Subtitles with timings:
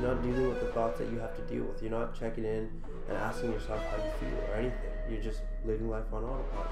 [0.00, 1.82] You're not dealing with the thoughts that you have to deal with.
[1.82, 2.70] You're not checking in
[3.10, 4.80] and asking yourself how you feel or anything.
[5.10, 6.70] You're just living life on autopilot.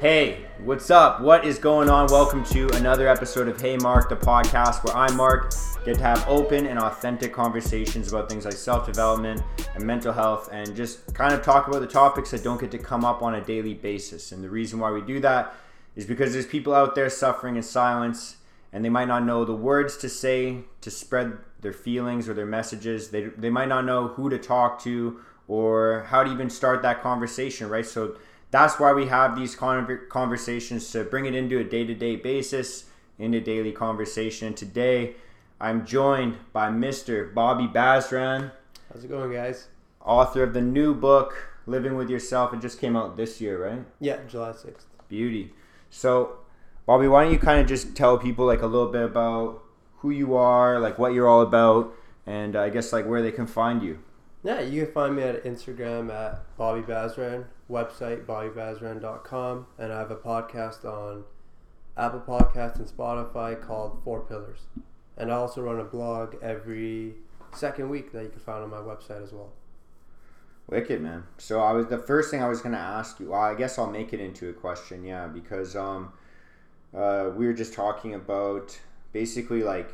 [0.00, 1.20] Hey, what's up?
[1.20, 2.08] What is going on?
[2.08, 5.54] Welcome to another episode of Hey Mark, the podcast where I, Mark,
[5.84, 9.40] get to have open and authentic conversations about things like self development
[9.76, 12.78] and mental health and just kind of talk about the topics that don't get to
[12.78, 14.32] come up on a daily basis.
[14.32, 15.54] And the reason why we do that
[15.94, 18.38] is because there's people out there suffering in silence
[18.74, 22.44] and they might not know the words to say to spread their feelings or their
[22.44, 23.10] messages.
[23.10, 27.00] They, they might not know who to talk to or how to even start that
[27.00, 27.86] conversation, right?
[27.86, 28.16] So
[28.50, 33.70] that's why we have these conversations to bring it into a day-to-day basis, into daily
[33.70, 34.54] conversation.
[34.54, 35.14] Today,
[35.60, 37.32] I'm joined by Mr.
[37.32, 38.50] Bobby Bazran.
[38.92, 39.68] How's it going, guys?
[40.04, 42.52] Author of the new book, Living with Yourself.
[42.52, 43.84] It just came out this year, right?
[44.00, 44.86] Yeah, July 6th.
[45.08, 45.52] Beauty.
[45.90, 46.38] So,
[46.86, 49.62] Bobby, why don't you kind of just tell people like a little bit about
[49.98, 51.94] who you are, like what you're all about,
[52.26, 54.00] and uh, I guess like where they can find you.
[54.42, 60.10] Yeah, you can find me at Instagram at Bobby Bazran, website bobbybazran.com, and I have
[60.10, 61.24] a podcast on
[61.96, 64.60] Apple Podcasts and Spotify called Four Pillars.
[65.16, 67.14] And I also run a blog every
[67.54, 69.52] second week that you can find on my website as well.
[70.68, 71.24] Wicked man.
[71.38, 73.30] So I was the first thing I was gonna ask you.
[73.30, 76.12] Well, I guess I'll make it into a question, yeah, because um,
[76.96, 78.78] uh, we were just talking about
[79.12, 79.90] basically like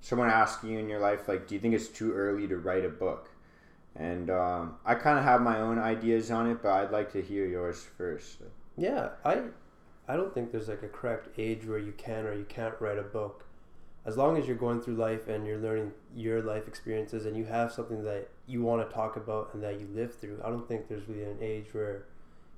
[0.00, 2.84] someone asking you in your life, like, do you think it's too early to write
[2.84, 3.30] a book?
[3.96, 7.22] and um, I kind of have my own ideas on it, but I'd like to
[7.22, 8.38] hear yours first.
[8.76, 9.42] Yeah, I,
[10.08, 12.98] I don't think there's like a correct age where you can or you can't write
[12.98, 13.44] a book.
[14.06, 17.44] As long as you're going through life and you're learning your life experiences and you
[17.44, 20.66] have something that you want to talk about and that you live through, I don't
[20.66, 22.06] think there's really an age where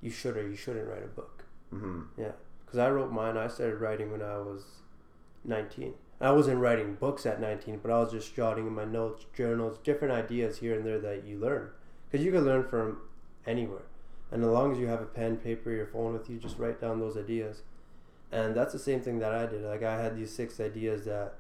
[0.01, 1.45] you should or you shouldn't write a book.
[1.75, 2.21] Mm-hmm.
[2.21, 2.33] Yeah,
[2.73, 3.37] because I wrote mine.
[3.37, 4.63] I started writing when I was
[5.45, 5.93] 19.
[6.23, 9.77] I wasn't writing books at 19, but I was just jotting in my notes, journals,
[9.85, 11.69] different ideas here and there that you learn.
[12.11, 13.03] Because you can learn from
[13.47, 13.83] anywhere.
[14.31, 16.81] And as long as you have a pen, paper, your phone with you, just write
[16.81, 17.61] down those ideas.
[18.31, 19.63] And that's the same thing that I did.
[19.65, 21.35] Like, I had these six ideas that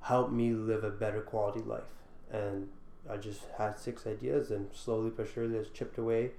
[0.00, 1.84] helped me live a better quality life.
[2.30, 2.68] And
[3.08, 6.32] I just had six ideas, and slowly but surely, it's chipped away.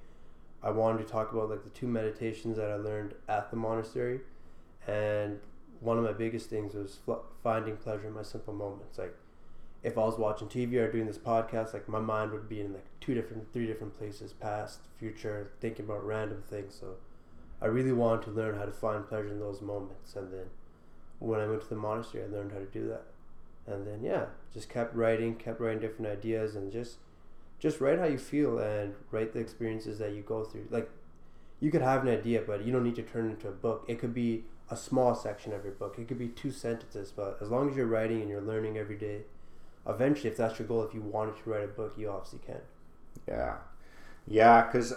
[0.64, 4.22] I wanted to talk about like the two meditations that I learned at the monastery,
[4.88, 5.40] and
[5.80, 8.98] one of my biggest things was fl- finding pleasure in my simple moments.
[8.98, 9.16] Like,
[9.84, 12.74] if I was watching TV or doing this podcast, like my mind would be in
[12.74, 16.76] like two different, three different places, past, future, thinking about random things.
[16.80, 16.96] So,
[17.62, 20.16] I really wanted to learn how to find pleasure in those moments.
[20.16, 20.48] And then,
[21.20, 23.06] when I went to the monastery, I learned how to do that.
[23.68, 26.98] And then, yeah, just kept writing, kept writing different ideas, and just,
[27.60, 30.68] just write how you feel and write the experiences that you go through.
[30.70, 30.90] Like,
[31.60, 33.86] you could have an idea, but you don't need to turn it into a book.
[33.88, 35.96] It could be a small section of your book.
[35.98, 38.98] It could be two sentences, but as long as you're writing and you're learning every
[38.98, 39.22] day,
[39.88, 42.62] eventually, if that's your goal, if you wanted to write a book, you obviously can.
[43.28, 43.56] Yeah,
[44.28, 44.94] yeah, because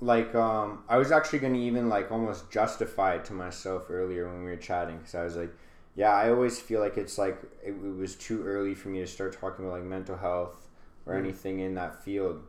[0.00, 4.44] like um, I was actually gonna even like almost justify it to myself earlier when
[4.44, 5.52] we were chatting because I was like,
[5.96, 9.06] yeah, I always feel like it's like it, it, was too early for me to
[9.06, 10.67] start talking about like mental health
[11.08, 11.18] or mm.
[11.18, 12.42] anything in that field,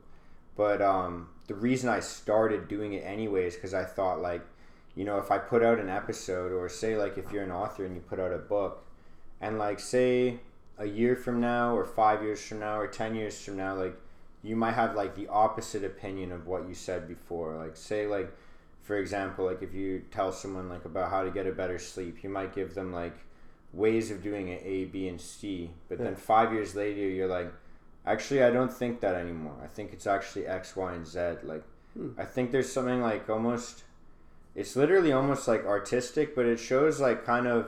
[0.55, 4.45] but um, the reason I started doing it anyways because I thought like
[4.99, 7.85] you know, if I put out an episode, or say, like, if you're an author
[7.85, 8.85] and you put out a book,
[9.39, 10.39] and, like, say
[10.77, 13.95] a year from now, or five years from now, or 10 years from now, like,
[14.43, 17.55] you might have, like, the opposite opinion of what you said before.
[17.55, 18.29] Like, say, like,
[18.81, 22.21] for example, like, if you tell someone, like, about how to get a better sleep,
[22.21, 23.15] you might give them, like,
[23.71, 25.71] ways of doing it A, B, and C.
[25.87, 26.05] But yeah.
[26.05, 27.53] then five years later, you're like,
[28.05, 29.55] actually, I don't think that anymore.
[29.63, 31.19] I think it's actually X, Y, and Z.
[31.43, 32.09] Like, hmm.
[32.17, 33.83] I think there's something, like, almost
[34.55, 37.67] it's literally almost like artistic, but it shows like kind of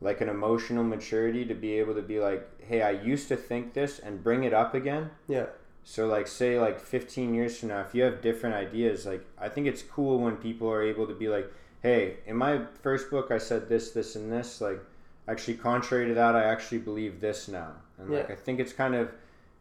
[0.00, 3.72] like an emotional maturity to be able to be like, hey, I used to think
[3.72, 5.10] this and bring it up again.
[5.28, 5.46] Yeah.
[5.84, 9.48] So like say like 15 years from now, if you have different ideas, like I
[9.48, 11.52] think it's cool when people are able to be like,
[11.82, 14.60] hey, in my first book I said this, this, and this.
[14.60, 14.80] Like
[15.28, 17.72] actually contrary to that, I actually believe this now.
[17.98, 18.18] And yeah.
[18.18, 19.12] like I think it's kind of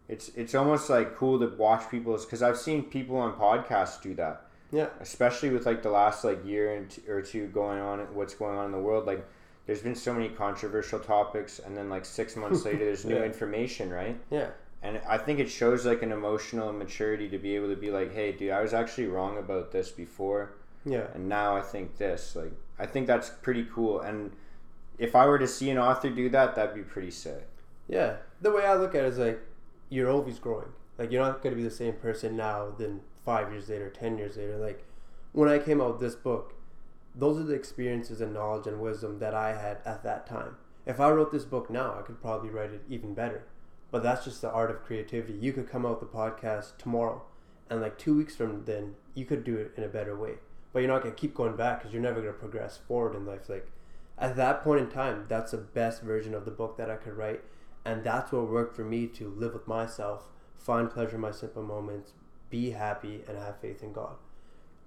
[0.08, 4.14] it's it's almost like cool to watch people's because I've seen people on podcasts do
[4.16, 4.88] that yeah.
[5.00, 8.58] Especially with like the last like year and t- or two going on, what's going
[8.58, 9.26] on in the world, like
[9.68, 13.24] there's been so many controversial topics, and then like six months later, there's new yeah.
[13.24, 14.18] information, right?
[14.32, 14.50] Yeah.
[14.82, 18.14] And I think it shows like an emotional maturity to be able to be like,
[18.14, 20.56] hey, dude, I was actually wrong about this before.
[20.86, 21.06] Yeah.
[21.14, 22.36] And now I think this.
[22.36, 24.02] Like, I think that's pretty cool.
[24.02, 24.32] And
[24.98, 27.48] if I were to see an author do that, that'd be pretty sick.
[27.88, 28.18] Yeah.
[28.42, 29.40] The way I look at it is like,
[29.94, 30.70] you're always growing.
[30.98, 34.18] Like, you're not going to be the same person now than five years later, ten
[34.18, 34.58] years later.
[34.58, 34.86] Like
[35.32, 36.56] when I came out with this book,
[37.16, 40.58] those are the experiences and knowledge and wisdom that I had at that time.
[40.86, 43.44] if I wrote this book now, I could probably write it even better.
[43.90, 45.34] But that's just the art of creativity.
[45.34, 47.22] You could come out the podcast tomorrow,
[47.70, 50.34] and like two weeks from then, you could do it in a better way.
[50.74, 53.48] But you're not gonna keep going back because you're never gonna progress forward in life.
[53.48, 53.72] Like
[54.18, 57.14] at that point in time, that's the best version of the book that I could
[57.14, 57.44] write,
[57.86, 61.64] and that's what worked for me to live with myself, find pleasure in my simple
[61.64, 62.14] moments,
[62.50, 64.16] be happy, and have faith in God.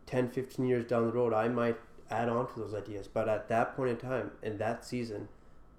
[0.07, 1.77] 10, 15 years down the road, I might
[2.11, 5.29] add on to those ideas, but at that point in time, in that season,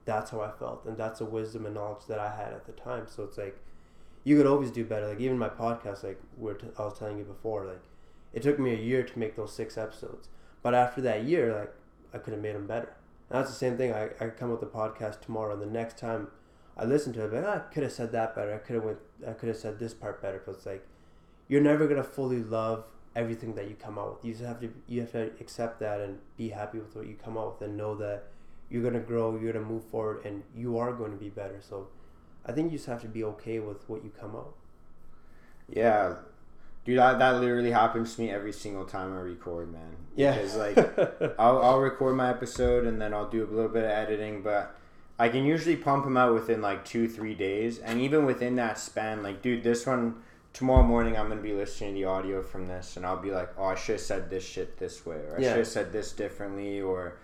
[0.05, 2.71] that's how I felt, and that's the wisdom and knowledge that I had at the
[2.71, 3.07] time.
[3.07, 3.59] So it's like
[4.23, 5.07] you could always do better.
[5.07, 7.83] Like even my podcast, like we're t- I was telling you before, like
[8.33, 10.29] it took me a year to make those six episodes,
[10.61, 11.73] but after that year, like
[12.13, 12.93] I could have made them better.
[13.29, 13.93] And that's the same thing.
[13.93, 16.29] I, I come with the podcast tomorrow, and the next time
[16.79, 18.53] I listen to it, but I could have said that better.
[18.53, 18.99] I could have went.
[19.27, 20.41] I could have said this part better.
[20.45, 20.85] But it's like
[21.47, 22.85] you're never gonna fully love
[23.15, 24.25] everything that you come out with.
[24.25, 27.15] You just have to you have to accept that and be happy with what you
[27.15, 28.25] come out with, and know that
[28.69, 31.59] you're gonna grow, you're gonna move forward, and you are going to be better.
[31.61, 31.87] So,
[32.45, 34.53] I think you just have to be okay with what you come out.
[35.69, 36.15] Yeah,
[36.85, 39.95] dude, that, that literally happens to me every single time I record, man.
[40.15, 40.77] Yeah, because like
[41.39, 44.75] I'll I'll record my episode and then I'll do a little bit of editing, but
[45.19, 48.77] I can usually pump them out within like two three days, and even within that
[48.77, 50.15] span, like dude, this one
[50.53, 53.49] tomorrow morning I'm gonna be listening to the audio from this, and I'll be like,
[53.57, 55.49] oh, I should have said this shit this way, or I Yeah.
[55.49, 57.17] should have said this differently, or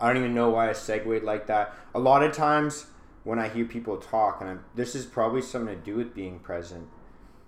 [0.00, 1.74] I don't even know why I segued like that.
[1.94, 2.86] A lot of times
[3.24, 6.38] when I hear people talk, and I'm, this is probably something to do with being
[6.38, 6.88] present.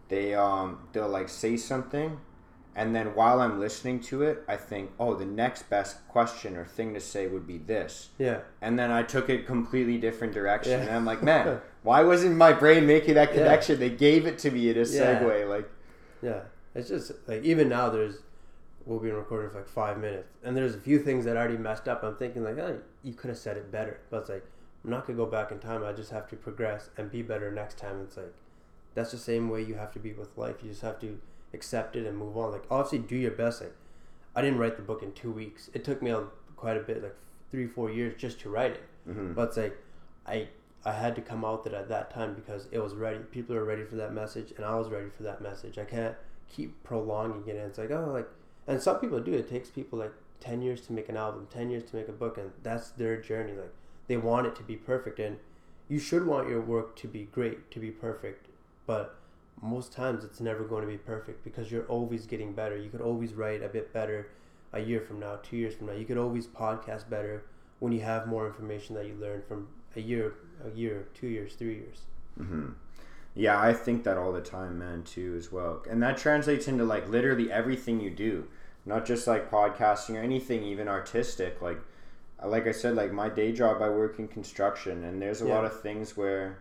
[0.08, 2.19] They um they'll like say something,
[2.75, 6.65] and then while I'm listening to it, I think, oh, the next best question or
[6.65, 10.73] thing to say would be this, yeah, and then I took it completely different direction,
[10.81, 10.87] Yeah.
[10.87, 13.39] and I'm like, man, why wasn't my brain making that Yeah.
[13.43, 13.79] connection?
[13.79, 14.85] They gave it to me in a Yeah.
[15.21, 15.69] segue, like.
[16.23, 16.41] yeah.
[16.75, 18.21] It's just like even now, there's
[18.87, 21.59] we'll be recording for like five minutes, and there's a few things that I already
[21.59, 22.03] messed up.
[22.03, 24.45] I'm thinking like, oh, you could have said it better, but it's like
[24.83, 25.85] I'm not gonna go back in time.
[25.85, 28.01] I just have to progress and be better next time.
[28.03, 28.33] It's like
[28.95, 30.57] that's the same way you have to be with life.
[30.63, 31.21] You just have to
[31.54, 32.52] accept it and move on.
[32.52, 33.60] Like obviously, do your best.
[33.60, 33.75] Like
[34.34, 35.70] I didn't write the book in two weeks.
[35.75, 36.25] It took me a,
[36.56, 37.16] quite a bit, like
[37.50, 38.82] three, four years just to write it.
[39.08, 39.34] mhm.
[39.34, 39.76] But it's like
[40.26, 40.49] I
[40.84, 43.19] I had to come out with it at that time because it was ready.
[43.31, 45.78] People are ready for that message, and I was ready for that message.
[45.78, 46.16] I can't
[46.49, 47.56] keep prolonging it.
[47.56, 48.28] And it's like oh, like,
[48.66, 49.32] and some people do.
[49.32, 52.12] It takes people like ten years to make an album, ten years to make a
[52.12, 53.52] book, and that's their journey.
[53.52, 53.72] Like
[54.08, 55.38] they want it to be perfect, and
[55.88, 58.46] you should want your work to be great, to be perfect.
[58.87, 59.14] But
[59.60, 62.76] most times it's never going to be perfect because you're always getting better.
[62.76, 64.28] You could always write a bit better
[64.72, 65.93] a year from now, two years from now.
[65.93, 67.44] You could always podcast better
[67.78, 70.34] when you have more information that you learned from a year,
[70.64, 72.02] a year, two years, three years.
[72.37, 72.70] hmm
[73.34, 75.82] Yeah, I think that all the time, man, too, as well.
[75.88, 78.49] And that translates into like literally everything you do,
[78.87, 81.60] not just like podcasting or anything, even artistic.
[81.62, 81.81] Like,
[82.44, 85.54] like I said, like my day job, I work in construction, and there's a Yeah.
[85.54, 86.58] lot of things where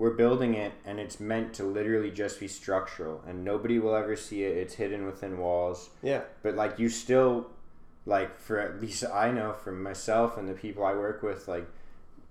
[0.00, 4.16] we're building it, and it's meant to literally just be structural, and nobody will ever
[4.16, 4.56] see it.
[4.56, 7.48] It's hidden within walls, Yeah, but like you still,
[8.06, 11.66] like for at least I know from myself and the people I work with, like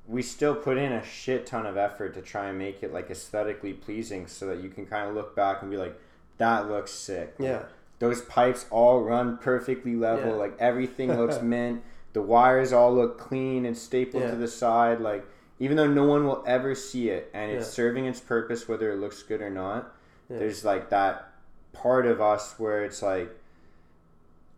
[0.07, 3.12] we still put in a shit ton of effort to try and make it like
[3.12, 5.95] aesthetically pleasing so that you can kind of look back and be like
[6.39, 7.62] that looks sick yeah,
[8.00, 10.36] those pipes all run perfectly level Yeah.
[10.38, 11.83] like everything looks mint
[12.13, 14.31] the wires all look clean and stapled Yeah.
[14.31, 15.24] to the side like
[15.59, 17.71] even though no one will ever see it and it's Yeah.
[17.71, 19.94] serving its purpose whether it looks good or not
[20.30, 20.39] Yeah.
[20.39, 21.30] there's like that
[21.73, 23.30] part of us where it's like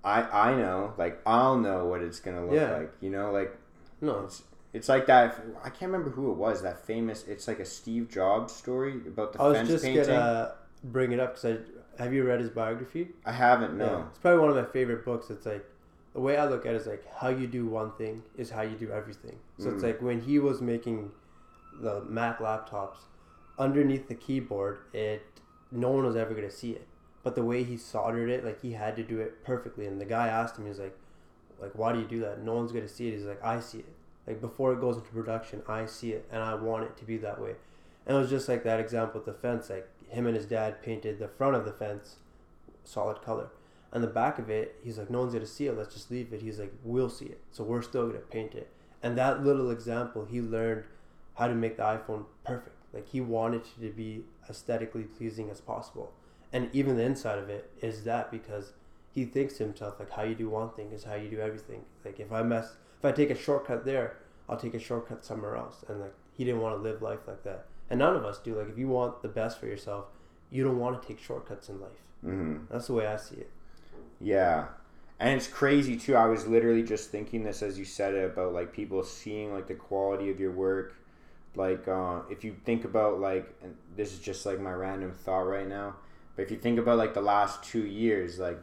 [0.03, 2.77] i i know like i'll know what it's gonna look Yeah.
[2.77, 3.55] like you know like
[4.03, 4.41] no, it's
[4.74, 5.39] it's like that.
[5.63, 6.63] I can't remember who it was.
[6.63, 7.27] That famous.
[7.27, 10.05] It's like a Steve Jobs story about the I was fence just painting.
[10.05, 10.53] gonna
[10.86, 11.60] bring it up because
[12.00, 13.10] I have you read his biography?
[13.25, 13.77] I haven't.
[13.77, 14.08] No.
[14.10, 15.29] It's probably one of my favorite books.
[15.29, 15.63] It's like
[16.13, 18.62] the way I look at it is like how you do one thing is how
[18.63, 19.39] you do everything.
[19.58, 19.88] So it's Mm.
[19.88, 21.12] like when he was making
[21.82, 22.98] the Mac laptops,
[23.58, 25.22] underneath the keyboard, it
[25.72, 26.86] no one was ever gonna see it.
[27.24, 29.86] But the way he soldered it, like he had to do it perfectly.
[29.86, 30.98] And the guy asked him, he was like,
[31.62, 32.44] like why do you do that?
[32.44, 33.12] No one's gonna see it.
[33.13, 33.94] He's like, I see it.
[34.27, 37.18] Like before it goes into production, I see it, and I want it to be
[37.18, 37.56] that way.
[38.06, 39.70] And it was just like that example with the fence.
[39.70, 42.18] Like him and his dad painted the front of the fence
[42.84, 43.50] solid color.
[43.93, 45.77] And the back of it, he's like, no one's gonna see it.
[45.77, 46.41] Let's just leave it.
[46.41, 47.41] He's like, we'll see it.
[47.51, 48.69] So we're still gonna paint it.
[49.03, 50.86] And that little example, he learned
[51.36, 52.75] how to make the iPhone perfect.
[52.93, 56.13] Like he wanted it to be aesthetically pleasing as possible.
[56.53, 58.74] And even the inside of it is that because
[59.12, 61.83] he thinks to himself like how you do one thing is how you do everything.
[62.05, 64.17] Like if I mess, if I take a shortcut there,
[64.50, 65.83] I'll take a shortcut somewhere else.
[65.88, 67.65] And like he didn't want to live life like that.
[67.89, 68.55] And none of us do.
[68.57, 70.05] Like if you want the best for yourself,
[70.50, 72.03] you don't want to take shortcuts in life.
[72.21, 73.50] hmm That's the way I see it.
[74.22, 74.66] Yeah,
[75.20, 76.16] And it's crazy too.
[76.16, 79.68] I was literally just thinking this as you said it about like people seeing like
[79.68, 80.96] the quality of your work.
[81.56, 85.42] Like uh, if you think about like, and this is just like my random thought
[85.48, 85.96] right now,
[86.36, 88.60] but if you think about like the last two years, like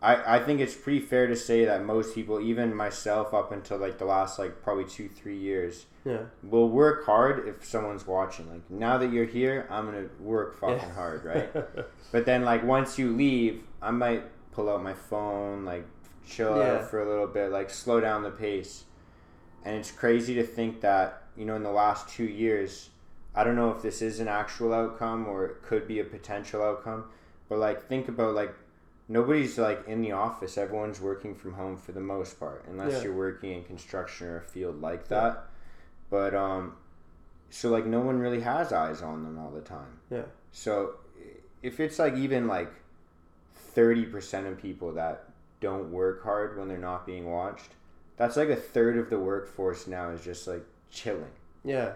[0.00, 3.78] I, I think it's pretty fair to say that most people, even myself, up until
[3.78, 6.22] like the last like probably two three years, Yeah.
[6.44, 8.48] will work hard if someone's watching.
[8.48, 10.94] Like now that you're here, I'm gonna work fucking Yeah.
[10.94, 11.50] hard, right?
[12.12, 14.22] but then like once you leave, I might
[14.58, 15.86] pull out my phone, like
[16.26, 16.72] chill Yeah.
[16.78, 18.84] out for a little bit, like slow down the pace.
[19.64, 22.90] And it's crazy to think that you know in the last two years,
[23.36, 26.60] I don't know if this is an actual outcome or it could be a potential
[26.60, 27.04] outcome,
[27.48, 28.52] but like think about like
[29.06, 30.58] nobody's like in the office.
[30.58, 33.02] Everyone's working from home for the most part, unless Yeah.
[33.04, 35.20] you're working in construction or a field like Yeah.
[35.20, 35.46] that.
[36.10, 36.74] But um,
[37.48, 40.00] so like no one really has eyes on them all the time.
[40.10, 40.26] Yeah.
[40.50, 40.94] So
[41.62, 42.72] if it's like even like
[43.74, 45.24] thirty percent of people that
[45.60, 47.70] don't work hard when they're not being watched,
[48.16, 51.30] that's like a third of the workforce now is just like chilling.
[51.64, 51.92] Yeah.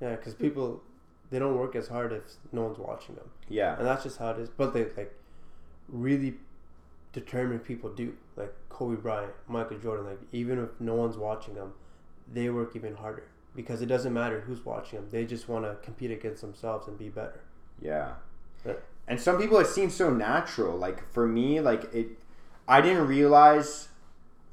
[0.00, 0.16] Yeah.
[0.16, 0.82] Because people,
[1.30, 3.30] they don't work as hard if no one's watching them.
[3.48, 3.76] Yeah.
[3.76, 4.48] and that's just how it is.
[4.48, 5.14] But they like
[5.88, 6.34] really
[7.12, 10.06] determined people do, like Kobe Bryant, Michael Jordan.
[10.06, 11.72] Like even if no one's watching them,
[12.32, 15.08] they work even harder because it doesn't matter who's watching them.
[15.10, 17.40] They just want to compete against themselves and be better.
[17.80, 18.14] Yeah.
[18.66, 18.74] Yeah.
[19.06, 20.76] And some people it seems so natural.
[20.76, 22.18] Like for me, like it
[22.66, 23.88] I didn't realize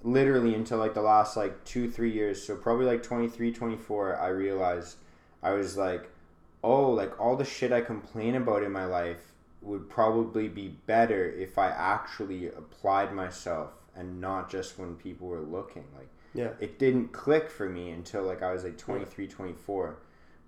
[0.03, 2.45] literally until like the last like 2 3 years.
[2.45, 4.97] So probably like 23, 24 I realized
[5.43, 6.09] I was like,
[6.63, 9.31] "Oh, like all the shit I complain about in my life
[9.61, 15.41] would probably be better if I actually applied myself and not just when people were
[15.41, 19.95] looking." Like Yeah, it didn't click for me until like I was like 23, 24.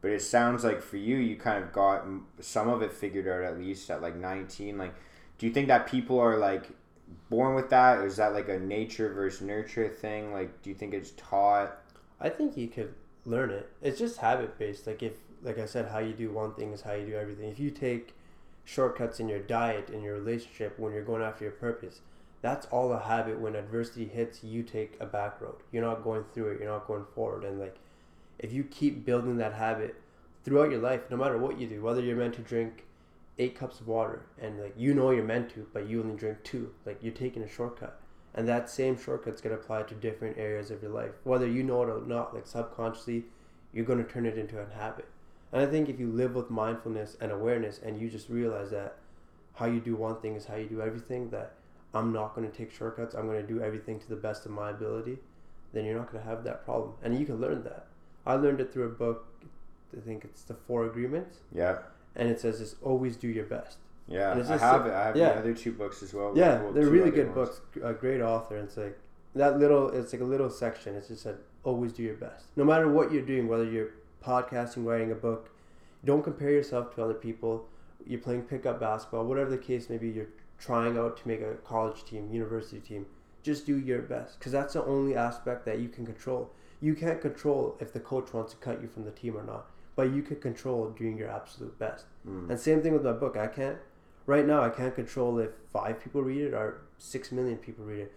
[0.04, 2.06] But it sounds like for you, you kind of got
[2.42, 4.78] some of it figured out at least at like 19.
[4.78, 4.94] Like,
[5.38, 6.66] do you think that people are like
[7.30, 8.00] born with that?
[8.00, 10.34] Or is that like a nature versus nurture thing?
[10.34, 11.78] Like, do you think it's taught?
[12.20, 12.94] I think you could
[13.26, 13.70] learn it.
[13.82, 14.88] It's just habit based.
[14.88, 17.48] Like if, like I said, how you do one thing is how you do everything.
[17.48, 18.14] If you take
[18.66, 22.02] shortcuts in your diet in your relationship when you're going after your purpose,
[22.42, 23.40] that's all a habit.
[23.40, 25.56] When adversity hits, you take a back road.
[25.72, 26.60] You're not going through it.
[26.60, 27.46] You're not going forward.
[27.46, 27.78] And like,
[28.44, 29.96] if you keep building that habit
[30.44, 32.84] throughout your life, no matter what you do, whether you're meant to drink
[33.40, 36.38] eight cups of water and like you know you're meant to, but you only drink
[36.44, 38.00] two, like you're taking a shortcut.
[38.36, 41.84] And that same shortcut's gonna apply to different areas of your life, whether you know
[41.84, 42.36] it or not.
[42.36, 43.24] Like subconsciously,
[43.72, 45.08] you're gonna turn it into a habit.
[45.54, 48.98] And I think if you live with mindfulness and awareness, and you just realize that
[49.54, 51.54] how you do one thing is how you do everything, that
[51.94, 53.16] I'm not gonna take shortcuts.
[53.16, 55.20] I'm gonna do everything to the best of my ability.
[55.72, 57.88] Then you're not gonna have that problem, and you can learn that.
[58.26, 59.28] I learned it through a book.
[59.96, 61.80] I think it's the Four Agreements, Yeah.
[62.16, 63.78] and it says just always do your best.
[64.08, 64.32] Yeah.
[64.32, 64.94] I have it.
[64.94, 65.34] I have yeah.
[65.34, 66.34] the other two books as well.
[66.36, 67.60] Yeah, Well, they're really good ones.
[67.60, 67.62] books.
[67.84, 68.58] A great author.
[68.58, 68.98] And it's like
[69.36, 69.90] that little.
[69.90, 70.96] It's like a little section.
[70.96, 73.48] It's just said always do your best, no matter what you're doing.
[73.48, 73.92] Whether you're
[74.24, 75.52] podcasting, writing a book,
[76.04, 77.68] don't compare yourself to other people.
[78.06, 80.10] You're playing pickup basketball, whatever the case may be.
[80.10, 80.28] You're
[80.60, 83.06] trying out to make a college team, university team.
[83.44, 86.52] Just do your best, because that's the only aspect that you can control.
[86.84, 89.66] You can't control if the coach wants to cut you from the team or not,
[89.96, 92.06] but you can control doing your absolute best.
[92.28, 92.50] Mm.
[92.50, 93.38] And same thing with my book.
[93.38, 93.78] I can't
[94.26, 94.62] right now.
[94.62, 98.14] I can't control if five people read it or six million people read it.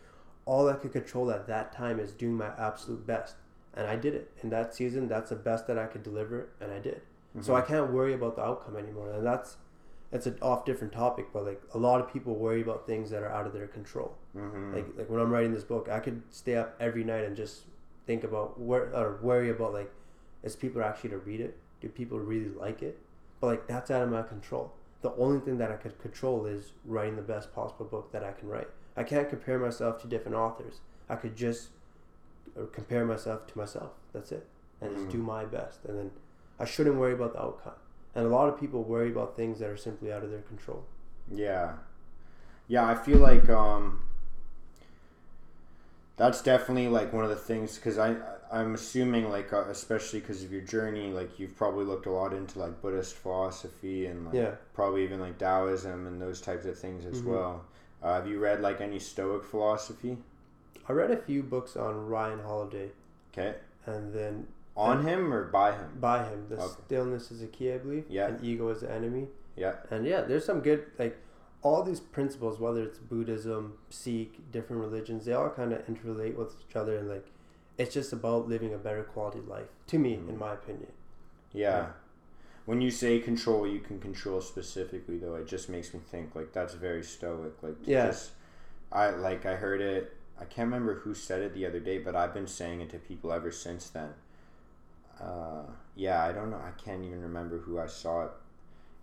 [0.47, 3.37] All I could control at that time is doing my absolute best,
[3.75, 5.07] and I did it in that season.
[5.09, 7.03] That's the best that I could deliver, and I did.
[7.41, 7.53] So Mm-hmm.
[7.53, 9.57] I can't worry about the outcome anymore, and that's
[10.13, 11.27] it's an off different topic.
[11.33, 14.11] But like a lot of people worry about things that are out of their control.
[14.37, 14.75] Mhm.
[14.75, 17.65] Like like when I'm writing this book, I could stay up every night and just
[18.07, 19.93] think about where or worry about like,
[20.43, 21.57] is people actually to read it?
[21.81, 22.99] Do people really like it?
[23.41, 24.73] But like that's out of my control.
[25.03, 28.33] The only thing that I could control is writing the best possible book that I
[28.33, 28.69] can write.
[28.97, 30.81] I can't compare myself to different authors.
[31.09, 31.69] I could just
[32.59, 33.91] uh, compare myself to myself.
[34.13, 34.47] That's it,
[34.81, 35.13] and just Mhm.
[35.13, 35.85] do my best.
[35.85, 36.11] And then
[36.59, 37.75] I shouldn't worry about the outcome.
[38.15, 40.85] And a lot of people worry about things that are simply out of their control.
[41.31, 41.75] Yeah.
[42.67, 44.01] Yeah, I feel like um
[46.17, 48.17] that's definitely like one of the things cuz I
[48.51, 52.33] I'm assuming like uh, especially cuz of your journey like you've probably looked a lot
[52.33, 54.55] into like Buddhist philosophy and like Yeah.
[54.73, 57.27] probably even like Taoism and those types of things as Mhm.
[57.27, 57.65] well.
[58.03, 60.17] Uh, have you read like any Stoic philosophy?
[60.89, 62.93] I read a few books on Ryan Holiday,
[63.33, 63.57] Okay.
[63.87, 64.47] and then
[64.77, 65.89] On him or by him?
[66.01, 66.47] by him.
[66.49, 66.75] The Okay.
[66.87, 68.05] stillness is a key, I believe.
[68.09, 68.29] Yeah.
[68.29, 69.29] And ego is the enemy.
[69.57, 69.77] Yeah.
[69.91, 71.17] And yeah, there's some good like
[71.67, 76.53] all these principles, whether it's Buddhism, Sikh, different religions, they all kind of interrelate with
[76.69, 77.27] each other, and like
[77.79, 79.69] it's just about living a better quality life.
[79.89, 80.29] To me, Mm.
[80.31, 80.93] in my opinion.
[81.53, 81.77] Yeah.
[81.79, 81.87] Yeah.
[82.65, 85.37] When you say control, you can control specifically though.
[85.37, 87.55] It just makes me think like that's very stoic.
[87.63, 88.07] Like Yeah.
[88.07, 88.33] just,
[88.91, 92.15] I like I heard it I can't remember who said it the other day, but
[92.15, 94.11] I've been saying it to people ever since then.
[95.21, 95.63] Uh,
[95.95, 96.59] yeah, I don't know.
[96.59, 98.31] I can't even remember who I saw it.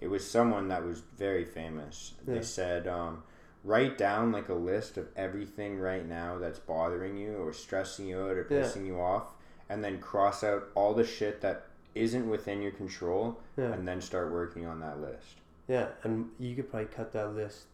[0.04, 2.14] It was someone that was very famous.
[2.28, 2.34] Yeah.
[2.36, 3.24] They said, um,
[3.64, 8.20] write down like a list of everything right now that's bothering you or stressing you
[8.20, 8.60] out or Yeah.
[8.64, 9.34] pissing you off,
[9.70, 13.72] and then cross out all the shit that isn't within your control, Yeah.
[13.72, 15.38] and then start working on that list.
[15.70, 17.68] Yeah, and you could probably cut that list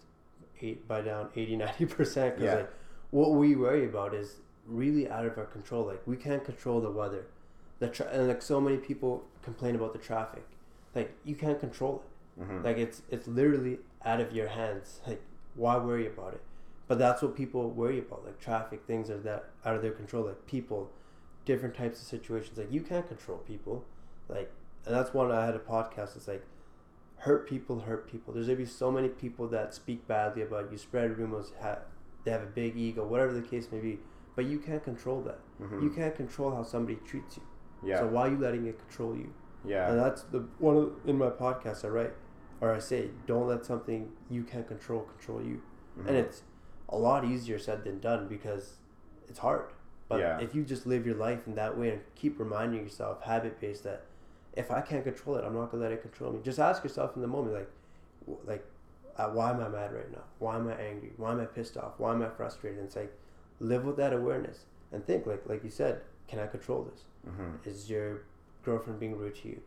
[0.62, 2.60] eight by down 80 90 percent because Yeah.
[2.60, 2.70] like
[3.10, 5.86] what we worry about is really out of our control.
[5.88, 7.26] Like we can't control the weather,
[7.80, 10.46] the tra- and like so many people complain about the traffic.
[10.94, 12.10] Like you can't control it.
[12.40, 15.02] Hmm Like it's it's literally out of your hands.
[15.08, 15.22] Like
[15.56, 16.42] why worry about it?
[16.88, 18.26] But that's what people worry about.
[18.26, 20.26] Like traffic, things are that out of their control.
[20.26, 20.90] Like people,
[21.46, 22.58] different types of situations.
[22.58, 23.84] Like you can't control people.
[24.28, 24.52] Like
[24.86, 26.16] and that's one I had a podcast.
[26.16, 26.46] It's like
[27.18, 28.34] hurt people hurt people.
[28.34, 31.52] There's gonna be so many people that speak badly about you, spread rumors.
[31.62, 31.80] Ha-
[32.24, 34.00] they have a big ego, whatever the case may be.
[34.36, 35.40] But you can't control that.
[35.58, 37.44] hmm You can't control how somebody treats you.
[37.90, 39.34] yeah, So why are you letting it control you?
[39.66, 42.14] yeah, And that's the one of, in my podcast I write
[42.62, 45.62] or I say, don't let something you can't control control you.
[45.98, 46.08] Mhm.
[46.08, 46.44] And it's
[46.90, 48.78] a lot easier said than done because
[49.28, 49.72] it's hard.
[50.08, 50.40] But Yeah.
[50.40, 53.84] if you just live your life in that way and keep reminding yourself, habit based,
[53.84, 54.06] that
[54.54, 56.42] if I can't control it, I'm not gonna let it control me.
[56.42, 57.70] Just ask yourself in the moment, like,
[58.46, 58.66] like,
[59.18, 60.24] uh, why am I mad right now?
[60.40, 61.14] Why am I angry?
[61.18, 61.94] Why am I pissed off?
[62.00, 62.80] Why am I frustrated?
[62.80, 63.14] And it's like,
[63.60, 67.06] live with that awareness and think, like, like you said, can I control this?
[67.26, 68.22] hmm Is your
[68.64, 69.62] girlfriend being rude to you?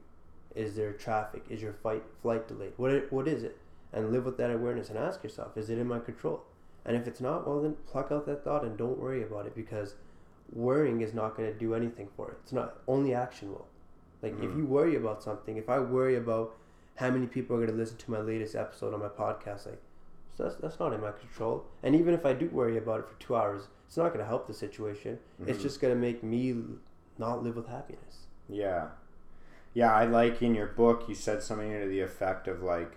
[0.54, 1.44] Is there traffic?
[1.48, 2.72] Is your fight flight delayed?
[2.76, 3.56] What what is it?
[3.92, 6.42] And live with that awareness and ask yourself, is it in my control?
[6.84, 9.54] And if it's not, well then pluck out that thought and don't worry about it
[9.54, 9.94] because
[10.52, 12.38] worrying is not going to do anything for it.
[12.42, 13.66] It's not only action will.
[14.22, 14.56] Like if Mhm.
[14.58, 16.54] you worry about something, if I worry about
[16.96, 19.80] how many people are going to listen to my latest episode on my podcast, like
[20.36, 21.64] so that's that's not in my control.
[21.82, 24.24] And even if I do worry about it for two hours, it's not going to
[24.26, 25.18] help the situation.
[25.46, 25.62] It's Mhm.
[25.62, 26.64] just going to make me
[27.18, 28.26] not live with happiness.
[28.48, 28.88] Yeah.
[29.74, 32.92] Yeah, I like in your book you said something to the effect of like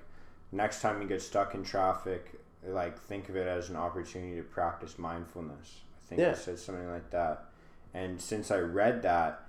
[0.52, 4.44] next time you get stuck in traffic, like think of it as an opportunity to
[4.44, 5.80] practice mindfulness.
[6.04, 6.30] I think Yeah.
[6.32, 7.46] you said something like that.
[7.94, 9.42] And since I read that,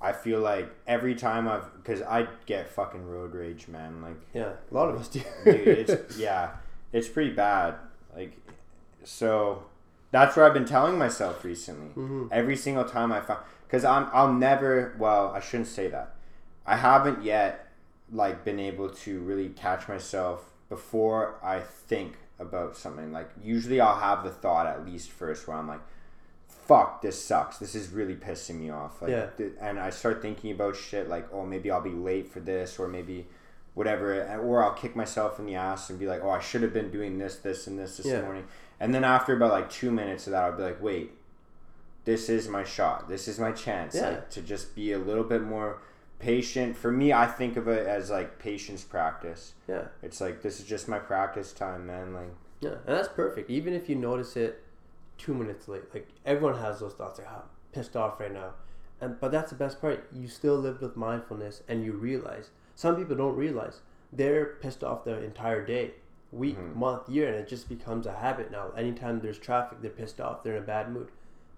[0.00, 4.00] I feel like every time I've because I get fucking road rage, man.
[4.02, 5.20] Like Yeah, a lot of us do.
[5.44, 6.52] dude, it's yeah,
[6.92, 7.74] it's pretty bad.
[8.16, 8.32] Like
[9.04, 9.64] so
[10.10, 11.90] that's what I've been telling myself recently.
[12.02, 12.28] Mhm.
[12.32, 14.94] Every single time I find because I'm, I'll never.
[14.98, 16.14] Well, I shouldn't say that.
[16.66, 17.68] I haven't yet,
[18.10, 23.12] like, been able to really catch myself before I think about something.
[23.12, 25.80] Like, usually I'll have the thought at least first, where I'm like,
[26.48, 27.58] "Fuck, this sucks.
[27.58, 29.26] This is really pissing me off." Like, Yeah.
[29.36, 32.78] th- and I start thinking about shit like, "Oh, maybe I'll be late for this,
[32.78, 33.26] or maybe."
[33.74, 36.74] Whatever, or I'll kick myself in the ass and be like, "Oh, I should have
[36.74, 38.20] been doing this, this, and this this Yeah.
[38.20, 38.44] morning."
[38.78, 41.12] And then after about like two minutes of that, I'll be like, "Wait,
[42.04, 43.08] this is my shot.
[43.08, 44.10] This is my chance Yeah.
[44.10, 45.78] like, to just be a little bit more
[46.22, 46.76] patient.
[46.76, 49.54] For me, I think of it as like patience practice.
[49.68, 52.14] Yeah, It's like this is just my practice time, man.
[52.14, 52.30] Like,
[52.60, 53.50] yeah, and that's perfect.
[53.50, 54.62] Even if you notice it
[55.18, 58.50] two minutes late, like everyone has those thoughts, like, "Oh, I'm pissed off right now,"
[59.00, 60.06] and but that's the best part.
[60.12, 62.50] You still live with mindfulness, and you realize.
[62.74, 63.80] Some people don't realize
[64.12, 65.92] they're pissed off the entire day,
[66.30, 66.74] week, Mhm.
[66.76, 68.70] month, year, and it just becomes a habit now.
[68.76, 70.42] Anytime there's traffic, they're pissed off.
[70.42, 71.08] They're in a bad mood,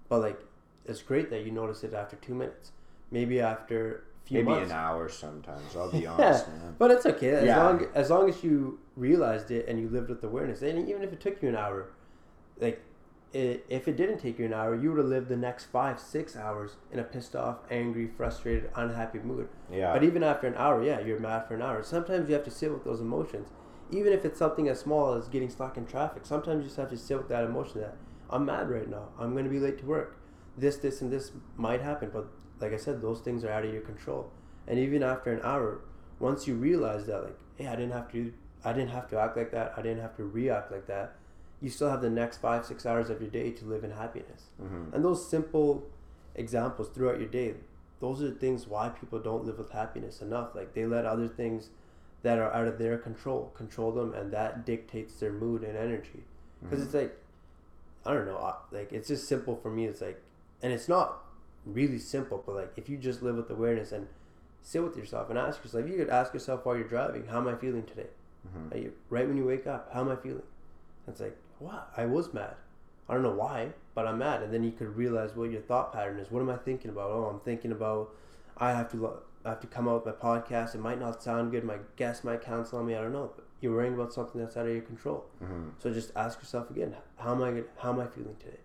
[0.09, 0.39] but like
[0.85, 2.71] it's great that you notice it after two minutes,
[3.11, 4.71] maybe after few maybe months.
[4.71, 5.75] an hour sometimes.
[5.75, 6.75] I'll be honest, man.
[6.77, 7.63] But it's okay as Yeah.
[7.63, 10.61] long as long as you realized it and you lived with awareness.
[10.61, 11.91] And even if it took you an hour,
[12.59, 12.81] like
[13.33, 15.99] i if it didn't take you an hour, you would have lived the next five,
[15.99, 19.49] six hours in a pissed off, angry, frustrated, unhappy mood.
[19.71, 21.83] Yeah, But even after an hour, yeah, you're mad for an hour.
[21.83, 23.49] Sometimes you have to sit with those emotions,
[23.91, 26.25] even if it's something as small as getting stuck in traffic.
[26.25, 27.97] Sometimes you just have to sit with that emotion that
[28.29, 29.09] I'm mad right now.
[29.19, 30.17] I'm going to be late to work.
[30.57, 32.27] This, this, and this might happen, but
[32.59, 34.31] like I said, those things are out of your control.
[34.67, 35.81] And even after an hour,
[36.19, 39.37] once you realize that, like, hey, I didn't have to, I didn't have to act
[39.37, 39.73] like that.
[39.77, 41.15] I didn't have to react like that.
[41.61, 44.43] You still have the next five, six hours of your day to live in happiness.
[44.59, 45.83] hmm And those simple
[46.35, 47.55] examples throughout your day,
[47.99, 50.53] those are the things why people don't live with happiness enough.
[50.55, 51.69] Like they let other things
[52.23, 56.23] that are out of their control control them, and that dictates their mood and energy.
[56.63, 56.85] Because Mm-hmm.
[56.85, 57.17] it's like,
[58.05, 59.85] I don't know, like it's just simple for me.
[59.85, 60.21] It's like,
[60.61, 61.23] and it's not
[61.65, 64.07] really simple, but like if you just live with awareness and
[64.61, 67.47] sit with yourself and ask yourself, you could ask yourself while you're driving, how am
[67.47, 68.07] I feeling today?
[68.51, 70.43] hmm you, right when you wake up, how am I feeling?
[71.07, 72.55] It's like, wow, I was mad.
[73.07, 74.41] I don't know why, but I'm mad.
[74.41, 76.31] And then you could realize what your thought pattern is.
[76.31, 77.11] What am I thinking about?
[77.11, 78.09] Oh, I'm thinking about
[78.57, 80.73] I have to lo- I have to come out with my podcast.
[80.73, 81.63] It might not sound good.
[81.63, 82.95] My guest might cancel on me.
[82.95, 83.31] I don't know.
[83.35, 85.25] But you're worrying about something that's out of your control.
[85.39, 87.61] hmm So just ask yourself again: How am I?
[87.77, 88.57] How am I feeling today?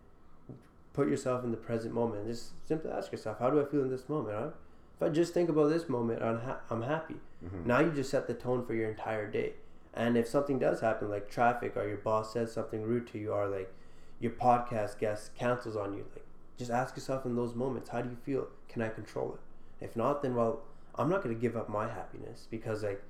[0.92, 2.26] Put yourself in the present moment.
[2.26, 4.34] Just simply ask yourself, how do I feel in this moment?
[4.36, 4.50] Huh?
[4.96, 7.16] If I just think about this moment, I'm, ha- I'm happy.
[7.44, 7.64] Mhm.
[7.66, 9.54] Now you just set the tone for your entire day.
[9.94, 13.32] And if something does happen, like traffic, or your boss says something rude to you,
[13.32, 13.72] or like
[14.20, 16.24] your podcast guest cancels on you, like
[16.58, 18.48] just ask yourself in those moments, how do you feel?
[18.68, 19.84] Can I control it?
[19.84, 20.60] If not, then well,
[20.94, 23.02] I'm not gonna give up my happiness because like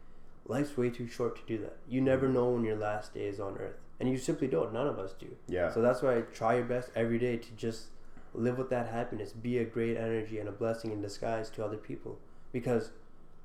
[0.46, 1.76] life's way too short to do that.
[1.88, 4.72] You never know when your last day is on earth, and you simply don't.
[4.72, 5.28] None of us do.
[5.48, 5.70] Yeah.
[5.70, 7.88] So that's why I try your best every day to just
[8.34, 11.76] live with that happiness, be a great energy and a blessing in disguise to other
[11.76, 12.18] people,
[12.52, 12.90] because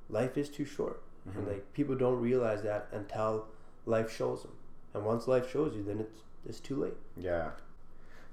[0.10, 1.48] life is too short, and Mhm.
[1.48, 3.48] like people don't realize that until
[3.86, 4.54] life shows them.
[4.94, 6.94] And once life shows you, then it's it's too late.
[7.18, 7.52] Yeah.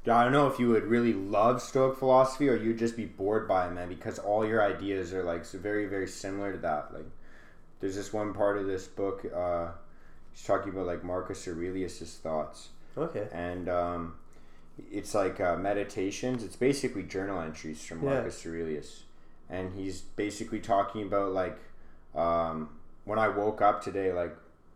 [0.05, 3.07] Yeah, I don't know if you would really love Stoic philosophy or you'd just be
[3.07, 6.59] bored by it, man, because all your ideas are like so very, very similar to
[6.59, 6.93] that.
[6.93, 7.07] Like,
[7.81, 9.25] there's this one part of this book.
[9.35, 9.69] Uh,
[10.33, 13.29] he's talking about like Marcus Aurelius's thoughts, Okay.
[13.33, 14.15] and um,
[14.91, 16.43] it's like uh, meditations.
[16.43, 18.15] It's basically journal entries from Yeah.
[18.15, 19.05] Marcus Aurelius,
[19.51, 21.59] and he's basically talking about like
[22.15, 22.71] um,
[23.05, 24.13] when I woke up today.
[24.13, 24.35] Like,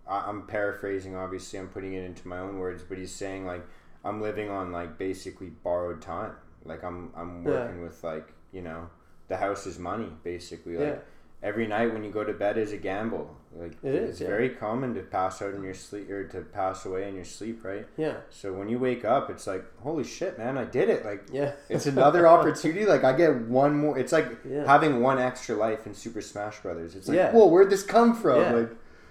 [0.08, 1.16] I- I'm paraphrasing.
[1.16, 3.64] Obviously, I'm putting it into my own words, but he's saying like
[4.04, 6.32] I'm living on like basically borrowed time.
[6.64, 7.50] Like I'm I'm Yeah.
[7.52, 8.88] working with like you know
[9.28, 10.76] the house is money basically.
[10.76, 10.98] Like Yeah.
[11.42, 13.36] Every night when you go to bed is a gamble.
[13.54, 14.26] Like It is, It's yeah.
[14.28, 17.64] very common to pass out in your sleep or to pass away in your sleep,
[17.64, 17.86] right?
[17.96, 18.16] Yeah.
[18.30, 21.04] So when you wake up, it's like holy shit, man, I did it.
[21.04, 21.52] Like Yeah.
[21.68, 22.84] it's another opportunity.
[22.84, 23.98] Like I get one more.
[23.98, 24.66] It's like Yeah.
[24.66, 26.94] having one extra life in Super Smash Brothers.
[26.94, 27.32] It's like Yeah.
[27.32, 28.40] whoa, where'd this come from?
[28.40, 28.52] Yeah.
[28.52, 28.70] Like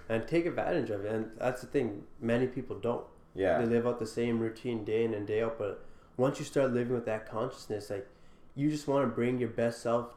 [0.09, 1.11] and take advantage of it.
[1.11, 2.03] And that's the thing.
[2.21, 3.05] Many people don't.
[3.33, 5.57] yeah, They live out the same routine day in and day out.
[5.57, 5.83] But
[6.17, 8.07] once you start living with that consciousness, like
[8.53, 10.13] you just want to bring your best self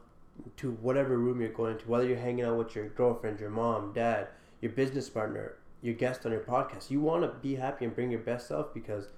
[0.57, 3.93] to whatever room you're going to, whether you're hanging out with your girlfriend, your mom,
[3.93, 4.29] dad,
[4.61, 6.91] your business partner, your guest on your podcast.
[6.91, 9.09] You want to be happy and bring your best self because,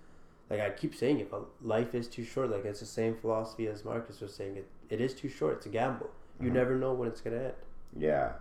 [0.51, 2.51] like I keep saying it, but life is too short.
[2.51, 4.57] Like it's the same philosophy as Marcus was saying.
[4.57, 5.59] It it is too short.
[5.59, 6.11] It's a gamble.
[6.41, 6.55] You Mhm.
[6.55, 7.55] never know when it's gonna end.
[7.97, 8.33] Yeah,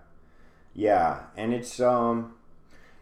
[0.74, 2.36] yeah, and it's um,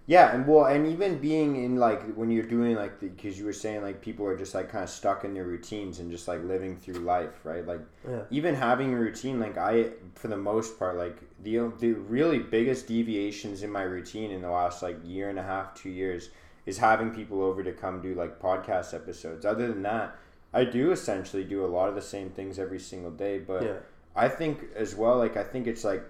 [0.08, 3.54] yeah, and well, and even being in like when you're doing like because you were
[3.54, 6.42] saying like people are just like kind of stuck in their routines and just like
[6.44, 7.66] living through life, right?
[7.68, 8.22] Like Yeah.
[8.30, 12.88] even having a routine, like I, for the most part, like the the really biggest
[12.88, 16.30] deviations in my routine in the last like year and a half, two years,
[16.66, 19.46] is having people over to come do like podcast episodes.
[19.46, 20.16] Other than that,
[20.54, 23.64] I do essentially do a lot of the same things every single day, but.
[23.64, 23.74] yeah.
[24.20, 26.04] I think as well, like I think it's like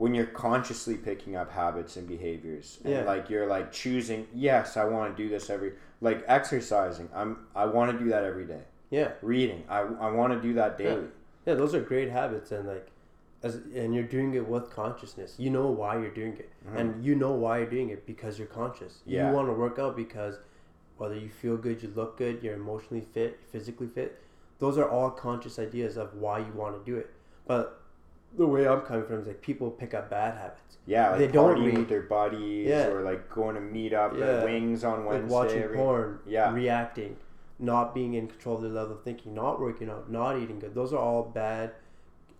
[0.00, 3.04] when you're consciously picking up habits and behaviors, and Yeah.
[3.04, 7.66] like you're like choosing, yes, I want to do this every, like exercising, I'm I
[7.66, 8.62] want to do that every day.
[8.88, 9.12] Yeah.
[9.20, 11.08] Reading, I, I want to do that daily.
[11.44, 12.86] Yeah, those are great habits, and like,
[13.42, 15.34] as and you're doing it with consciousness.
[15.38, 16.78] You know why you're doing it, Mhm.
[16.80, 19.02] and you know why you're doing it because you're conscious.
[19.04, 19.28] Yeah.
[19.28, 20.38] You want to work out because
[20.96, 24.18] whether you feel good, you look good, you're emotionally fit, physically fit.
[24.60, 27.10] Those are all conscious ideas of why you want to do it.
[27.46, 27.79] But
[28.36, 31.26] the way I'm coming from is like people pick up bad habits, Yeah, like They
[31.28, 31.76] don't read.
[31.78, 32.88] with their buddies, Yeah.
[32.88, 34.24] or like going to meet up Yeah.
[34.38, 35.34] at Wings on like Wednesday.
[35.34, 36.52] watching every- porn, Yeah.
[36.52, 37.16] reacting,
[37.58, 40.74] not being in control of their level of thinking, not working out, not eating good.
[40.74, 41.72] Those are all bad,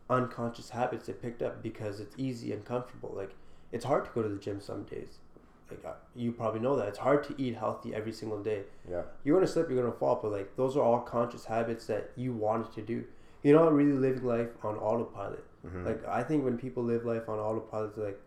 [0.08, 3.12] unconscious habits they picked up because it's easy and comfortable.
[3.14, 3.34] Like
[3.72, 5.18] it's hard to go to the gym some days.
[5.70, 8.64] Like uh, you probably know that it's hard to eat healthy every single day.
[8.90, 9.02] Yeah.
[9.22, 12.32] You're gonna slip, you're gonna fall, but like those are all conscious habits that you
[12.32, 13.04] wanted to do.
[13.42, 15.44] You're not really living life on autopilot.
[15.66, 15.84] Mhm.
[15.84, 18.20] Like I think when people live life on autopilot, like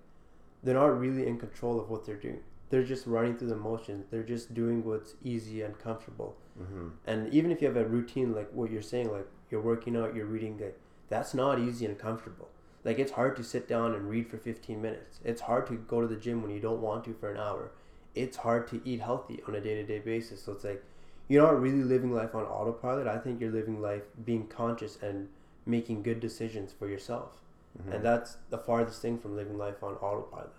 [0.63, 2.41] they're not really in control of what they're doing.
[2.69, 4.05] They're just running through the motions.
[4.09, 6.35] They're just doing what's easy and comfortable.
[6.59, 6.91] Mhm.
[7.05, 10.15] And even if you have a routine like what you're saying, like you're working out,
[10.15, 12.49] you're reading, like that's not easy and comfortable.
[12.83, 15.19] Like it's hard to sit down and read for 15 minutes.
[15.23, 17.71] It's hard to go to the gym when you don't want to for an hour.
[18.15, 20.41] It's hard to eat healthy on a day-to-day basis.
[20.43, 20.83] So it's like
[21.27, 23.07] you're not really living life on autopilot.
[23.07, 25.29] I think you're living life being conscious and
[25.65, 27.39] making good decisions for yourself.
[27.77, 27.95] Mhm.
[27.95, 30.51] And that's the farthest thing from living life on autopilot.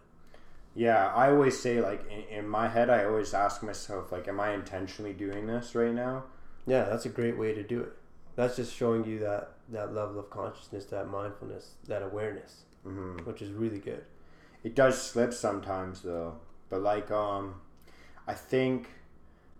[0.74, 4.40] Yeah, I always say like in, in my head, I always ask myself like, am
[4.40, 6.24] I intentionally doing this right now?
[6.66, 7.92] Yeah, that's a great way to do it.
[8.34, 13.40] That's just showing you that that level of consciousness, that mindfulness, that awareness, hmm which
[13.40, 14.04] is really good.
[14.64, 16.38] It does slip sometimes though,
[16.70, 17.60] but like um,
[18.26, 18.88] I think,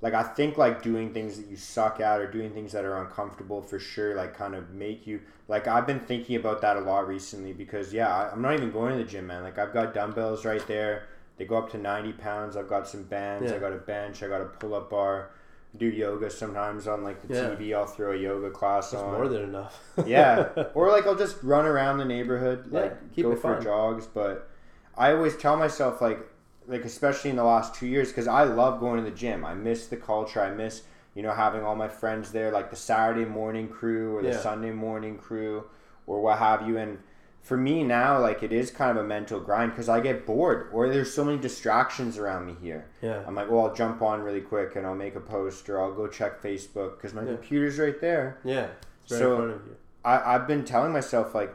[0.01, 3.03] like I think like doing things that you suck at or doing things that are
[3.03, 6.81] uncomfortable for sure, like kind of make you like I've been thinking about that a
[6.81, 9.43] lot recently because yeah, I, I'm not even going to the gym, man.
[9.43, 11.09] Like I've got dumbbells right there.
[11.37, 12.57] They go up to 90 pounds.
[12.57, 13.51] I've got some bands.
[13.51, 14.23] I got a bench.
[14.23, 15.31] I got a pull up bar.
[15.77, 17.41] Do yoga sometimes on like the Yeah.
[17.57, 17.75] TV.
[17.75, 19.13] I'll throw a yoga class That's on.
[19.15, 19.81] more than enough.
[20.07, 23.63] yeah or like i'll just run around the neighborhood Yeah, like keep go for fun.
[23.63, 24.49] jogs but
[24.97, 26.19] i always tell myself like
[26.67, 29.53] like especially in the last two years because i love going to the gym i
[29.55, 30.83] miss the culture i miss
[31.17, 34.39] you know, having all my friends there, like the Saturday morning crew or the Yeah.
[34.41, 35.63] Sunday morning crew
[36.09, 36.77] or what have you.
[36.77, 36.99] And
[37.41, 40.71] for me now, like it is kind of a mental grind because I get bored
[40.73, 42.87] or there's so many distractions around me here.
[43.01, 43.23] Yeah.
[43.29, 45.95] I'm like, well, I'll jump on really quick and I'll make a post or I'll
[45.95, 47.35] go check Facebook because my Yeah.
[47.35, 48.39] computer's right there.
[48.43, 48.63] Yeah.
[48.63, 48.71] Right
[49.05, 49.77] So- in front of you.
[50.05, 51.55] I, I've been telling myself like,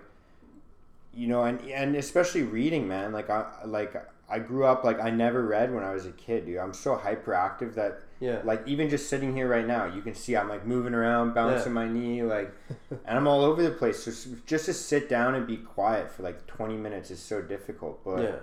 [1.13, 3.11] you know, and and especially reading, man.
[3.11, 3.93] Like I like
[4.29, 6.57] I grew up like I never read when I was a kid, dude.
[6.57, 8.41] I'm so hyperactive that Yeah.
[8.43, 11.73] like even just sitting here right now, you can see I'm like moving around, bouncing
[11.73, 12.51] my knee, like,
[12.89, 14.03] and I'm all over the place.
[14.03, 14.11] So
[14.45, 18.03] just to sit down and be quiet for like 20 minutes is so difficult.
[18.05, 18.35] But yeah.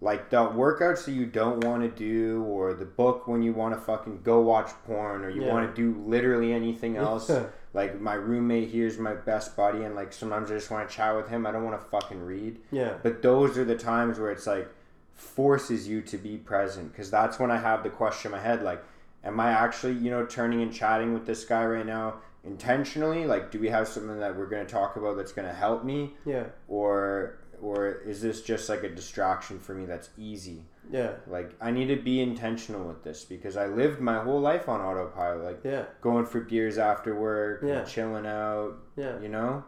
[0.00, 3.74] like the workouts that you don't want to do, or the book when you want
[3.74, 5.52] to fucking go watch porn, or you Yeah.
[5.52, 7.30] want to do literally anything else.
[7.72, 10.94] like my roommate here is my best buddy, and like sometimes I just want to
[10.94, 11.46] chat with him.
[11.46, 12.60] I don't want to fucking read.
[12.70, 12.94] yeah.
[13.02, 14.68] But those are the times where it's like
[15.14, 18.62] forces you to be present because that's when I have the question in my head
[18.62, 18.82] like,
[19.24, 23.24] am I actually, you know, turning and chatting with this guy right now intentionally?
[23.26, 25.84] Like, do we have something that we're going to talk about that's going to help
[25.84, 26.14] me?
[26.26, 26.44] Yeah.
[26.68, 30.64] Or, or is this just like a distraction for me that's easy?
[30.90, 31.12] Yeah.
[31.26, 34.80] Like, I need to be intentional with this because I lived my whole life on
[34.82, 35.84] autopilot, like Yeah.
[36.02, 37.84] going for beers after work, and Yeah.
[37.84, 39.18] chilling out, Yeah.
[39.20, 39.64] you know?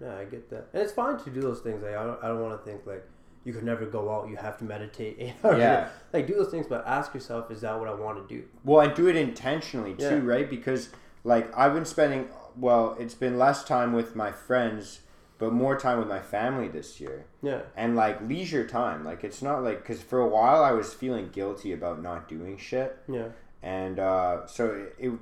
[0.00, 1.80] Yeah, I get that, and it's fine to do those things.
[1.82, 3.04] Like I don't, I don't want to think like
[3.44, 4.28] you could never go out.
[4.28, 5.58] You have to meditate eight hours.
[5.58, 5.88] Yeah.
[6.12, 8.44] Like do those things, but ask yourself: Is that what I want to do?
[8.64, 10.20] Well, I do it intentionally too, Yeah.
[10.24, 10.48] right?
[10.48, 10.90] Because
[11.24, 15.00] like I've been spending well, it's been less time with my friends,
[15.38, 17.62] but more time with my family this year, Yeah.
[17.76, 19.04] and like leisure time.
[19.04, 22.58] Like it's not like because for a while I was feeling guilty about not doing
[22.58, 23.28] shit, Yeah.
[23.62, 24.66] and uh, so
[24.98, 25.12] it, it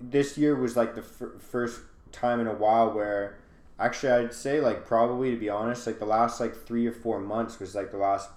[0.00, 3.36] this year was like the fir- first time in a while where
[3.80, 7.18] actually I'd say like probably to be honest like the last like three or four
[7.20, 8.28] months was like the last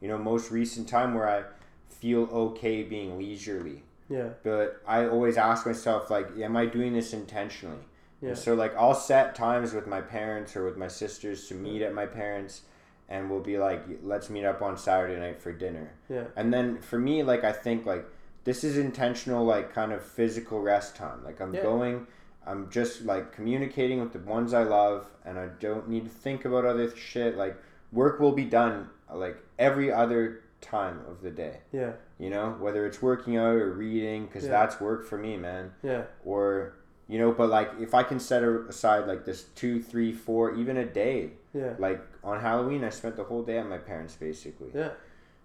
[0.00, 1.44] you know most recent time where I
[1.88, 4.30] feel okay being leisurely Yeah.
[4.42, 7.78] but I always ask myself like, am I doing this intentionally?
[8.20, 8.30] Yeah.
[8.30, 11.82] And so like I'll set times with my parents or with my sisters to meet
[11.82, 12.62] at my parents,
[13.08, 15.90] and we'll be like, let's meet up on Saturday night for dinner.
[16.08, 16.24] Yeah.
[16.36, 18.04] And then for me, like I think like
[18.44, 21.22] this is intentional, like kind of physical rest time.
[21.24, 21.62] Like I'm Yeah.
[21.62, 22.06] going,
[22.46, 26.44] I'm just like communicating with the ones I love, and I don't need to think
[26.44, 27.36] about other shit.
[27.36, 27.56] Like
[27.92, 31.92] work will be done like every other time of the day Yeah.
[32.18, 34.50] you know whether it's working out or reading because Yeah.
[34.50, 36.04] that's work for me man Yeah.
[36.24, 36.72] or
[37.06, 40.78] you know but like if i can set aside like this two three four even
[40.78, 41.74] a day Yeah.
[41.78, 44.90] like on halloween i spent the whole day at my parents basically Yeah.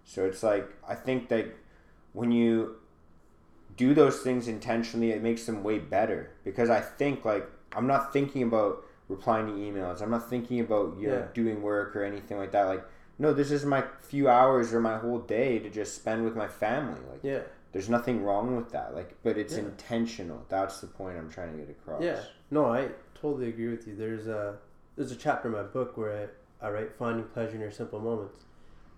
[0.02, 1.46] so it's like i think that
[2.14, 2.76] when you
[3.76, 8.12] do those things intentionally it makes them way better because i think like i'm not
[8.12, 11.26] thinking about replying to emails i'm not thinking about you know Yeah.
[11.34, 12.84] doing work or anything like that like
[13.18, 16.48] no this is my few hours or my whole day to just spend with my
[16.48, 17.40] family like Yeah.
[17.72, 19.60] there's nothing wrong with that like but it's Yeah.
[19.60, 22.20] intentional that's the point i'm trying to get across Yeah.
[22.50, 23.94] No, I totally agree with you.
[23.96, 24.58] There's a
[24.94, 26.28] there's a chapter in my book where
[26.60, 28.40] I, I write finding pleasure in your simple moments,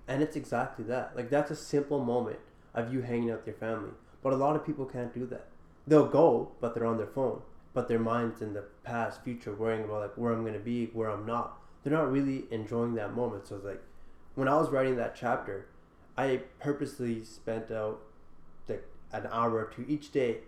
[0.09, 1.15] and it's exactly that.
[1.15, 2.41] Like that's a simple moment
[2.75, 3.93] of you hanging out with your family.
[4.25, 5.47] But a lot of people can't do that.
[5.87, 7.43] They'll go, but they're on their phone.
[7.75, 11.11] But their mind's in the past, future, worrying about like where I'm gonna be, where
[11.11, 11.59] I'm not.
[11.83, 13.47] They're not really enjoying that moment.
[13.47, 13.83] So it's like
[14.35, 15.67] when I was writing that chapter,
[16.17, 18.01] I purposely spent out
[18.67, 20.39] like an hour or two each day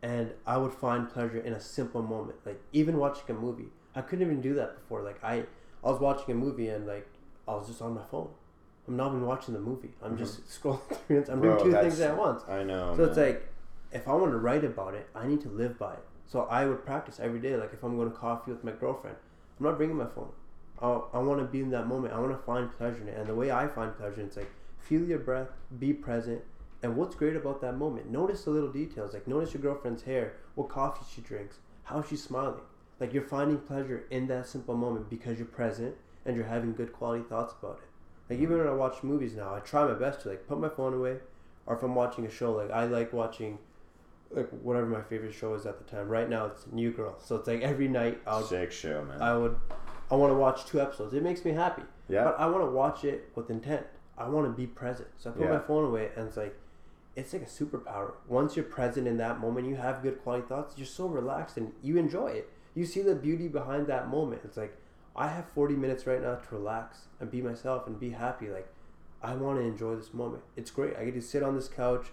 [0.00, 2.38] and I would find pleasure in a simple moment.
[2.46, 3.70] Like even watching a movie.
[3.96, 5.02] I couldn't even do that before.
[5.02, 5.44] Like I
[5.82, 7.08] I was watching a movie and like
[7.48, 8.28] I was just on my phone.
[8.86, 9.90] I'm not even watching the movie.
[10.02, 10.18] I'm mm-hmm.
[10.18, 11.28] just scrolling through it.
[11.28, 12.42] I'm Bro, doing two things at once.
[12.48, 13.48] i know So it's like
[13.92, 16.04] if I want to write about it, I need to live by it.
[16.26, 17.56] So I would practice every day.
[17.56, 19.16] Like if I'm going to coffee with my girlfriend,
[19.58, 20.30] I'm not bringing my phone.
[20.82, 22.12] I, I want to be in that moment.
[22.12, 23.16] I want to find pleasure in it.
[23.16, 26.42] And the way I find pleasure, it's like feel your breath, be present,
[26.82, 28.10] and what's great about that moment?
[28.10, 29.14] Notice the little details.
[29.14, 32.60] Like notice your girlfriend's hair, what coffee she drinks, how she's smiling.
[33.00, 35.94] Like you're finding pleasure in that simple moment because you're present
[36.26, 37.88] and you're having good quality thoughts about it.
[38.34, 40.68] Like even when I watch movies now, I try my best to like put my
[40.68, 41.18] phone away,
[41.66, 43.58] or if I'm watching a show, like I like watching,
[44.32, 46.08] like whatever my favorite show is at the time.
[46.08, 49.36] Right now, it's New Girl, so it's like every night I'll sick show man I
[49.36, 49.56] would
[50.10, 51.14] I want to watch two episodes.
[51.14, 53.86] It makes me happy, yeah but I want to watch it with intent.
[54.18, 55.08] I want to be present.
[55.16, 55.52] So I put Yeah.
[55.52, 56.56] my phone away, and it's like
[57.14, 58.14] it's like a superpower.
[58.26, 60.76] Once you're present in that moment, you have good quality thoughts.
[60.76, 62.50] You're so relaxed and you enjoy it.
[62.74, 64.40] You see the beauty behind that moment.
[64.44, 64.76] It's like
[65.16, 68.48] I have 40 minutes right now to relax and be myself and be happy.
[68.48, 68.68] Like
[69.22, 70.42] I want to enjoy this moment.
[70.56, 70.96] It's great.
[70.96, 72.08] I get to sit on this couch.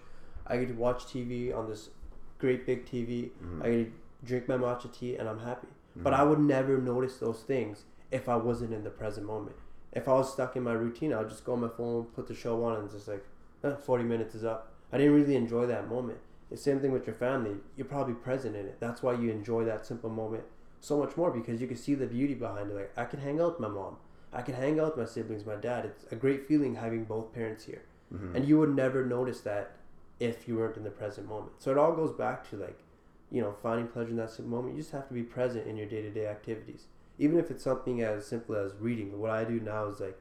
[0.46, 1.90] I get to watch TV on this
[2.38, 3.30] great big TV.
[3.42, 3.62] Mhm.
[3.62, 3.92] I get to
[4.24, 5.68] drink my matcha tea and I'm happy.
[5.68, 6.02] Mm-hmm.
[6.04, 9.56] But I would never notice those things if I wasn't in the present moment.
[9.92, 12.26] If I was stuck in my routine, I would just go on my phone, put
[12.28, 13.24] the show on, and just like,
[13.62, 14.72] eh, 40 minutes is up.
[14.90, 16.18] I didn't really enjoy that moment.
[16.50, 17.56] The same thing with your family.
[17.76, 18.78] You're probably present in it.
[18.80, 20.44] That's why you enjoy that simple moment
[20.82, 22.74] so much more because you can see the beauty behind it.
[22.74, 23.96] Like I can hang out with my mom.
[24.32, 25.84] I can hang out with my siblings, my dad.
[25.84, 27.82] It's a great feeling having both parents here.
[28.12, 28.34] Mhm.
[28.34, 29.76] And you would never notice that
[30.20, 31.52] if you weren't in the present moment.
[31.58, 32.78] So it all goes back to like,
[33.30, 34.74] you know, finding pleasure in that moment.
[34.74, 36.86] You just have to be present in your day to day activities.
[37.18, 39.18] Even if it's something as simple as reading.
[39.20, 40.18] What I do now is like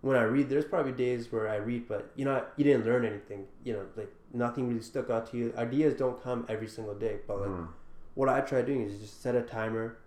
[0.00, 3.04] when I read, there's probably days where I read, but you know, you didn't learn
[3.04, 3.46] anything.
[3.62, 5.54] You know, like nothing really stuck out to you.
[5.56, 7.68] Ideas don't come every single day, but like Mhm.
[8.14, 9.98] What I try doing is just set a timer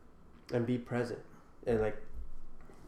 [0.54, 1.20] and be present
[1.66, 1.98] and like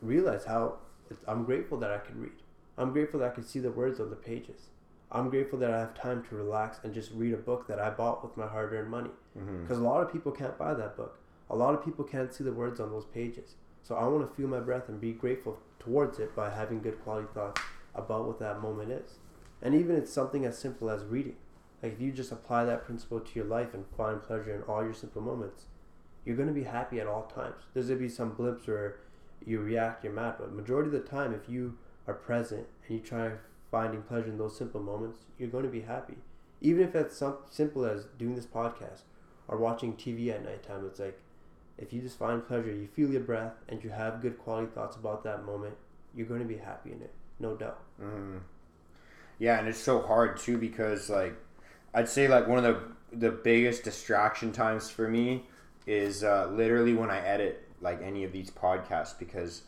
[0.01, 0.77] realize how
[1.09, 2.31] it's, I'm grateful that I can read.
[2.77, 4.69] I'm grateful that I can see the words on the pages.
[5.11, 7.89] I'm grateful that I have time to relax and just read a book that I
[7.89, 9.09] bought with my hard earned money.
[9.37, 9.63] Mm-hmm.
[9.63, 11.19] Because a lot of people can't buy that book.
[11.49, 13.55] A lot of people can't see the words on those pages.
[13.81, 17.03] So I want to feel my breath and be grateful towards it by having good
[17.03, 17.59] quality thoughts
[17.95, 19.13] about what that moment is.
[19.61, 21.35] And even it's something as simple as reading.
[21.81, 24.83] Like if you just apply that principle to your life and find pleasure in all
[24.83, 25.65] your simple moments,
[26.25, 27.63] you're to be happy at all times.
[27.73, 28.97] There's to be some blips where
[29.45, 33.03] you react, you're mad, but majority of the time, if you are present and you
[33.03, 33.31] try
[33.71, 36.17] finding pleasure in those simple moments, you're going to be happy.
[36.61, 39.01] Even if it's some simple as doing this podcast
[39.47, 41.19] or watching TV at nighttime, it's like
[41.77, 44.97] if you just find pleasure, you feel your breath, and you have good quality thoughts
[44.97, 45.75] about that moment,
[46.13, 47.81] you're going to be happy in it, no doubt.
[48.01, 48.41] Mhm.
[49.37, 51.35] Yeah, and it's so hard too because like
[51.93, 52.81] I'd say like one of the
[53.17, 55.45] the biggest distraction times for me
[55.87, 59.63] is uh, literally when I edit like any of these podcasts because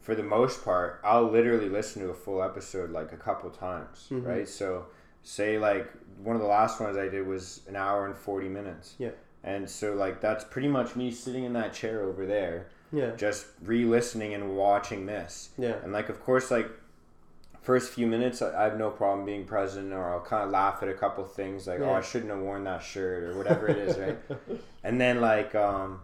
[0.00, 4.08] for the most part I'll literally listen to a full episode like a couple times,
[4.10, 4.26] Mhm.
[4.26, 4.48] right?
[4.48, 4.86] So
[5.22, 5.90] say like
[6.22, 8.94] one of the last ones I did was an hour and 40 minutes.
[8.98, 9.10] Yeah.
[9.44, 13.46] And so like that's pretty much me sitting in that chair over there Yeah, just
[13.64, 15.48] re-listening and watching this.
[15.56, 16.68] yeah, And like, of course, like
[17.62, 20.82] first few minutes, I I have no problem being present, or I'll kind of laugh
[20.82, 23.78] at a couple things, like, oh, I shouldn't have worn that shirt, or whatever it
[23.78, 24.18] is, right?
[24.84, 26.00] And then like, um,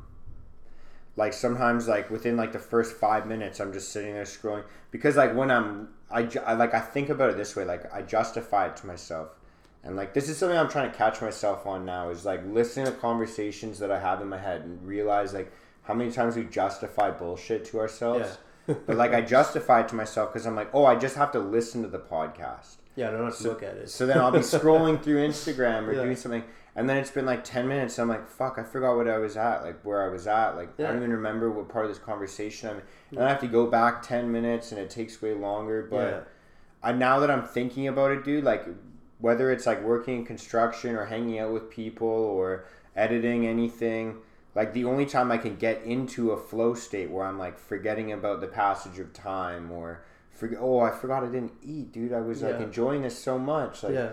[1.17, 5.17] like sometimes like within like the first five minutes, I'm just sitting there scrolling because
[5.17, 8.03] like when I'm, I, ju- I like I think about it this way, like I
[8.03, 9.31] justify it to myself.
[9.83, 12.87] And like this is something I'm trying to catch myself on now is like listening
[12.87, 15.51] to conversations that I have in my head and realize like
[15.83, 18.37] how many times we justify bullshit to ourselves yeah,
[18.87, 21.39] but like I justify it to myself because I'm like, oh, I just have to
[21.41, 22.77] listen to the podcast.
[22.97, 23.09] yeah.
[23.09, 23.91] I don't have to So- look at it.
[23.91, 26.03] So then I'll be scrolling through Instagram or Yeah.
[26.05, 26.45] doing something,
[26.77, 27.99] and then it's been like ten minutes.
[27.99, 30.57] And I'm like, fuck, I forgot what I was at, like where I was at.
[30.57, 32.77] Like I don't even remember what part of this conversation I'm.
[32.77, 32.83] in.
[33.11, 33.23] And mm.
[33.25, 35.87] I have to go back ten minutes, and it takes way longer.
[35.91, 36.21] But yeah,
[36.83, 38.67] I now that I'm thinking about it, dude, like
[39.21, 44.17] whether it's like working in construction or hanging out with people or editing anything,
[44.55, 48.13] like the only time I can get into a flow state where I'm like forgetting
[48.13, 52.13] about the passage of time or forget oh I forgot I didn't eat, dude.
[52.13, 53.83] I was like enjoying this so much.
[53.83, 54.13] Like yeah.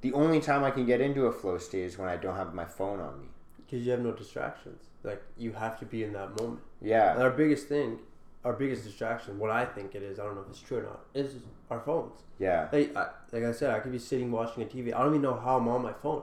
[0.00, 2.54] the only time I can get into a flow state is when I don't have
[2.54, 3.26] my phone on me.
[3.58, 4.84] Because you have no distractions.
[5.02, 6.60] Like you have to be in that moment.
[6.80, 7.16] And Yeah.
[7.16, 7.98] our biggest thing,
[8.44, 10.82] our biggest distraction, what I think it is, I don't know if it's true or
[10.82, 11.36] not, is
[11.70, 12.20] our phones.
[12.38, 12.68] Yeah.
[12.72, 14.94] Like I, like I said, I could be sitting watching a TV.
[14.94, 16.22] I don't even know how I'm on my phone.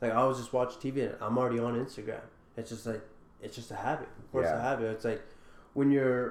[0.00, 2.22] Like I was just watching TV and I'm already on Instagram.
[2.60, 3.02] It's just like
[3.42, 4.08] it's just a habit.
[4.20, 4.58] Of course, Yeah.
[4.58, 4.86] a habit.
[4.94, 5.22] It's like
[5.74, 6.24] when you're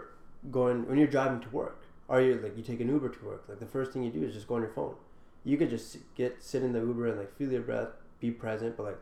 [0.51, 3.43] going when you're driving to work, or you like you take an Uber to work.
[3.49, 4.95] Like the first thing you do is just go on your phone.
[5.43, 7.89] You could just get sit in the Uber and like feel your breath,
[8.19, 8.99] be present, but like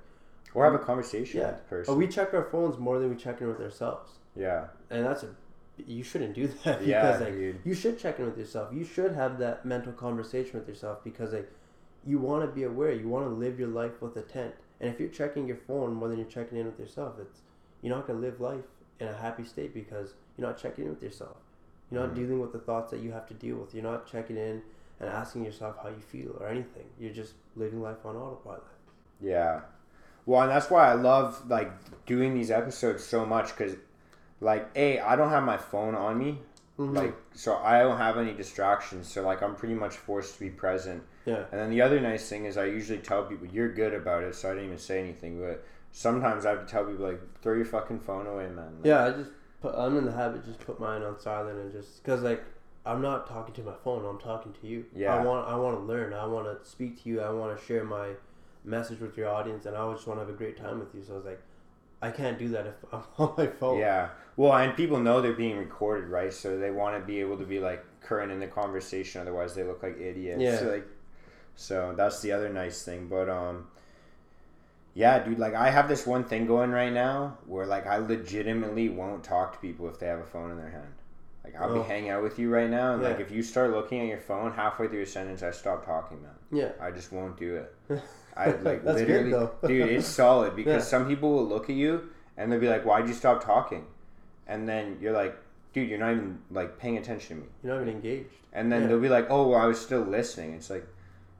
[0.53, 1.47] Or have a conversation Yeah.
[1.51, 1.93] with the person.
[1.93, 4.67] but we check our phones more than we check in with ourselves, yeah.
[4.89, 5.29] and that's a
[5.95, 7.59] you shouldn't do that because Yeah, like dude.
[7.63, 8.73] you should check in with yourself.
[8.73, 11.49] You should have that mental conversation with yourself because like
[12.05, 12.91] you want to be aware.
[12.93, 14.55] You want to live your life with intent.
[14.79, 17.41] And if you're checking your phone more than you're checking in with yourself, it's
[17.81, 18.65] you're not gonna live life
[18.99, 21.37] in a happy state because you're not checking in with yourself.
[21.91, 22.15] You're not Mhm.
[22.15, 23.73] dealing with the thoughts that you have to deal with.
[23.73, 24.61] You're not checking in
[24.99, 26.85] and asking yourself how you feel or anything.
[26.99, 28.63] You're just living life on autopilot.
[29.21, 29.61] Yeah.
[30.25, 31.71] Well, and that's why I love like
[32.05, 33.77] doing these episodes so much because,
[34.41, 36.41] like, a I don't have my phone on me,
[36.77, 36.95] Mhm.
[36.95, 39.07] like, so I don't have any distractions.
[39.11, 41.03] So like, I'm pretty much forced to be present.
[41.25, 44.23] yeah, And then the other nice thing is I usually tell people you're good about
[44.23, 45.39] it, so I didn't even say anything.
[45.39, 48.75] But sometimes I have to tell people like, throw your fucking phone away, man.
[48.77, 49.05] Like, yeah.
[49.05, 52.21] I just put, I'm in the habit just put mine on silent and just because
[52.21, 52.43] like
[52.85, 54.05] I'm not talking to my phone.
[54.05, 54.85] I'm talking to you.
[54.95, 55.15] Yeah.
[55.15, 56.13] I want I want to learn.
[56.13, 57.21] I want to speak to you.
[57.21, 58.09] I want to share my
[58.63, 61.03] message with your audience, and I just want to have a great time with you.
[61.03, 61.41] So I was like,
[62.01, 63.79] I can't do that if I'm on my phone.
[63.79, 64.09] Yeah.
[64.35, 66.31] Well, and people know they're being recorded, right?
[66.31, 69.21] So they want to be able to be like current in the conversation.
[69.21, 70.41] Otherwise, they look like idiots.
[70.41, 70.59] Yeah.
[70.69, 70.87] Like,
[71.55, 73.07] so that's the other nice thing.
[73.07, 73.67] But um,
[74.93, 75.39] yeah, dude.
[75.39, 79.53] Like I have this one thing going right now where like I legitimately won't talk
[79.53, 80.93] to people if they have a phone in their hand.
[81.43, 81.81] Like I'll Oh.
[81.81, 84.19] be hanging out with you right now, and like if you start looking at your
[84.19, 86.31] phone halfway through a sentence, I stop talking, man.
[86.51, 86.71] Yeah.
[86.79, 87.73] I just won't do it.
[88.37, 89.51] I like That's good, literally, though.
[89.67, 89.89] dude.
[89.89, 90.89] It's solid because Yeah.
[90.89, 93.85] some people will look at you and they'll be like, "Why'd you stop talking?"
[94.47, 95.35] And then you're like,
[95.73, 98.29] "Dude, you're not even like paying attention to me." You're not even engaged.
[98.53, 98.87] And then Yeah.
[98.89, 100.85] they'll be like, "Oh, well, I was still listening." It's like,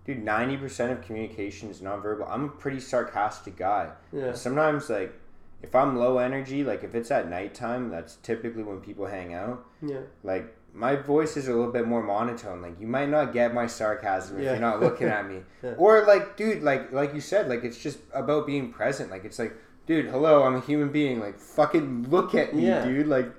[0.05, 2.27] dude, ninety percent of communication is nonverbal.
[2.29, 3.91] I'm a pretty sarcastic guy.
[4.11, 4.33] Yeah.
[4.33, 5.13] Sometimes, like,
[5.61, 9.65] if I'm low energy, like if it's at nighttime, that's typically when people hang out.
[9.81, 10.01] Yeah.
[10.23, 12.61] Like my voice is a little bit more monotone.
[12.61, 14.51] Like you might not get my sarcasm if Yeah.
[14.51, 15.39] you're not looking at me.
[15.63, 15.73] Yeah.
[15.77, 19.09] Or like, dude, like like you said, like it's just about being present.
[19.09, 19.53] Like it's like,
[19.87, 21.19] dude, hello, I'm a human being.
[21.19, 22.85] Like fucking look at me, Yeah.
[22.85, 23.07] dude.
[23.07, 23.29] Like,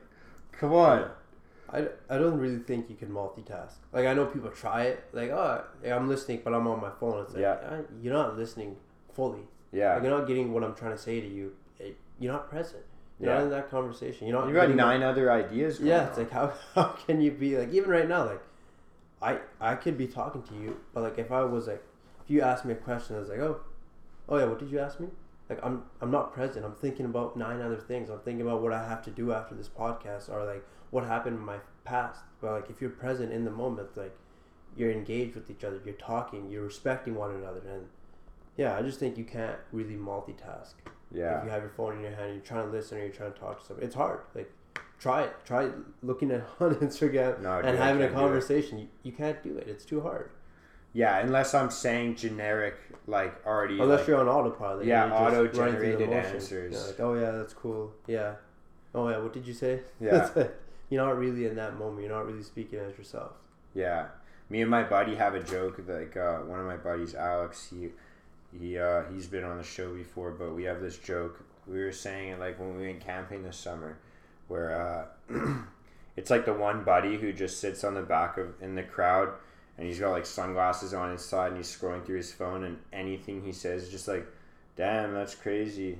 [0.53, 1.11] come on.
[1.71, 3.75] I, I don't really think you can multitask.
[3.93, 5.05] Like I know people try it.
[5.13, 7.23] Like oh, I'm listening, but I'm on my phone.
[7.23, 7.53] It's like Yeah.
[7.71, 8.77] uh, you're not listening
[9.13, 9.43] fully.
[9.71, 9.95] Yeah.
[9.95, 11.53] Like you're not getting what I'm trying to say to you.
[11.81, 12.83] Eh, You're not present.
[13.21, 13.35] Yeah.
[13.35, 14.27] not in that conversation.
[14.27, 14.45] You know.
[14.45, 15.79] You've got nine other ideas.
[15.79, 18.43] Going Yeah, it's like how how can you be like even right now like,
[19.21, 21.83] I I could be talking to you, but like if I was like,
[22.25, 23.61] if you asked me a question, I was like oh,
[24.29, 25.09] oh yeah, what did you ask me?
[25.49, 26.65] Like I'm I'm not present.
[26.65, 28.11] I'm thinking about nine other things.
[28.11, 31.39] I'm thinking about what I have to do after this podcast or like what happened
[31.39, 32.21] in my past.
[32.41, 34.17] But like if you're present in the moment, like
[34.77, 37.87] you're engaged with each other, you're talking, you're respecting one another, and
[38.57, 40.75] yeah, I just think you can't really multitask
[41.13, 41.39] yeah.
[41.39, 43.33] if you have your phone in your hand, you're trying to listen or you're trying
[43.33, 43.85] to talk to someone.
[43.85, 44.21] It's hard.
[44.35, 44.51] Like,
[44.99, 45.35] try it.
[45.45, 45.71] Try
[46.03, 48.21] looking at on Instagram No, and dude, having a can't do it.
[48.21, 48.79] conversation.
[48.79, 49.69] You, you can't do it.
[49.69, 50.31] It's too hard.
[50.95, 52.75] Yeah, unless I'm saying generic,
[53.07, 53.79] like already.
[53.79, 54.87] Unless like- you're on autopilot.
[54.87, 56.35] Yeah, you're just running through the auto-generated motions.
[56.45, 56.73] answers.
[56.75, 57.93] Yeah, like, oh yeah, that's cool.
[58.07, 58.35] Yeah.
[58.95, 59.81] Oh yeah, what did you say?
[60.01, 60.29] Yeah.
[60.91, 62.07] you're not really in that moment.
[62.07, 63.33] You're not really speaking as yourself.
[63.75, 64.07] Yeah,
[64.49, 65.79] me and my buddy have a joke.
[65.87, 67.91] Like uh, one of my buddies, Alex, he
[68.57, 71.41] he uh, he's been on the show before, but we have this joke.
[71.67, 73.99] We were saying it like when we went camping this summer,
[74.49, 75.35] where uh,
[76.17, 79.31] it's like the one buddy who just sits on the back of in the crowd,
[79.77, 82.79] and he's got like sunglasses on his side, and he's scrolling through his phone, and
[82.93, 84.27] anything he says is just like,
[84.77, 85.99] "Damn, that's crazy."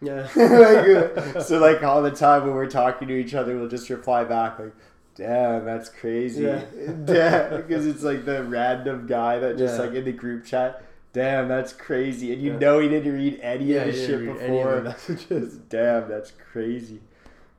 [0.00, 0.22] Yeah.
[0.36, 3.88] like, uh, so like all the time when we're talking to each other, we'll just
[3.90, 4.72] reply back like,
[5.14, 6.64] "Damn, that's crazy." Yeah.
[7.04, 9.84] Damn, because it's like the random guy that just Yeah.
[9.84, 10.82] like in the group chat.
[11.12, 12.58] Damn, that's crazy, and you Yeah.
[12.58, 13.82] know he didn't read any yeah.
[13.82, 14.74] of the shit didn't read any of before.
[14.76, 15.56] the messages.
[15.68, 17.00] Damn, that's crazy,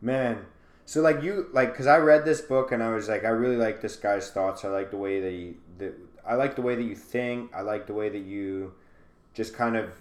[0.01, 0.45] man.
[0.85, 3.55] So like you like because I read this book and I was like I really
[3.55, 4.65] like this guy's thoughts.
[4.65, 5.93] I like the way that he that
[6.25, 7.53] I like the way that you think.
[7.55, 8.73] I like the way that you
[9.33, 9.91] just kind of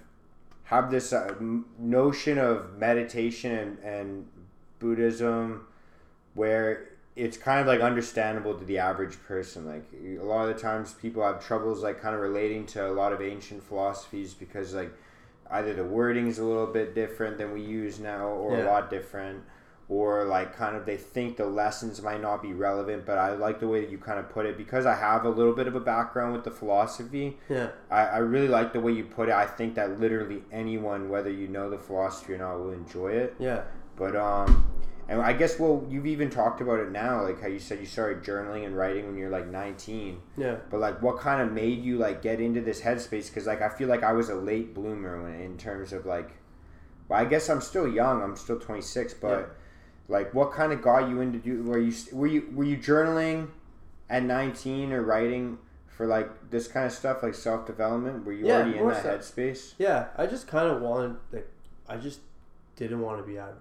[0.64, 1.34] have this uh,
[1.78, 4.26] notion of meditation and, and
[4.78, 5.66] Buddhism
[6.34, 9.67] where it's kind of like understandable to the average person.
[9.67, 9.85] Like
[10.19, 13.13] a lot of the times people have troubles like kind of relating to a lot
[13.13, 14.93] of ancient philosophies because like
[15.51, 18.89] either the wording is a little bit different than we use now or a lot
[18.89, 19.43] different
[19.89, 23.61] or like kind of they think the lessons might not be relevant but i like
[23.61, 25.75] the way that you kind of put it because i have a little bit of
[25.75, 27.69] a background with the philosophy Yeah.
[27.91, 29.35] I, I really like the way you put it.
[29.35, 33.35] I think that literally anyone, whether you know the philosophy or not, will enjoy it.
[33.39, 33.63] Yeah.
[33.97, 34.65] But um,
[35.09, 37.86] and I guess well, you've even talked about it now, like how you said you
[37.86, 40.20] started journaling and writing when you're like 19.
[40.36, 40.57] Yeah.
[40.70, 43.28] But like, what kind of made you like get into this headspace?
[43.28, 46.30] Because like I feel like I was a late bloomer when, in terms of like,
[47.09, 48.22] well, I guess I'm still young.
[48.22, 49.44] I'm still 26, but Yeah.
[50.09, 51.62] like, what kind of got you into do?
[51.64, 53.48] Were you were you were you journaling
[54.09, 55.59] at 19 or writing?
[55.88, 59.03] For like this kind of stuff, like self development, were you Yeah, already in that
[59.03, 59.11] so.
[59.42, 59.74] headspace?
[59.78, 61.46] Yeah, I just kind of wanted, like,
[61.86, 62.20] I just
[62.76, 63.59] didn't want to be average.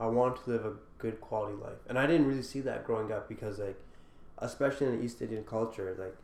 [0.00, 3.10] I wanted to live a good quality life, and I didn't really see that growing
[3.12, 3.78] up because, like,
[4.38, 6.16] especially in the East Indian culture, like,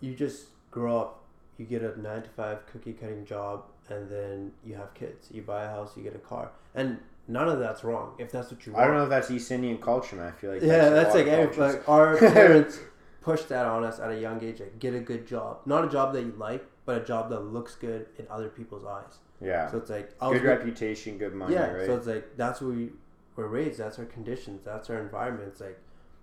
[0.00, 1.22] you just grow up,
[1.56, 5.28] you get a nine to five cookie cutting job, and then you have kids.
[5.32, 8.50] You buy a house, you get a car, and none of that's wrong if that's
[8.50, 8.84] what you want.
[8.84, 10.28] I don't know if that's East Indian culture, man.
[10.28, 11.74] I feel like Yeah, a that's like, of every, cultures.
[11.76, 12.78] like our parents
[13.20, 14.60] pushed that on us at a young age.
[14.60, 17.40] Like, get a good job, not a job that you like, but a job that
[17.40, 19.18] looks good in other people's eyes.
[19.40, 21.86] yeah, So it's like good reputation, good money, yeah, right?
[21.86, 22.90] so it's like that's what we
[23.38, 23.78] were raised.
[23.78, 24.60] That's our conditions.
[24.64, 25.48] That's our environment.
[25.48, 25.78] It's like,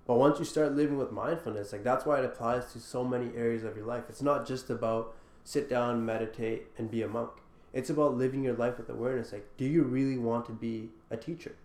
[0.05, 3.36] but once you start living with mindfulness, like that's why it applies to so many
[3.36, 4.03] areas of your life.
[4.09, 7.32] It's not just about sit down, meditate, and be a monk.
[7.74, 9.32] It's about living your life with awareness.
[9.32, 11.55] Like, do you really want to be a teacher?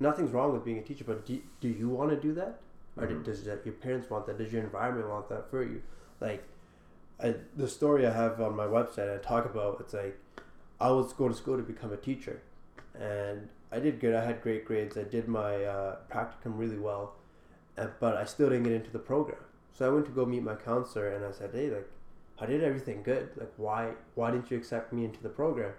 [0.00, 2.60] Nothing's wrong with being a teacher, but do, do you want to do that,
[2.96, 3.22] or Mhm.
[3.24, 4.38] does that, your parents want that?
[4.38, 5.82] Does your environment want that for you?
[6.20, 6.42] Like,
[7.22, 9.80] I, the story I have on my website, I talk about.
[9.80, 10.18] It's like
[10.80, 12.40] I was go to school to become a teacher,
[12.94, 14.14] and I did good.
[14.14, 14.96] I had great grades.
[14.96, 17.14] I did my uh, practicum really well,
[17.76, 19.40] uh, but I still didn't get into the program.
[19.72, 21.90] So I went to go meet my counselor, and I said, "Hey, like,
[22.38, 23.30] I did everything good.
[23.36, 25.72] Like, why why didn't you accept me into the program?"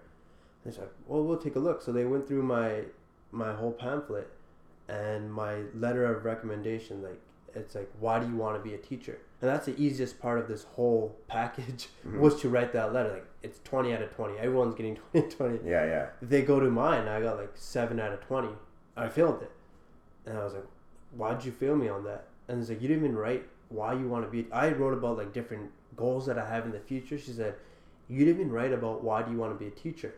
[0.63, 2.83] And they said, "Well, we'll take a look." So they went through my
[3.31, 4.29] my whole pamphlet
[4.89, 7.01] and my letter of recommendation.
[7.01, 7.21] Like,
[7.53, 10.39] it's like why do you want to be a teacher and that's the easiest part
[10.39, 12.19] of this whole package Mhm.
[12.19, 13.11] was to write that letter.
[13.13, 16.05] Like it's 20 out of 20 everyone's getting 20 20 Yeah, yeah.
[16.21, 18.49] they go to mine i got like 7 out of 20
[18.97, 19.51] i failed it.
[20.25, 20.65] And i was like
[21.11, 22.27] why'd you fail me on that?
[22.47, 25.17] And it's like you didn't even write why you want to be i wrote about
[25.17, 27.17] like different goals that i have in the future.
[27.17, 27.55] She said
[28.07, 30.13] you didn't even write about why do you want to be a teacher.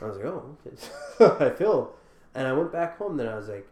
[0.00, 1.44] I was like oh okay.
[1.46, 1.92] I failed.
[2.34, 3.66] And i went back home then i was like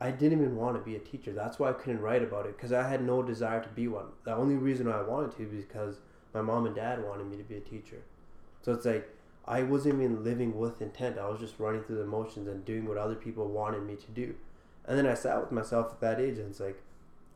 [0.00, 1.32] I didn't even want to be a teacher.
[1.32, 4.06] That's why I couldn't write about it because I had no desire to be one.
[4.24, 5.98] The only reason I wanted to because
[6.34, 8.02] my mom and dad wanted me to be a teacher.
[8.62, 9.08] So it's like
[9.46, 11.18] I wasn't even living with intent.
[11.18, 14.10] I was just running through the motions and doing what other people wanted me to
[14.12, 14.34] do.
[14.86, 16.82] And then I sat with myself at that age and it's like,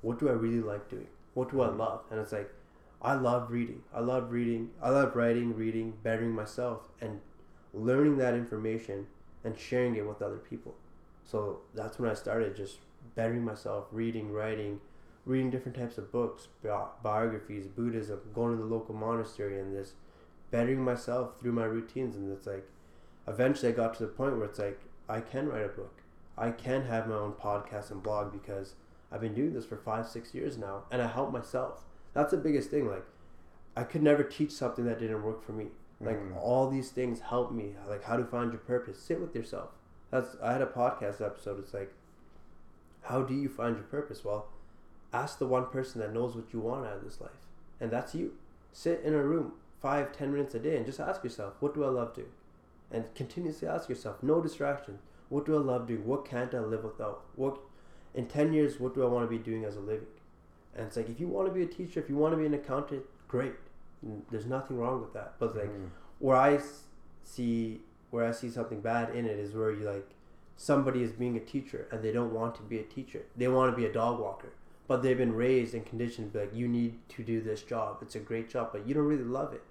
[0.03, 1.07] what do I really like doing?
[1.35, 1.81] What do I mm-hmm.
[1.81, 2.01] love?
[2.11, 2.53] And it's like,
[3.01, 3.83] I love reading.
[3.95, 4.71] I love reading.
[4.83, 7.21] I love writing, reading, bettering myself, and
[7.73, 9.07] learning that information
[9.43, 10.75] and sharing it with other people.
[11.31, 12.79] So that's when I started just
[13.15, 14.81] bettering myself, reading, writing,
[15.25, 19.95] reading different types of books, bi- biographies, Buddhism, going to the local monastery, and just
[20.51, 22.17] bettering myself through my routines.
[22.17, 22.67] And it's like,
[23.29, 26.03] eventually I got to the point where it's like, I can write a book.
[26.37, 28.75] I can have my own podcast and blog because
[29.13, 31.85] I've been doing this for five, six years now, and I help myself.
[32.13, 32.89] That's the biggest thing.
[32.89, 33.05] Like,
[33.77, 35.69] I could never teach something that didn't work for me.
[36.01, 36.37] Like Mhm.
[36.37, 37.77] all these things help me.
[37.87, 38.99] Like how to find your purpose.
[38.99, 39.71] Sit with yourself.
[40.11, 41.59] That's I had a podcast episode.
[41.59, 41.93] It's like,
[43.03, 44.25] how do you find your purpose?
[44.25, 44.49] Well,
[45.13, 47.31] ask the one person that knows what you want out of this life,
[47.81, 48.35] and that's you.
[48.73, 51.85] Sit in a room five, ten minutes a day and just ask yourself, what do
[51.85, 52.29] I love doing?
[52.91, 54.99] And continuously ask yourself, no distraction.
[55.29, 56.05] What do I love doing?
[56.05, 57.23] What can't I live without?
[57.37, 57.59] What
[58.15, 60.07] in ten years, what do I want to be doing as a living?
[60.75, 62.47] And it's like if you want to be a teacher, if you want to be
[62.47, 63.55] an accountant, great.
[64.31, 65.35] There's nothing wrong with that.
[65.39, 65.87] But like mm-hmm.
[66.19, 66.59] where I
[67.23, 67.81] see
[68.11, 70.11] where I see something bad in it is where you like
[70.57, 73.23] somebody is being a teacher and they don't want to be a teacher.
[73.37, 74.53] They want to be a dog walker,
[74.89, 77.99] but they've been raised and conditioned like you need to do this job.
[78.03, 79.63] It's a great job, but you don't really love it.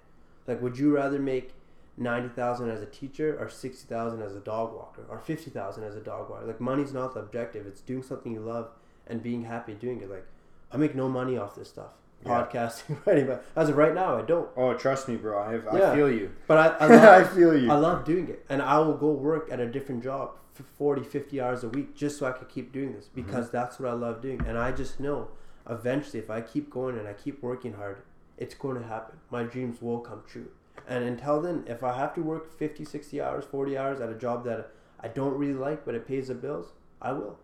[0.46, 1.52] Like, would you rather make
[1.96, 5.84] ninety thousand as a teacher or sixty thousand as a dog walker or fifty thousand
[5.84, 6.46] as a dog walker?
[6.46, 7.66] Like, money's not the objective.
[7.66, 8.70] It's doing something you love
[9.06, 10.10] and being happy doing it.
[10.10, 10.26] Like,
[10.72, 11.92] I make no money off this stuff.
[12.24, 12.44] Yeah.
[12.44, 14.48] Podcasting, writing, but as of right now, I don't.
[14.56, 15.38] Oh, trust me, bro.
[15.38, 15.92] I, Yeah.
[15.92, 16.30] I feel you.
[16.46, 17.70] But I, I love, I feel you.
[17.70, 18.44] I love doing it.
[18.48, 21.94] And I will go work at a different job for 40, 50 hours a week
[21.94, 23.22] just so I could keep doing this mm-hmm.
[23.22, 24.42] because that's what I love doing.
[24.46, 25.28] And I just know
[25.68, 28.02] eventually if I keep going and I keep working hard,
[28.36, 29.18] it's going to happen.
[29.30, 30.48] My dreams will come true.
[30.88, 34.14] And until then, if I have to work 50, 60 hours, 40 hours at a
[34.14, 37.38] job that I don't really like but it pays the bills, I will.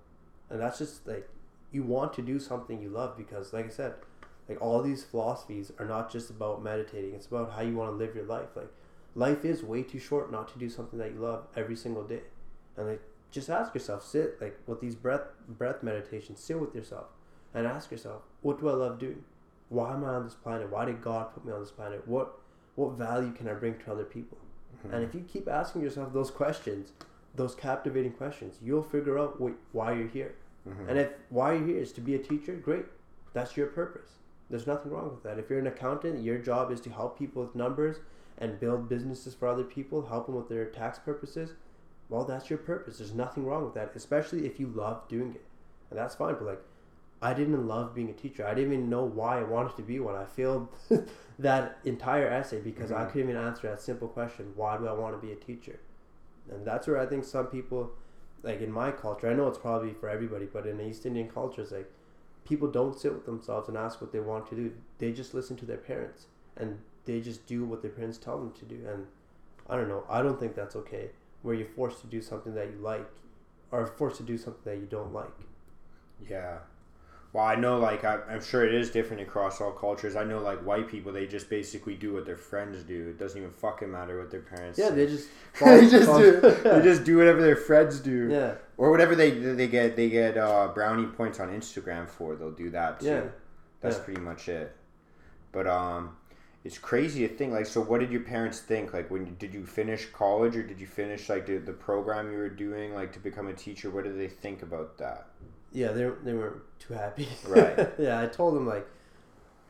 [0.51, 1.29] And that's just like
[1.70, 3.95] you want to do something you love because like I said,
[4.49, 7.14] like all these philosophies are not just about meditating.
[7.14, 8.49] It's about how you want to live your life.
[8.55, 8.72] Like
[9.14, 12.22] life is way too short not to do something that you love every single day.
[12.76, 17.07] And like just ask yourself, sit like with these breath breath meditations, sit with yourself
[17.55, 19.24] and ask yourself, what do I love doing?
[19.68, 20.70] Why am I on this planet?
[20.70, 22.07] Why did God put me on this planet?
[22.07, 22.38] What
[22.76, 24.38] what value can I bring to other people?
[24.78, 24.94] Mm-hmm.
[24.94, 26.92] And if you keep asking yourself those questions,
[27.34, 30.34] those captivating questions, you'll figure out wh- why you're here.
[30.68, 30.88] Mhm.
[30.88, 32.86] And if why you're here is to be a teacher, great.
[33.32, 34.16] That's your purpose.
[34.49, 35.38] There's nothing wrong with that.
[35.38, 37.97] If you're an accountant, your job is to help people with numbers
[38.38, 41.55] and build businesses for other people, help them with their tax purposes.
[42.09, 42.99] Well, that's your purpose.
[42.99, 45.44] There's nothing wrong with that, especially if you love doing it.
[45.90, 46.34] And that's fine.
[46.34, 46.62] But like,
[47.20, 48.47] I didn't love being a teacher.
[48.47, 50.14] I didn't even know why I wanted to be one.
[50.14, 50.68] I failed
[51.38, 53.11] that entire essay because I Mhm.
[53.11, 55.80] couldn't even answer that simple question why do I want to be a teacher?
[56.51, 57.92] And that's where I think some people,
[58.42, 61.62] like in my culture, I know it's probably for everybody, but in East Indian culture,
[61.62, 61.90] it's like
[62.47, 64.72] people don't sit with themselves and ask what they want to do.
[64.99, 66.26] They just listen to their parents
[66.57, 68.86] and they just do what their parents tell them to do.
[68.88, 69.07] And
[69.68, 70.05] I don't know.
[70.09, 71.11] I don't think that's okay.
[71.42, 73.09] Where you're forced to do something that you like,
[73.70, 75.34] or forced to do something that you don't like.
[76.28, 76.59] Yeah.
[77.33, 80.16] Well, I know, like, I, I'm sure it is different across all cultures.
[80.16, 83.09] I know, like, white people, they just basically do what their friends do.
[83.11, 84.95] It doesn't even fucking matter what their parents Yeah, say.
[84.95, 85.29] they just
[85.61, 86.41] they just do.
[86.64, 89.97] They just do whatever their friends do, yeah, or whatever they they get.
[89.97, 92.37] They get uh, brownie points on Instagram for.
[92.37, 93.07] They'll do that too.
[93.07, 93.22] yeah.
[93.83, 94.03] That's yeah.
[94.05, 94.74] pretty much it.
[95.53, 96.16] But um,
[96.64, 97.53] it's crazy to think.
[97.53, 98.95] Like, so what did your parents think?
[98.95, 102.39] Like, when did you finish college, or did you finish like the, the program you
[102.39, 103.91] were doing, like to become a teacher?
[103.91, 105.27] What did they think about that?
[105.77, 107.29] Yeah, they they weren't too happy.
[107.47, 107.89] Right.
[107.99, 108.87] yeah, I told them like,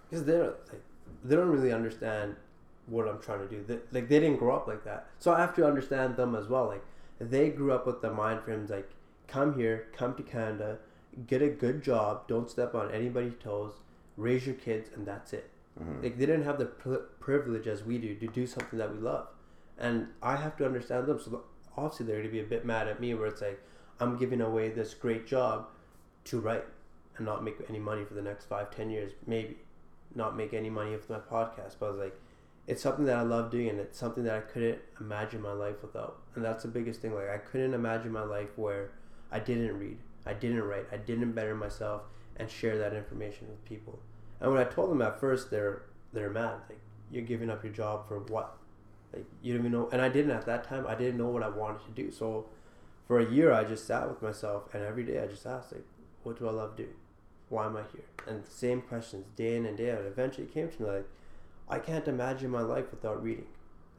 [0.08, 0.82] because they don't like,
[1.24, 2.36] they don't really understand
[2.86, 3.64] what I'm trying to do.
[3.66, 6.46] They, like they didn't grow up like that, so I have to understand them as
[6.46, 6.66] well.
[6.68, 6.84] Like
[7.18, 8.88] they grew up with the mind frames like,
[9.26, 10.78] come here, come to Canada,
[11.26, 13.72] get a good job, don't step on anybody's toes,
[14.16, 15.50] raise your kids, and that's it.
[15.80, 16.04] Mhm.
[16.04, 19.00] Like they didn't have the pri privilege as we do to do something that we
[19.00, 19.26] love,
[19.76, 21.18] and I have to understand them.
[21.18, 21.42] So
[21.76, 23.60] obviously they're gonna be a bit mad at me, where it's like
[23.98, 25.66] I'm giving away this great job
[26.26, 26.64] to write,
[27.16, 29.56] and not make any money for the next five, ten years, maybe
[30.14, 31.76] not make any money with my podcast.
[31.78, 32.20] But I was like,
[32.66, 35.82] it's something that I love doing, and it's something that I couldn't imagine my life
[35.82, 36.18] without.
[36.34, 37.14] And that's the biggest thing.
[37.14, 38.90] Like I couldn't imagine my life where
[39.30, 42.02] I didn't read, I didn't write, I didn't better myself
[42.36, 43.98] and share that information with people.
[44.40, 46.56] And when I told them at first, they're they're mad.
[46.68, 48.56] Like you're giving up your job for what?
[49.12, 49.88] Like you don't even know.
[49.92, 50.86] And I didn't at that time.
[50.86, 52.10] I didn't know what I wanted to do.
[52.10, 52.46] So
[53.06, 55.84] for a year, I just sat with myself, and every day I just asked, like,
[56.26, 56.96] what do I love doing?
[57.50, 58.04] Why am I here?
[58.26, 60.00] And same questions day in and day out.
[60.04, 61.06] Eventually, it came to me like,
[61.68, 63.46] I can't imagine my life without reading.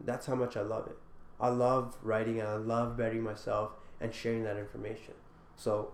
[0.04, 0.98] That's how much I love it.
[1.40, 3.72] I love writing and I love bettering myself
[4.02, 5.14] and sharing that information.
[5.56, 5.94] So,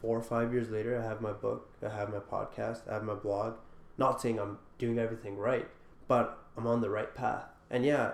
[0.00, 3.04] four or five years later, I have my book, I have my podcast, I have
[3.04, 3.54] my blog.
[3.96, 5.68] Not saying I'm doing everything right,
[6.06, 7.46] but I'm on the right path.
[7.70, 8.12] And yeah,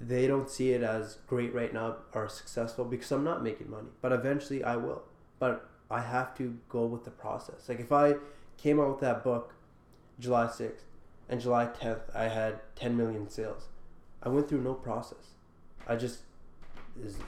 [0.00, 3.90] they don't see it as great right now or successful because I'm not making money,
[4.02, 5.04] but eventually I will.
[5.38, 7.68] But I have to go with the process.
[7.68, 8.16] Like if I
[8.56, 9.54] came out with that book
[10.18, 10.82] July 6th
[11.28, 13.68] and July 10th I had 10 million sales,
[14.20, 15.34] I went through no process.
[15.86, 16.22] I just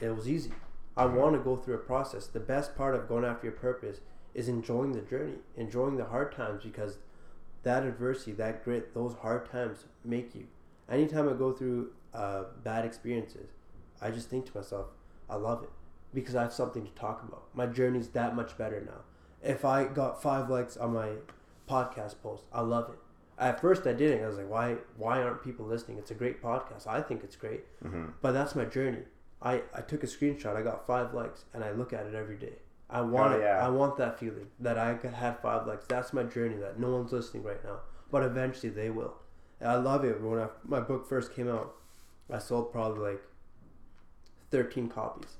[0.00, 0.50] it was easy.
[0.96, 2.26] I want to go through a process.
[2.26, 4.00] The best part of going after your purpose
[4.34, 6.98] is enjoying the journey, enjoying the hard times because
[7.62, 10.46] that adversity, that grit, those hard times make you.
[10.90, 13.50] Anytime I go through uh, bad experiences,
[14.02, 14.86] I just think to myself,
[15.30, 15.70] I love it
[16.14, 17.44] because I have something to talk about.
[17.54, 19.02] My journey's that much better now.
[19.42, 21.10] If I got five likes on my
[21.68, 22.98] podcast post, I love it.
[23.38, 24.24] At first, I didn't.
[24.24, 24.76] I was like, why?
[24.96, 25.98] Why aren't people listening?
[25.98, 26.86] It's a great podcast.
[26.86, 28.06] I think it's great, mm-hmm.
[28.22, 29.02] but that's my journey.
[29.42, 30.56] I, I took a screenshot.
[30.56, 32.54] I got five likes, and I look at it every day.
[32.88, 33.58] I want oh, yeah.
[33.58, 33.66] it.
[33.66, 35.84] I want that feeling that I had five likes.
[35.86, 36.56] That's my journey.
[36.56, 37.80] That no one's listening right now,
[38.10, 39.14] but eventually they will.
[39.60, 40.20] And I love it.
[40.20, 41.74] When I, my book first came out,
[42.32, 43.22] I sold probably like
[44.50, 45.36] thirteen copies,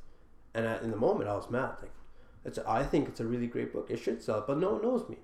[0.57, 1.77] and I, in the moment I was mad.
[1.81, 1.93] Like,
[2.45, 3.89] it's I think it's a really great book.
[3.91, 5.17] It should sell, but no one knows me.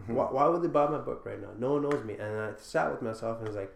[0.00, 0.14] Mm-hmm.
[0.14, 1.50] Why, why would they buy my book right now?
[1.58, 3.72] No one knows me, and I sat with myself and was like,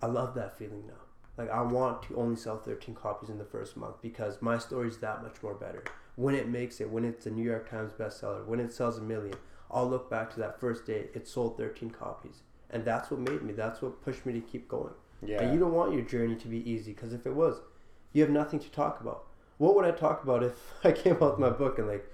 [0.00, 1.02] I love that feeling now.
[1.38, 4.88] Like I want to only sell 13 copies in the first month because my story
[4.88, 5.82] is that much more better.
[6.16, 9.02] When it makes it, when it's a New York Times bestseller, when it sells a
[9.02, 9.34] million,
[9.70, 11.06] I'll look back to that first day.
[11.14, 13.54] It sold 13 copies, and that's what made me.
[13.54, 14.92] That's what pushed me to keep going.
[15.24, 15.40] Yeah.
[15.40, 17.60] And you don't want your journey to be easy because if it was,
[18.12, 19.24] you have nothing to talk about.
[19.62, 20.54] What would I talk about if
[20.84, 22.04] I came out with my book and like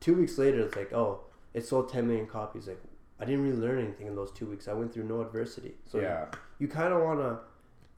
[0.00, 1.20] two weeks later it's like, oh,
[1.54, 2.66] it sold 10 million copies.
[2.66, 2.82] Like
[3.18, 4.68] I didn't really learn anything in those two weeks.
[4.68, 5.72] I went through no adversity.
[5.90, 6.26] So yeah.
[6.58, 7.38] you, you kind of want to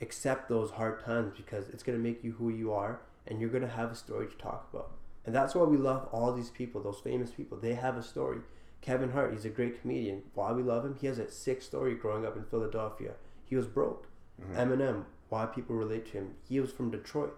[0.01, 3.51] accept those hard times because it's going to make you who you are and you're
[3.51, 4.93] going to have a story to talk about.
[5.27, 7.59] And that's why we love all these people, those famous people.
[7.59, 8.43] They have a story.
[8.81, 10.23] Kevin Hart, he's a great comedian.
[10.35, 10.95] Why we love him?
[11.01, 13.15] He has a sick story growing up in Philadelphia.
[13.45, 14.07] He was broke.
[14.41, 14.57] Mm-hmm.
[14.57, 16.35] Eminem, why people relate to him?
[16.49, 17.37] He was from Detroit.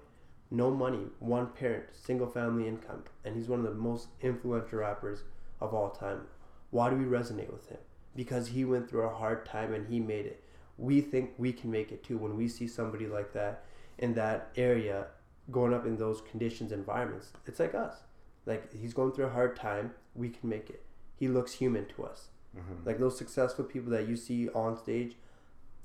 [0.50, 5.24] No money, one parent, single family income, and he's one of the most influential rappers
[5.60, 6.22] of all time.
[6.70, 7.78] Why do we resonate with him?
[8.14, 10.42] Because he went through a hard time and he made it.
[10.78, 13.64] We think we can make it too when we see somebody like that
[13.98, 15.06] in that area
[15.50, 17.32] growing up in those conditions environments.
[17.46, 18.02] It's like us.
[18.44, 19.92] Like he's going through a hard time.
[20.14, 20.82] We can make it.
[21.16, 22.28] He looks human to us.
[22.56, 22.88] Mm-hmm.
[22.88, 25.16] like those successful people that you see on stage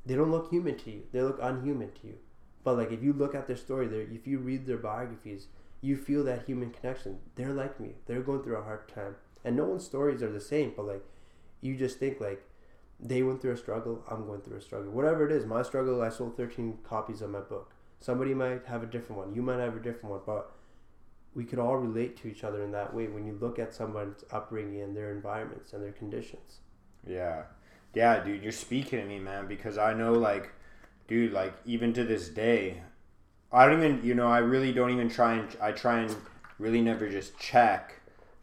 [0.06, 1.04] they don't look human to you.
[1.12, 2.18] They look unhuman to you
[2.64, 5.48] but like if you look at their story there if you read their biographies
[5.82, 9.56] you feel that human connection they're like me they're going through a hard time and
[9.56, 11.04] no one's stories are the same but like
[11.62, 12.44] you just think like
[13.02, 14.92] they went through a struggle, I'm going through a struggle.
[14.92, 17.74] Whatever it is, my struggle, I sold 13 copies of my book.
[18.00, 19.34] Somebody might have a different one.
[19.34, 20.52] You might have a different one, but
[21.34, 24.24] we could all relate to each other in that way when you look at someone's
[24.32, 26.60] upbringing and their environments and their conditions.
[27.08, 27.44] Yeah.
[27.94, 30.52] Yeah, dude, you're speaking to me, man, because I know, like,
[31.12, 32.82] dude, like, even to this day,
[33.52, 36.16] I don't even, you know, I really don't even try and, I try and
[36.58, 38.00] really never just check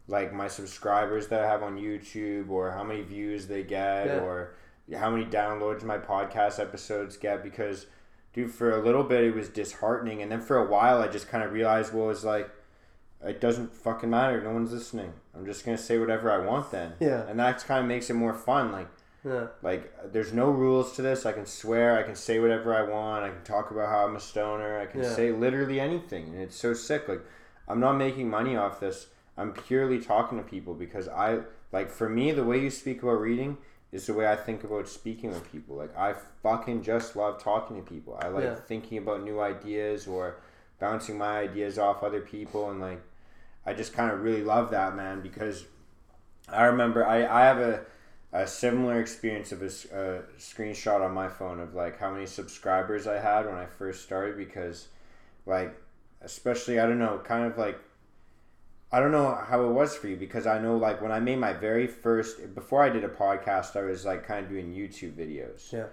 [0.07, 4.19] like my subscribers that I have on YouTube or how many views they get yeah.
[4.19, 4.53] or
[4.95, 7.87] how many downloads my podcast episodes get because
[8.33, 10.21] dude for a little bit it was disheartening.
[10.21, 12.51] And then for a while I just kind of realized well it's like
[13.25, 14.43] it doesn't fucking matter.
[14.43, 15.13] No one's listening.
[15.35, 16.93] I'm just gonna say whatever I want then.
[16.99, 17.25] Yeah.
[17.27, 18.71] And that kind of makes it more fun.
[18.71, 18.89] Like
[19.25, 19.47] yeah.
[19.61, 21.25] Like there's no rules to this.
[21.25, 21.97] I can swear.
[21.97, 23.25] I can say whatever I want.
[23.25, 24.79] I can talk about how I'm a stoner.
[24.79, 25.13] I can yeah.
[25.13, 27.07] say literally anything, and it's so sick.
[27.07, 27.21] Like
[27.67, 29.07] I'm not making money off this.
[29.37, 31.39] I'm purely talking to people because I
[31.71, 33.57] like for me the way you speak about reading
[33.91, 35.75] is the way I think about speaking with people.
[35.75, 38.17] Like I fucking just love talking to people.
[38.21, 38.55] I like yeah.
[38.55, 40.37] thinking about new ideas or
[40.79, 43.01] bouncing my ideas off other people and like
[43.65, 45.65] I just kind of really love that man because
[46.47, 47.81] I remember I, I have a,
[48.31, 53.07] a similar experience of a, a screenshot on my phone of like how many subscribers
[53.07, 54.87] I had when I first started because
[55.45, 55.75] like
[56.21, 57.79] especially I don't know kind of like
[58.91, 61.37] I don't know how it was for you because I know like when I made
[61.37, 65.13] my very first before I did a podcast, I was like kind of doing YouTube
[65.13, 65.71] videos.
[65.71, 65.85] Yeah.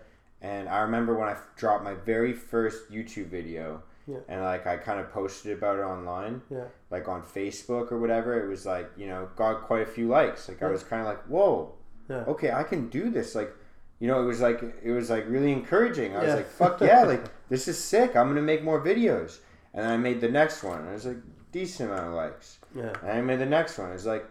[0.42, 4.18] And I remember when I dropped my very first YouTube video, Yeah.
[4.28, 6.64] and like I kind of posted about it online, Yeah.
[6.90, 8.42] like on Facebook or whatever.
[8.42, 10.48] It was like you know got quite a few likes.
[10.48, 11.74] Like I was kind of like, whoa,
[12.08, 12.24] Yeah.
[12.28, 13.34] okay, I can do this.
[13.34, 13.52] Like,
[13.98, 16.16] you know, it was like it was like really encouraging.
[16.16, 18.16] I was like, fuck yeah, like this is sick.
[18.16, 19.38] I'm gonna make more videos.
[19.74, 20.80] And then I made the next one.
[20.80, 21.18] And it was like
[21.52, 22.58] decent amount of likes.
[22.74, 22.92] Yeah.
[23.02, 23.92] And I made the next one.
[23.92, 24.24] It's like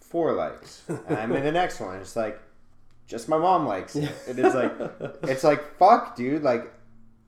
[0.00, 0.82] four likes.
[0.88, 1.96] And I made the next one.
[1.98, 2.40] It's like
[3.06, 4.10] just my mom likes it.
[4.28, 4.72] It is like
[5.22, 6.42] it's like fuck, dude.
[6.42, 6.72] Like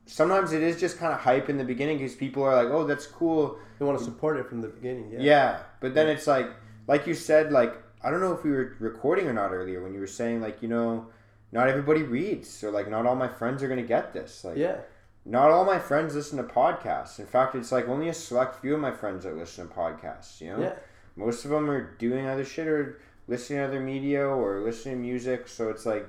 [0.06, 2.84] sometimes it is just kind of hype in the beginning because people are like, oh,
[2.84, 3.58] that's cool.
[3.78, 5.10] They want to support it from the beginning.
[5.12, 5.20] Yeah.
[5.20, 5.58] Yeah.
[5.80, 6.48] But then it's like,
[6.86, 9.92] like you said, like I don't know if we were recording or not earlier when
[9.94, 11.06] you were saying like, you know,
[11.52, 14.44] not everybody reads, or like not all my friends are gonna get this.
[14.44, 14.76] Like, Yeah.
[15.24, 17.18] not all my friends listen to podcasts.
[17.18, 20.40] In fact, it's like only a select few of my friends that listen to podcasts.
[20.40, 20.74] You know, Yeah.
[21.16, 25.00] most of them are doing other shit or listening to other media or listening to
[25.00, 25.48] music.
[25.48, 26.06] So it's like,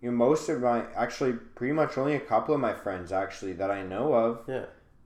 [0.00, 3.52] you know, most of my actually pretty much only a couple of my friends actually
[3.54, 4.64] that I know of Yeah.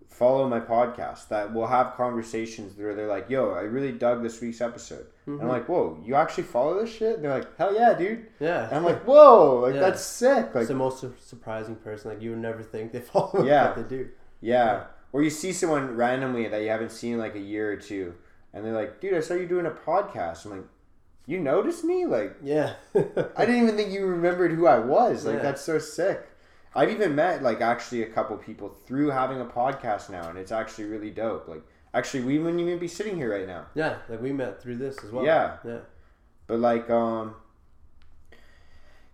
[0.08, 4.40] Follow my podcast that will have conversations where they're like, "Yo, I really dug this
[4.40, 5.48] week's episode." And I'm mm-hmm.
[5.48, 8.66] like, "Whoa, you actually follow this shit?" And they're like, "Hell yeah, dude!" Yeah.
[8.66, 9.80] And I'm like, "Whoa, like Yeah.
[9.80, 12.10] that's sick!" Like, it's the most sur- surprising person.
[12.10, 13.72] Like you would never think they follow Yeah.
[13.74, 14.08] but they do.
[14.40, 14.84] yeah.
[15.12, 18.14] Or you see someone randomly that you haven't seen in like a year or two,
[18.52, 20.64] and they're like, "Dude, I saw you doing a podcast." I'm like,
[21.26, 22.74] "You noticed me?" Like, Yeah.
[22.94, 25.24] I didn't even think you remembered who I was.
[25.24, 25.42] Like, Yeah.
[25.42, 26.26] that's so sick.
[26.74, 30.52] I've even met like actually a couple people through having a podcast now, and it's
[30.52, 31.46] actually really dope.
[31.48, 31.62] Like,
[31.92, 33.66] actually, we wouldn't even be sitting here right now.
[33.74, 33.98] yeah.
[34.08, 35.24] Like we met through this as well.
[35.24, 35.56] Yeah.
[35.64, 35.78] Yeah.
[36.46, 37.36] But like, um,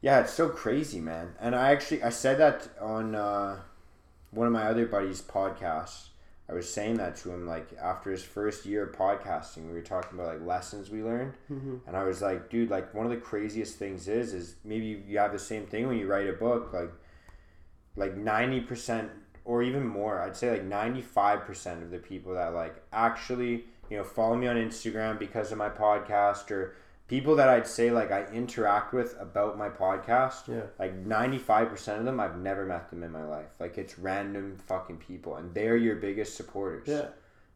[0.02, 1.34] yeah, it's so crazy, man.
[1.40, 3.58] And I actually I said that on uh,
[4.30, 6.06] one of my other buddies' podcasts.
[6.48, 9.82] I was saying that to him like after his first year of podcasting, we were
[9.82, 11.76] talking about like lessons we learned, Mm-hmm.
[11.86, 15.18] and I was like, dude, like one of the craziest things is is maybe you
[15.18, 16.90] have the same thing when you write a book, like
[18.00, 19.10] like ninety percent
[19.44, 20.20] or even more.
[20.20, 24.36] I'd say like ninety five percent of the people that like actually you know follow
[24.36, 26.74] me on Instagram because of my podcast or
[27.06, 30.48] people that I'd say like I interact with about my podcast.
[30.48, 30.62] Yeah.
[30.78, 33.50] Like ninety five percent of them, I've never met them in my life.
[33.60, 36.88] Like it's random fucking people, and they're your biggest supporters.
[36.88, 37.08] Yeah.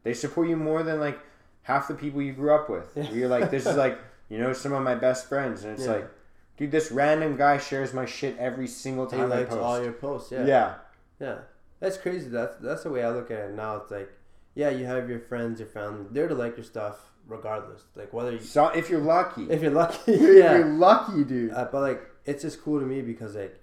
[0.03, 1.19] They support you more than like
[1.63, 2.91] half the people you grew up with.
[2.95, 3.09] Yeah.
[3.11, 3.97] You're like, this is like,
[4.29, 5.93] you know, some of my best friends, and it's Yeah.
[5.93, 6.11] like,
[6.57, 9.61] dude, this random guy shares my shit every single He time I likes post.
[9.61, 10.31] all your posts.
[10.31, 10.45] Yeah.
[10.45, 10.73] yeah.
[11.19, 11.37] Yeah.
[11.79, 12.29] That's crazy.
[12.29, 13.77] That's that's the way I look at it now.
[13.77, 14.09] It's like,
[14.55, 16.05] yeah, you have your friends, your family.
[16.11, 17.83] They're to like your stuff regardless.
[17.95, 20.57] Like whether you, So if you're lucky, if you're lucky, if yeah.
[20.57, 21.51] you're lucky, dude.
[21.51, 23.59] Uh, but like, it's just cool to me because like,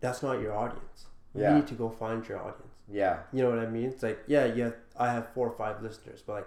[0.00, 1.06] that's not your audience.
[1.34, 1.50] Yeah.
[1.50, 2.74] You need to go find your audience.
[2.90, 3.84] yeah, You know what I mean?
[3.90, 6.46] It's like, yeah, yeah, I have four or five listeners, but like,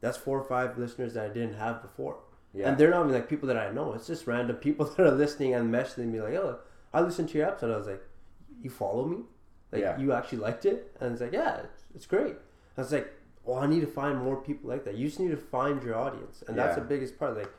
[0.00, 2.16] that's four or five listeners that I didn't have before.
[2.54, 3.92] Yeah, And they're not even like people that I know.
[3.94, 6.58] It's just random people that are listening and messaging me like, "Oh,
[6.92, 8.02] I listened to your episode." I was like,
[8.62, 9.18] "You follow me?
[9.70, 9.98] Like Yeah.
[9.98, 12.36] you actually liked it?" And it's like, "Yeah, it's, it's great."
[12.76, 13.12] I was like,
[13.44, 14.94] "Well, I need to find more people like that.
[14.96, 16.82] You just need to find your audience, and that's Yeah.
[16.82, 17.36] the biggest part.
[17.36, 17.50] Like,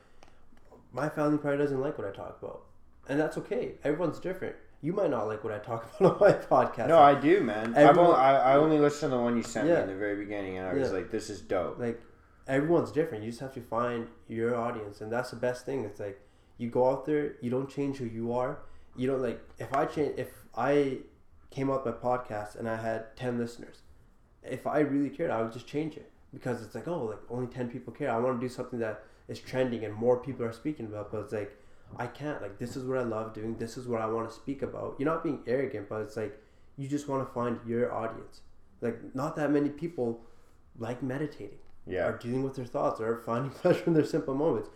[0.92, 2.62] my family probably doesn't like what I talk about,
[3.10, 3.74] and that's okay.
[3.84, 4.56] Everyone's different.
[4.82, 6.88] You might not like what I talk about on my podcast.
[6.90, 7.74] no, I do, man.
[7.76, 10.18] Everyone- only, I, I only listened to the one you sent me in the very
[10.18, 11.80] beginning, and I was like, this is dope.
[11.80, 12.00] like
[12.48, 13.24] everyone's different.
[13.24, 15.86] You just have to find your audience, and that's the best thing.
[15.86, 16.20] It's like
[16.58, 18.60] you go out there, you don't change who you are.
[18.96, 21.00] You don't like if I change if I
[21.50, 23.82] came out with my podcast and I had ten listeners,
[24.44, 27.48] if I really cared, I would just change it because it's like oh like only
[27.48, 28.12] ten people care.
[28.12, 31.22] I want to do something that is trending and more people are speaking about, but
[31.22, 31.58] it's like
[31.98, 33.56] I can't like this is what I love doing.
[33.58, 34.96] This is what I want to speak about.
[35.00, 36.40] You're not being arrogant, but it's like
[36.78, 38.42] you just want to find your audience.
[38.82, 40.22] Like not that many people
[40.78, 44.70] like meditating Yeah, are dealing with their thoughts or finding pleasure in their simple moments.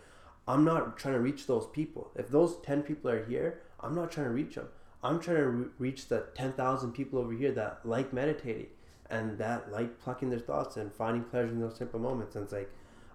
[0.46, 2.10] I'm not trying to reach those people.
[2.16, 4.68] If those 10 people are here, I'm not trying to reach them.
[5.02, 8.66] I'm trying to re- reach the 10,000 people over here that like meditating
[9.10, 12.34] and that like plucking their thoughts and finding pleasure in those simple moments.
[12.34, 12.70] And it's like,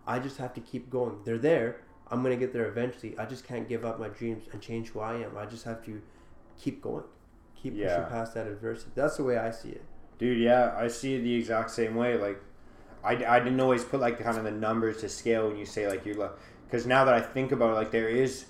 [0.08, 1.20] I just have to keep going.
[1.26, 1.82] They're there.
[2.10, 3.18] I'm going to get there eventually.
[3.18, 5.38] I just can't give up my dreams and change who I am.
[5.38, 6.02] I just have to
[6.60, 7.04] keep going,
[7.56, 7.96] keep Yeah.
[7.98, 8.91] pushing past that adversity.
[8.96, 9.84] That's the way I see it.
[10.20, 10.39] dude.
[10.39, 12.18] Yeah, I see it the exact same way.
[12.18, 12.39] Like,
[13.04, 15.66] I, I didn't always put like the kind of the numbers to scale when you
[15.66, 16.32] say like you're
[16.66, 18.45] because now that I think about it, like there is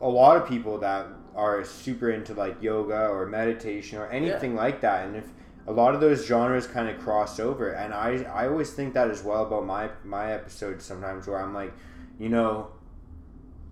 [0.00, 4.80] a lot of people that are super into like yoga or meditation or anything like
[4.82, 5.24] that, and if
[5.66, 9.10] a lot of those genres kind of cross over, and I I always think that
[9.10, 11.72] as well about my my episodes sometimes where I'm like,
[12.18, 12.68] you know,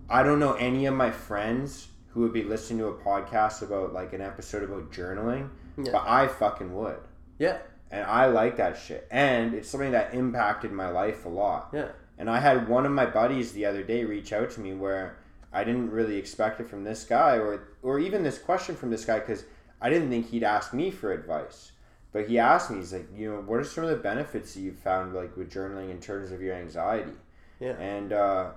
[0.09, 3.93] I don't know any of my friends who would be listening to a podcast about
[3.93, 5.91] like an episode about journaling, Yeah.
[5.91, 6.99] but I fucking would
[7.39, 7.57] Yeah.
[7.91, 9.07] And I like that shit.
[9.11, 11.69] And it's something that impacted my life a lot.
[11.73, 11.89] Yeah.
[12.17, 15.17] And I had one of my buddies the other day reach out to me where
[15.53, 19.05] I didn't really expect it from this guy or or even this question from this
[19.05, 19.45] guy because
[19.81, 21.71] I didn't think he'd ask me for advice.
[22.11, 24.61] But he asked me, he's like, you know, what are some of the benefits that
[24.61, 27.11] you've found like with journaling in terms of your anxiety?
[27.59, 27.73] Yeah.
[27.79, 28.51] And uh,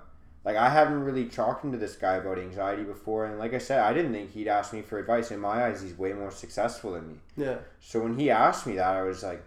[0.45, 3.81] like I haven't really talked to this guy about anxiety before, and like I said,
[3.81, 5.31] I didn't think he'd ask me for advice.
[5.31, 7.15] In my eyes, he's way more successful than me.
[7.37, 7.59] Yeah.
[7.81, 9.43] So when he asked me that, I was like,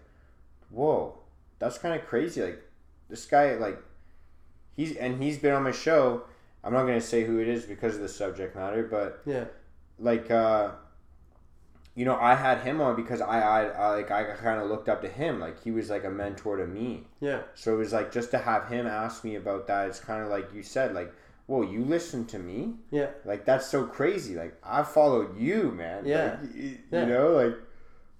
[0.70, 1.18] "Whoa,
[1.60, 2.62] that's kind of crazy!" Like
[3.10, 3.80] this guy, like
[4.76, 6.24] he's and he's been on my show.
[6.64, 9.46] I'm not gonna say who it is because of the subject matter, but Yeah.
[10.00, 10.72] like uh,
[11.96, 14.90] you know, I had him on because I, I, I like I kind of looked
[14.90, 15.40] up to him.
[15.40, 17.04] Like he was like a mentor to me.
[17.20, 17.42] Yeah.
[17.54, 19.88] So it was like just to have him ask me about that.
[19.90, 21.14] It's kind of like you said, like,
[21.46, 23.10] "Whoa, you listen to me?" Yeah.
[23.26, 24.36] Like that's so crazy.
[24.36, 26.06] Like I followed you, man.
[26.06, 26.38] Yeah.
[26.42, 27.00] Like, y- Yeah.
[27.02, 27.56] You know, like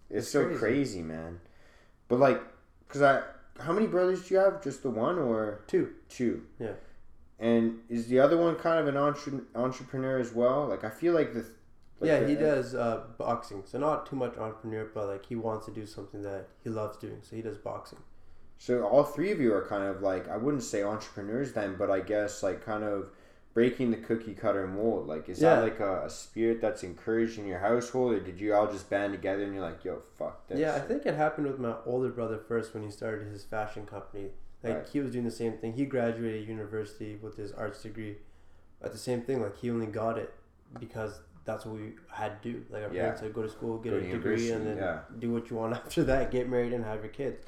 [0.10, 0.60] it's, It's so crazy.
[0.60, 1.02] crazy.
[1.02, 1.40] man.
[2.10, 2.42] But like,
[2.90, 3.24] cause I,
[3.60, 4.62] how many brothers do you have?
[4.64, 5.94] Just the one or Two.
[6.10, 6.44] two?
[6.60, 6.74] Yeah.
[7.40, 10.68] And is the other one kind of an entre- entrepreneur as well?
[10.68, 11.44] Like I feel like the.
[12.06, 13.64] Yeah, the- he does uh, boxing.
[13.66, 16.98] So not too much entrepreneur, but like he wants to do something that he loves
[16.98, 17.20] doing.
[17.22, 18.00] So he does boxing.
[18.58, 21.90] So all three of you are kind of like I wouldn't say entrepreneurs then, but
[21.92, 23.10] I guess like kind of
[23.54, 25.08] breaking the cookie cutter mold.
[25.08, 25.56] Like is Yeah.
[25.56, 28.90] that like a, a spirit that's encouraged in your household, or did you all just
[28.90, 30.60] band together and you're like, yo, fuck this?
[30.60, 33.86] Yeah, I think it happened with my older brother first when he started his fashion
[33.86, 34.30] company.
[34.64, 34.88] Like Right.
[34.88, 35.74] he was doing the same thing.
[35.74, 38.18] He graduated university with his arts degree.
[38.82, 40.34] At the same thing, like he only got it
[40.80, 42.66] because that's what we had to do.
[42.70, 43.02] Like our Yeah.
[43.02, 45.00] parents said, go to school, get Go a degree, and then yeah.
[45.20, 46.32] do what you want after that.
[46.32, 47.46] Get married and have your kids.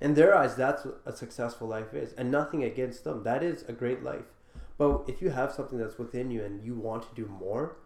[0.00, 3.24] In their eyes, that's what a successful life is, and nothing against them.
[3.24, 4.26] That is a great life.
[4.76, 7.76] But if you have something that's within you and you want to do more,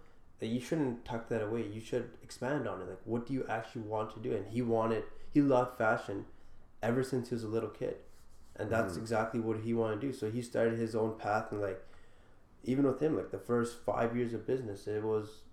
[0.40, 1.66] that you shouldn't tuck that away.
[1.66, 2.88] You should expand on it.
[2.88, 4.34] Like, what do you actually want to do?
[4.34, 6.26] And he wanted, he loved fashion
[6.82, 7.96] ever since he was a little kid,
[8.56, 8.98] and that's Mhm.
[8.98, 10.12] exactly what he wanted to do.
[10.12, 11.80] So he started his own path, and like,
[12.64, 15.44] even with him, like the first five years of business, it was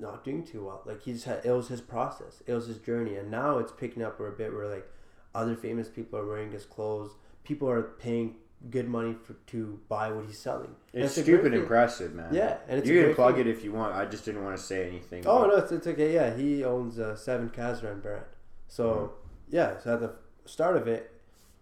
[0.00, 0.82] not doing too well.
[0.84, 3.72] Like he just had, it was his process, it was his journey, and now it's
[3.72, 4.86] picking up a bit where like
[5.34, 7.12] other famous people are wearing his clothes.
[7.44, 8.36] People are paying
[8.68, 10.74] good money for to buy what he's selling.
[10.92, 12.34] It's stupid impressive, man.
[12.34, 13.46] Yeah, and it's you can plug thing.
[13.46, 13.94] it if you want.
[13.94, 15.26] I just didn't want to say anything.
[15.26, 16.12] Oh no, it's, it's okay.
[16.12, 18.24] Yeah, he owns uh, Seven Kazran brand.
[18.68, 19.14] So
[19.48, 20.12] yeah, so at the
[20.44, 21.12] start of it,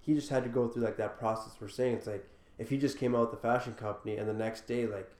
[0.00, 1.52] he just had to go through like that process.
[1.60, 2.26] We're saying it's like
[2.58, 5.10] if he just came out with the fashion company and the next day like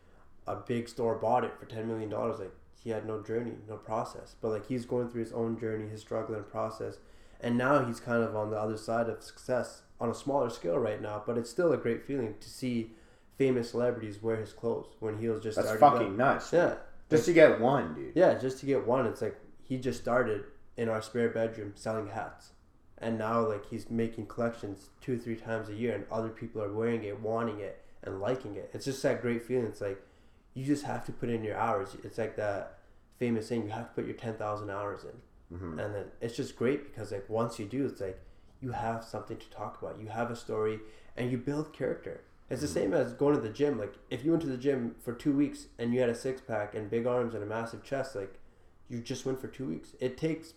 [0.47, 2.53] a big store bought it for ten million dollars, like
[2.83, 4.35] he had no journey, no process.
[4.41, 6.99] But like he's going through his own journey, his struggle and process,
[7.41, 10.79] and now he's kind of on the other side of success on a smaller scale
[10.79, 11.23] right now.
[11.27, 12.93] But it's still a great feeling to see
[13.37, 16.53] famous celebrities wear his clothes when he was just That's fucking nuts.
[16.53, 16.75] yeah.
[17.11, 18.13] Just to get one, dude.
[18.15, 20.45] Yeah, just to get one, it's like he just started
[20.77, 22.51] in our spare bedroom selling hats.
[22.99, 26.73] And now like he's making collections two, three times a year and other people are
[26.73, 28.71] wearing it, wanting it, and liking it.
[28.75, 29.67] It's just that great feeling.
[29.67, 30.03] It's like
[30.55, 31.97] you just have to put in your hours.
[32.03, 32.79] It's like that
[33.19, 35.57] famous saying, you have to put your ten thousand hours in.
[35.59, 35.83] Mhm.
[35.85, 38.21] And then it's just great because like once you do, it's like
[38.61, 40.01] you have something to talk about.
[40.01, 40.81] You have a story
[41.17, 42.23] and you build character.
[42.51, 43.79] It's the same as going to the gym.
[43.79, 46.41] Like if you went to the gym for two weeks and you had a six
[46.41, 48.39] pack and big arms and a massive chest, like
[48.89, 49.95] you just went for two weeks.
[50.01, 50.55] It takes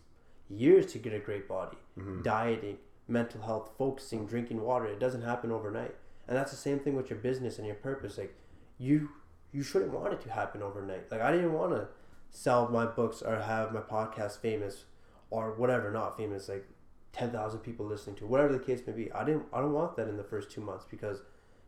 [0.50, 1.78] years to get a great body.
[1.98, 2.24] Mhm.
[2.24, 2.78] Dieting,
[3.08, 4.86] mental health, focusing, drinking water.
[4.86, 5.96] It doesn't happen overnight.
[6.28, 8.18] And that's the same thing with your business and your purpose.
[8.18, 8.36] Like
[8.78, 9.10] you
[9.52, 11.12] you shouldn't want it to happen overnight.
[11.12, 11.88] Like I didn't want to
[12.30, 14.86] sell my books or have my podcast famous
[15.30, 16.68] or whatever, not famous, like
[17.14, 19.12] ten thousand people listening to, whatever the case may be.
[19.12, 21.22] I didn't I don't want that in the first two months because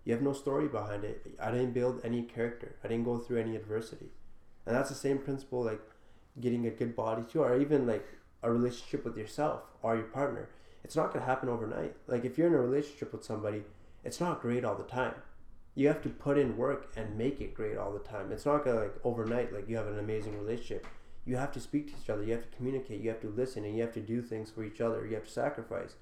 [0.06, 1.26] you have no story behind it.
[1.42, 2.76] I didn't build any character.
[2.84, 4.12] I didn't go through any adversity.
[4.66, 5.82] And that's the same principle like
[6.40, 8.06] getting a good body too, or even like
[8.42, 10.50] a relationship with yourself or your partner.
[10.84, 11.96] It's not gonna happen overnight.
[12.08, 13.64] Like if you're in a relationship with somebody,
[14.04, 15.16] it's not great all the time.
[15.76, 18.32] You have to put in work and make it great all the time.
[18.32, 20.86] It's not gonna like overnight like you have an amazing relationship.
[21.26, 23.64] You have to speak to each other, you have to communicate, you have to listen
[23.64, 25.06] and you have to do things for each other.
[25.06, 25.96] You have to sacrifice.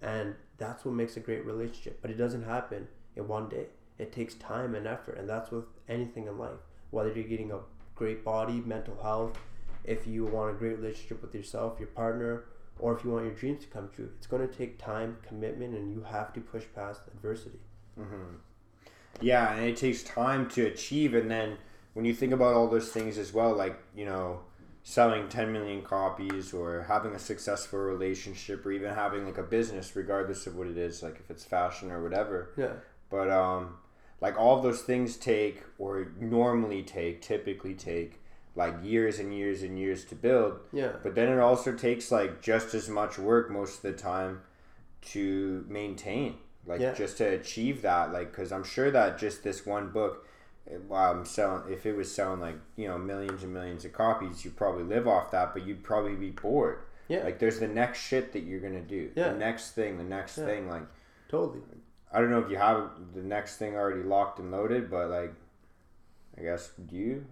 [0.00, 1.98] And that's what makes a great relationship.
[2.00, 3.66] But it doesn't happen in one day.
[3.98, 6.60] It takes time and effort and that's with anything in life.
[6.90, 7.60] Whether you're getting a
[7.96, 9.36] great body, mental health,
[9.84, 12.44] if you want a great relationship with yourself, your partner,
[12.78, 15.74] or if you want your dreams to come true, it's going to take time, commitment,
[15.74, 17.58] and you have to push past adversity.
[17.98, 18.36] Mm-hmm.
[19.20, 21.14] Yeah, and it takes time to achieve.
[21.14, 21.58] And then
[21.94, 24.40] when you think about all those things as well, like, you know,
[24.82, 29.94] selling 10 million copies or having a successful relationship or even having like a business,
[29.96, 32.50] regardless of what it is, like if it's fashion or whatever.
[32.56, 32.72] Yeah.
[33.10, 33.76] But, um,
[34.20, 38.20] like all those things take or normally take, typically take
[38.56, 40.58] like years and years and years to build.
[40.72, 40.92] Yeah.
[41.02, 44.40] But then it also takes like just as much work most of the time
[45.02, 46.36] to maintain.
[46.68, 46.92] Like Yeah.
[46.94, 50.24] just to achieve that like because i'm sure that just this one book
[50.92, 54.54] um, selling if it was selling like you know millions and millions of copies you'd
[54.56, 57.24] probably live off that but you'd probably be bored Yeah.
[57.24, 59.32] like there's the next shit that you're gonna do Yeah.
[59.32, 60.44] the next thing the next Yeah.
[60.44, 60.82] thing like
[61.30, 61.62] Totally.
[62.12, 65.32] i don't know if you have the next thing already locked and loaded but like
[66.36, 67.24] i guess do you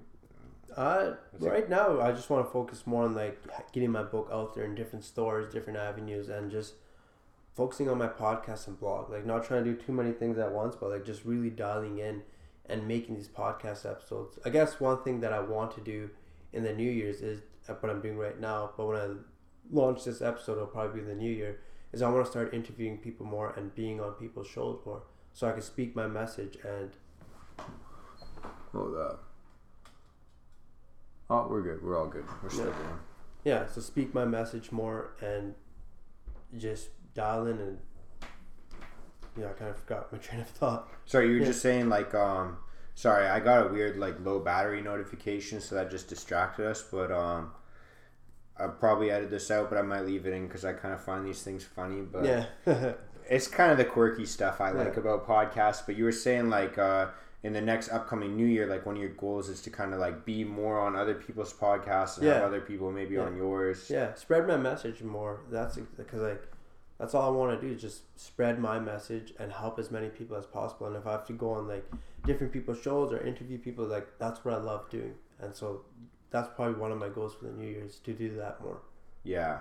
[0.77, 3.39] Uh, Is it- right now, I just want to focus more on like
[3.73, 6.75] getting my book out there in different stores, different avenues, and just
[7.57, 9.11] focusing on my podcast and blog.
[9.11, 11.99] Like not trying to do too many things at once, but like just really dialing
[11.99, 12.23] in
[12.67, 14.39] and making these podcast episodes.
[14.45, 16.11] I guess one thing that I want to do
[16.53, 18.71] in the New Year's is uh, what I'm doing right now.
[18.77, 19.09] But when I
[19.73, 21.61] launch this episode, it'll probably be in the New Year.
[21.93, 25.03] Is I want to start interviewing people more and being on people's shows more,
[25.33, 26.91] so I can speak my message and
[28.73, 29.23] hold up
[31.31, 32.73] oh we're good we're all good we're still Yeah.
[32.73, 32.99] going
[33.45, 35.55] yeah, so speak my message more and
[36.57, 37.79] just dial in and
[39.39, 40.89] yeah, I kind of forgot my train of thought.
[41.05, 41.47] Sorry, you were Yeah.
[41.47, 42.59] just saying like um
[42.95, 47.11] sorry, I got a weird like low battery notification so that just distracted us, but
[47.11, 47.53] um
[48.59, 51.03] I'll probably edit this out, but I might leave it in because I kind of
[51.05, 52.01] find these things funny.
[52.01, 52.93] But yeah,
[53.29, 55.01] it's kind of the quirky stuff I like Yeah.
[55.01, 55.83] about podcasts.
[55.85, 57.09] But you were saying like uh,
[57.43, 60.01] in the next upcoming new year, like one of your goals is to kind of
[60.01, 63.25] like be more on other people's podcasts and have other people maybe Yeah.
[63.25, 63.91] on yours.
[63.91, 65.41] yeah, spread my message more.
[65.51, 66.43] That's because like
[66.99, 70.09] that's all I want to do is just spread my message and help as many
[70.09, 70.87] people as possible.
[70.87, 71.85] And if I have to go on like
[72.25, 75.15] different people's shows or interview people, like that's what I love doing.
[75.41, 75.83] And so
[76.31, 78.81] that's probably one of my goals for the New Year's to do that more.
[79.25, 79.59] Yeah.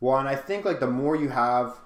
[0.00, 1.76] Well, and I think like the more you have,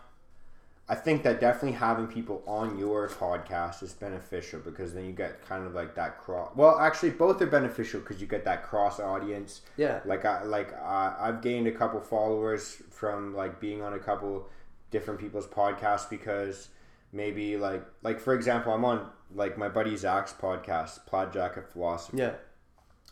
[0.88, 5.44] I think that definitely having people on your podcast is beneficial because then you get
[5.46, 6.50] kind of like that cross.
[6.56, 9.60] Well, actually, both are beneficial because you get that cross audience.
[9.76, 13.98] Yeah, Like I like uh, I've gained a couple followers from like being on a
[13.98, 14.48] couple
[14.90, 16.68] different people's podcasts because
[17.12, 22.18] maybe like like for example, I'm on like my buddy Zach's podcast, Plaid Jacket Philosophy.
[22.18, 22.32] yeah,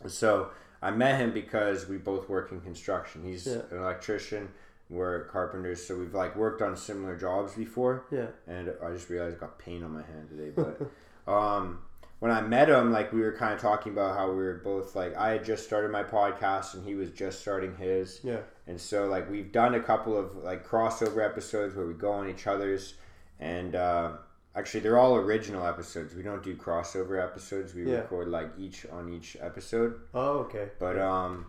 [0.07, 0.49] So
[0.81, 3.23] I met him because we both work in construction.
[3.23, 3.61] He's Yeah.
[3.71, 4.49] an electrician.
[4.89, 8.05] We're carpenters, so we've like worked on similar jobs before.
[8.09, 10.49] yeah, And I just realized I got pain on my hand today.
[10.55, 10.79] But
[11.31, 11.81] um,
[12.19, 14.95] when I met him, like we were kind of talking about how we were both
[14.95, 18.19] like I had just started my podcast and he was just starting his.
[18.23, 22.11] yeah, And so like we've done a couple of like crossover episodes where we go
[22.11, 22.95] on each other's
[23.39, 24.13] and uh,
[24.55, 26.15] actually they're all original episodes.
[26.15, 27.73] We don't do crossover episodes.
[27.75, 27.97] We Yeah.
[27.97, 29.99] record like each on each episode.
[30.13, 30.69] Oh, okay.
[30.79, 31.45] But um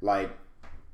[0.00, 0.30] like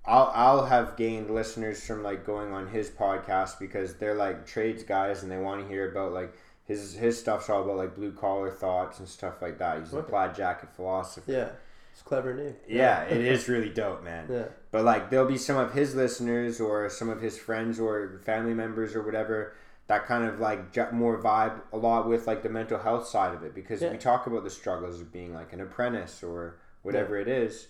[0.05, 4.83] I'll I'll have gained listeners from like going on his podcast because they're like trades
[4.83, 6.33] guys and they want to hear about like
[6.69, 9.81] his his stuff's all about like blue collar thoughts and stuff like that.
[9.81, 10.11] He's a Okay.
[10.11, 11.33] plaid jacket philosopher.
[11.33, 11.49] Yeah,
[11.93, 12.55] it's clever name.
[12.69, 14.27] Yeah, it is really dope, man.
[14.31, 18.21] Yeah, But like there'll be some of his listeners or some of his friends or
[18.25, 19.55] family members or whatever
[19.89, 23.43] that kind of like more vibe a lot with like the mental health side of
[23.43, 23.91] it because Yeah.
[23.91, 27.69] we talk about the struggles of being like an apprentice or whatever it is.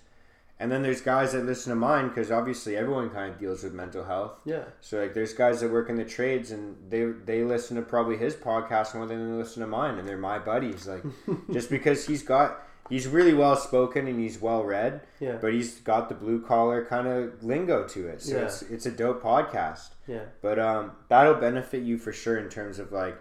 [0.61, 3.73] And then there's guys that listen to mine because obviously everyone kind of deals with
[3.73, 4.33] mental health.
[4.45, 7.83] yeah, So like there's guys that work in the trades and they they listen to
[7.83, 11.05] probably his podcast more than they listen to mine and they're my buddies like
[11.53, 15.79] just because he's got he's really well spoken and he's well read yeah, but he's
[15.81, 18.21] got the blue collar kind of lingo to it.
[18.23, 18.45] So Yeah.
[18.47, 19.91] it's it's a dope podcast.
[20.09, 23.17] yeah, But um, that'll benefit you for sure in terms of like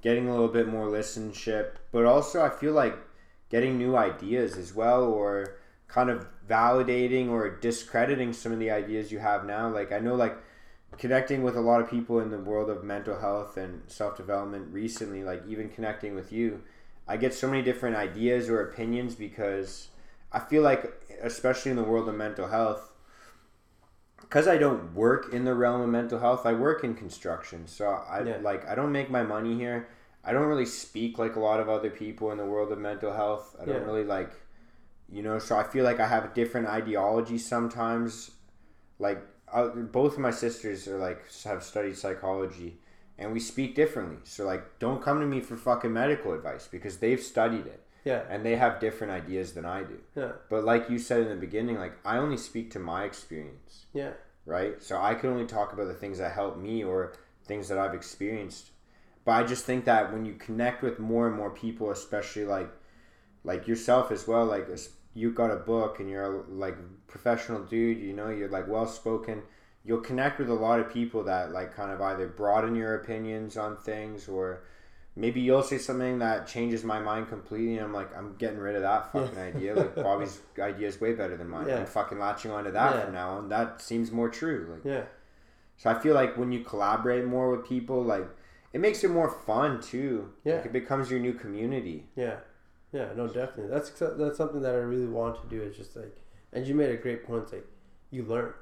[0.00, 2.96] getting a little bit more listenership, but also I feel like
[3.50, 5.56] getting new ideas as well, or
[5.88, 9.68] kind of validating or discrediting some of the ideas you have now.
[9.68, 10.36] Like I know like
[10.98, 14.72] connecting with a lot of people in the world of mental health and self development
[14.72, 16.62] recently, like even connecting with you,
[17.06, 19.88] I get so many different ideas or opinions because
[20.32, 20.92] I feel like,
[21.22, 22.92] especially in the world of mental health,
[24.20, 27.66] because I don't work in the realm of mental health, I work in construction.
[27.66, 28.38] So I Yeah.
[28.42, 29.88] like I don't make my money here.
[30.24, 33.12] I don't really speak like a lot of other people in the world of mental
[33.12, 33.56] health.
[33.60, 33.84] I don't Yeah.
[33.84, 34.32] really like,
[35.10, 35.38] you know.
[35.38, 38.30] So I feel like I have a different ideology sometimes.
[38.98, 42.78] Like uh, both of my sisters are like have studied psychology,
[43.18, 44.18] and we speak differently.
[44.24, 48.22] So like, don't come to me for fucking medical advice because they've studied it yeah,
[48.28, 49.98] and they have different ideas than I do.
[50.16, 53.86] yeah, But like you said in the beginning, like I only speak to my experience
[53.92, 54.12] yeah,
[54.46, 54.82] right?
[54.82, 57.12] So I can only talk about the things that help me or
[57.44, 58.70] things that I've experienced.
[59.24, 62.70] But I just think that when you connect with more and more people, especially like
[63.44, 64.68] like yourself as well, like
[65.14, 68.86] you got a book and you're a, like professional dude, you know, you're like well
[68.86, 69.42] spoken.
[69.84, 73.56] You'll connect with a lot of people that like kind of either broaden your opinions
[73.56, 74.64] on things or
[75.16, 78.76] maybe you'll say something that changes my mind completely and I'm like I'm getting rid
[78.76, 79.74] of that fucking idea.
[79.74, 81.66] Like Bobby's idea is way better than mine.
[81.68, 81.78] Yeah.
[81.78, 83.04] I'm fucking latching onto that Yeah.
[83.04, 83.48] from now on.
[83.48, 84.68] That seems more true.
[84.74, 85.04] Like yeah,
[85.78, 88.28] so I feel like when you collaborate more with people, like
[88.74, 90.30] it makes it more fun too.
[90.44, 90.56] Yeah.
[90.56, 92.06] Like it becomes your new community.
[92.14, 92.36] Yeah,
[92.92, 93.68] yeah, no, definitely.
[93.68, 95.62] That's that's something that I really want to do.
[95.62, 96.16] Is just like,
[96.52, 97.44] and you made a great point.
[97.44, 97.66] It's like
[98.10, 98.52] you learn.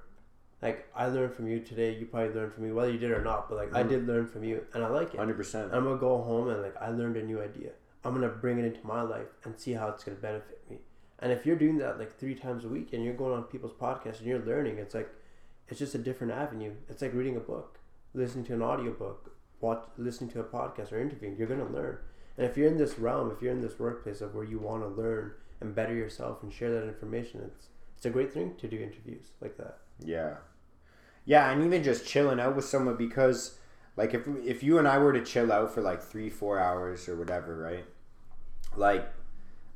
[0.62, 1.94] Like I learned from you today.
[1.96, 3.48] You probably learned from me, whether you did or not.
[3.48, 3.88] But like I Mhm.
[3.88, 5.18] did learn from you, and I like it.
[5.18, 5.72] Hundred percent.
[5.72, 7.70] I'm gonna go home and like I learned a new idea.
[8.04, 10.78] I'm gonna bring it into my life and see how it's gonna benefit me.
[11.18, 13.72] And if you're doing that like three times a week and you're going on people's
[13.72, 15.10] podcasts and you're learning, it's like
[15.68, 16.72] it's just a different avenue.
[16.88, 17.78] It's like reading a book,
[18.14, 21.36] listening to an audiobook, watch listening to a podcast or interviewing.
[21.36, 21.98] You're gonna learn.
[22.36, 24.82] And if you're in this realm, if you're in this workplace of where you want
[24.82, 28.68] to learn and better yourself and share that information, it's it's a great thing to
[28.68, 29.78] do interviews like that.
[30.04, 30.34] Yeah.
[31.24, 33.58] Yeah, and even just chilling out with someone because
[33.96, 37.08] like if if you and I were to chill out for like 3 4 hours
[37.08, 37.84] or whatever, right?
[38.76, 39.08] Like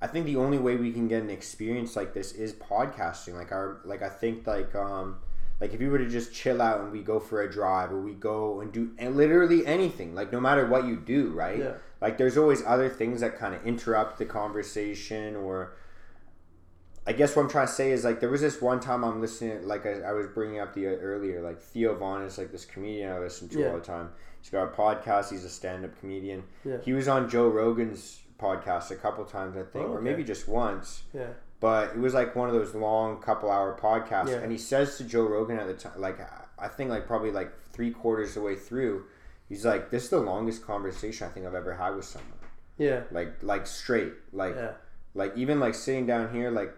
[0.03, 3.35] I think the only way we can get an experience like this is podcasting.
[3.35, 5.19] Like our like I think like um
[5.61, 8.01] like if you were to just chill out and we go for a drive or
[8.01, 11.59] we go and do and literally anything, like no matter what you do, right?
[11.59, 11.73] Yeah.
[12.01, 15.75] Like there's always other things that kind of interrupt the conversation or
[17.07, 19.21] I guess what I'm trying to say is like there was this one time I'm
[19.21, 22.53] listening, like I, I was bringing up the uh, earlier, like Theo Von is like
[22.53, 23.69] this comedian I listen to Yeah.
[23.69, 24.11] all the time.
[24.41, 25.31] He's got a podcast.
[25.31, 26.45] He's a stand-up comedian.
[26.65, 26.79] Yeah.
[26.83, 30.49] He was on Joe Rogan's podcast a couple times, I think, Oh, or maybe just
[30.49, 31.03] once.
[31.13, 31.27] Yeah.
[31.59, 34.37] But it was like one of those long couple-hour podcasts, Yeah.
[34.37, 36.19] and he says to Joe Rogan at the time, like
[36.59, 39.05] I think like probably like three quarters of the way through,
[39.51, 42.39] he's like, "This is the longest conversation I think I've ever had with someone."
[42.79, 43.03] Yeah.
[43.11, 44.73] Like like straight, like Yeah.
[45.15, 46.73] like even like sitting down here like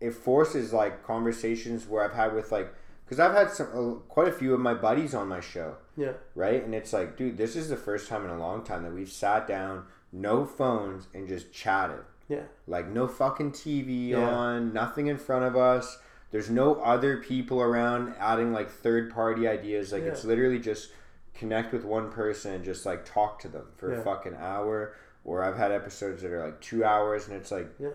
[0.00, 2.72] it forces like conversations where i've had with like
[3.04, 6.12] because i've had some uh, quite a few of my buddies on my show Yeah.
[6.36, 8.92] right and it's like dude this is the first time in a long time that
[8.92, 12.42] we've sat down no phones and just chatted Yeah.
[12.68, 14.18] like no fucking tv Yeah.
[14.28, 15.98] on nothing in front of us
[16.30, 20.10] there's no other people around adding like third party ideas like Yeah.
[20.10, 20.90] it's literally just
[21.38, 24.00] connect with one person and just like talk to them for Yeah.
[24.00, 27.68] a fucking hour or i've had episodes that are like two hours and it's like
[27.78, 27.90] Yeah.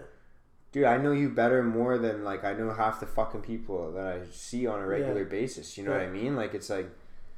[0.71, 4.05] dude, I know you better more than like I know half the fucking people that
[4.05, 5.29] I see on a regular Yeah.
[5.39, 5.77] basis.
[5.77, 6.35] You know what I mean?
[6.35, 6.89] Like it's like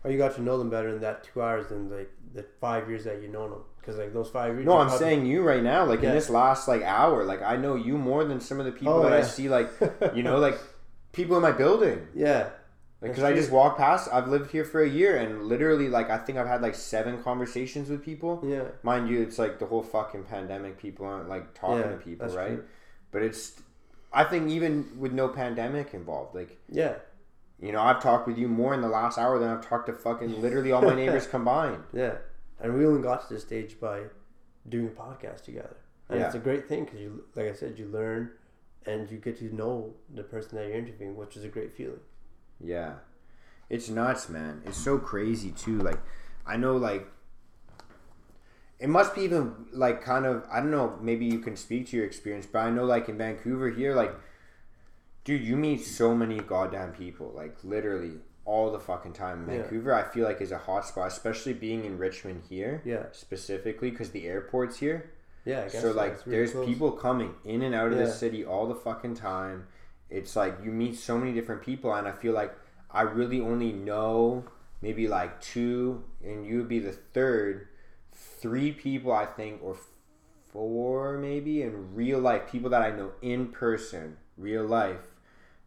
[0.06, 2.88] Or you got to know them better in that two hours than like the five
[2.89, 3.64] years that you know them.
[3.80, 4.66] Because like those five years.
[4.66, 5.84] no, I'm saying you right now.
[5.86, 8.72] Like in this last like hour, like I know you more than some of the
[8.72, 9.49] people Oh, that I see.
[9.49, 9.70] Like
[10.16, 10.58] you know, like
[11.12, 12.08] people in my building.
[12.16, 12.49] Yeah.
[13.10, 14.10] Because That's I just walk past.
[14.12, 17.22] I've lived here for a year, and literally, like I think I've had like seven
[17.22, 18.41] conversations with people.
[18.45, 18.64] Yeah.
[18.84, 20.78] Mind you, it's like the whole fucking pandemic.
[20.78, 22.47] People aren't like talking Yeah, to people, right?
[22.56, 22.64] true.
[23.12, 23.62] But it's,
[24.12, 26.95] I think even with no pandemic involved, like Yeah.
[27.60, 29.93] You know, I've talked with you more in the last hour than I've talked to
[29.93, 31.84] fucking literally all my neighbors combined.
[31.93, 32.16] Yeah.
[32.60, 34.01] And we only got to this stage by
[34.68, 35.78] doing a podcast together.
[36.10, 36.26] And Yeah.
[36.26, 38.32] it's a great thing because you, like I said, you learn
[38.86, 41.99] and you get to know the person that you're interviewing, which is a great feeling.
[42.64, 42.93] Yeah.
[43.70, 44.62] It's nuts, man.
[44.66, 45.80] It's so crazy too.
[45.80, 45.99] Like
[46.45, 47.08] I know like
[48.80, 51.97] it must be even like kind of I don't know, maybe you can speak to
[51.97, 54.14] your experience, but I know like in Vancouver here, like
[55.24, 58.14] dude, you meet so many goddamn people, like literally
[58.45, 59.47] all the fucking time.
[59.49, 59.62] Yeah.
[59.62, 63.06] Vancouver, I feel like is a hot spot, especially being in Richmond here, Yeah.
[63.12, 65.10] specifically because the airport's here.
[65.45, 65.62] Yeah.
[65.62, 65.97] I guess so so.
[65.97, 66.68] like there's close.
[66.68, 68.06] people coming in and out of Yeah.
[68.06, 69.68] the city all the fucking time
[70.18, 72.53] it's like you meet so many different people and i feel like
[72.91, 74.43] i really only know
[74.82, 77.68] maybe like two and you would be the third
[78.41, 79.76] three people i think or
[80.51, 85.05] four maybe in real life people that i know in person real life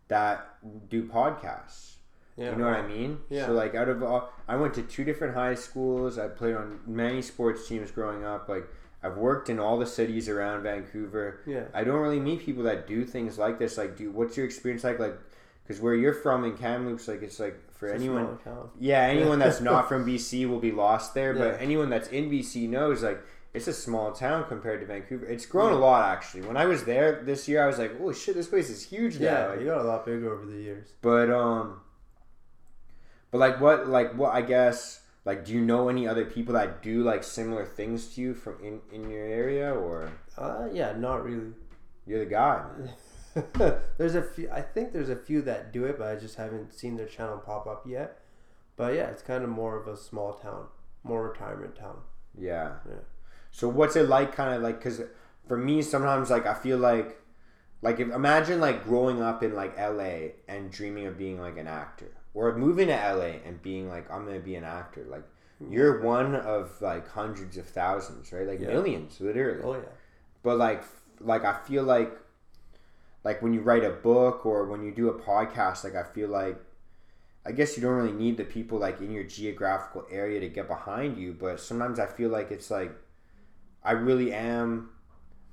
[0.09, 0.57] that
[0.89, 1.97] do podcasts
[2.37, 2.51] Yeah.
[2.53, 3.19] you know what I mean?
[3.29, 3.47] Yeah.
[3.47, 6.19] So like out of all, I went to two different high schools.
[6.19, 8.49] I played on many sports teams growing up.
[8.49, 8.65] Like
[9.03, 11.41] I've worked in all the cities around Vancouver.
[11.47, 11.65] Yeah.
[11.73, 13.79] I don't really meet people that do things like this.
[13.79, 14.99] Like, do what's your experience like?
[14.99, 15.19] Like,
[15.63, 18.39] because where you're from in Kamloops, like it's like for It's anyone,
[18.81, 21.33] yeah, anyone that's not from BC will be lost there.
[21.33, 21.39] Yeah.
[21.53, 23.21] But anyone that's in BC knows like
[23.55, 25.27] it's a small town compared to Vancouver.
[25.27, 26.43] It's grown a lot actually.
[26.43, 29.21] When I was there this year, I was like, oh shit, this place is huge
[29.21, 29.27] now.
[29.27, 29.47] Yeah.
[29.47, 30.89] Like, You got a lot bigger over the years.
[31.03, 31.81] but um,
[33.31, 34.98] but like what like what I guess
[35.29, 38.55] like do you know any other people that do like similar things to you from
[38.69, 39.97] in in your area or
[40.47, 41.53] Uh, yeah, not really.
[42.07, 42.65] you're the guy?
[43.99, 44.47] there's a few.
[44.51, 47.39] I think there's a few that do it, but I just haven't seen their channel
[47.49, 48.09] pop up yet.
[48.77, 50.65] But yeah, it's kind of more of a small town,
[51.03, 51.99] more retirement town.
[52.51, 52.69] Yeah.
[52.89, 53.03] Yeah.
[53.51, 54.35] So what's it like?
[54.35, 55.03] Kind of like because
[55.49, 57.11] for me sometimes like I feel like
[57.83, 60.35] like if imagine like growing up in like L.A.
[60.49, 63.41] and dreaming of being like an actor or moving to L.A.
[63.47, 65.25] and being like I'm gonna be an actor like.
[65.63, 65.73] Mm-hmm.
[65.73, 68.47] You're one of like hundreds of thousands, right?
[68.47, 68.69] Like Yeah.
[68.69, 69.63] millions, literally.
[69.65, 69.81] Oh yeah.
[70.43, 70.85] but like
[71.21, 72.13] like i feel like
[73.25, 76.29] like when you write a book or when you do a podcast like i feel
[76.29, 76.57] like
[77.47, 80.69] I guess you don't really need the people like in your geographical area to get
[80.69, 82.93] behind you, but sometimes I feel like it's like
[83.83, 84.91] I really am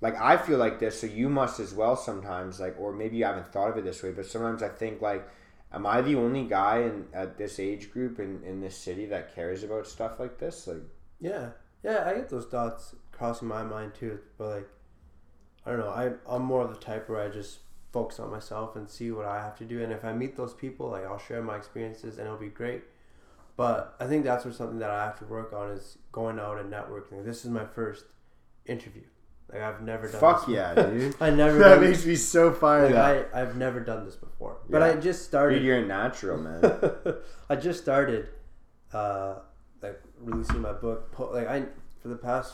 [0.02, 3.24] like I feel like this, so you must as well sometimes, like or maybe you
[3.24, 5.26] haven't thought of it this way, but sometimes I think like
[5.74, 9.36] am I the only guy in at this age group in, in this city that
[9.36, 10.68] cares about stuff like this?
[10.68, 10.84] Like
[11.20, 11.50] Yeah.
[11.84, 14.20] Yeah, I get those thoughts crossing my mind too.
[14.38, 14.70] But like
[15.66, 17.60] I don't know, I I'm more of the type where I just
[17.92, 20.54] focus on myself and see what I have to do and if I meet those
[20.54, 22.84] people, like I'll share my experiences and it'll be great.
[23.58, 26.60] But I think that's where something that I have to work on is going out
[26.60, 27.24] and networking.
[27.24, 28.06] This is my first
[28.66, 29.04] interview.
[29.52, 31.16] Like I've never done fuck yeah, dude.
[31.22, 33.30] I never that done, makes me so fired like, up.
[33.36, 34.58] I, I've never done this before.
[34.70, 34.86] But Yeah.
[34.88, 36.62] I just started Dude, you're a natural, man.
[37.50, 38.30] I just started,
[38.94, 39.36] uh,
[39.82, 41.12] like releasing my book.
[41.12, 41.66] Po- like I,
[42.02, 42.54] for the past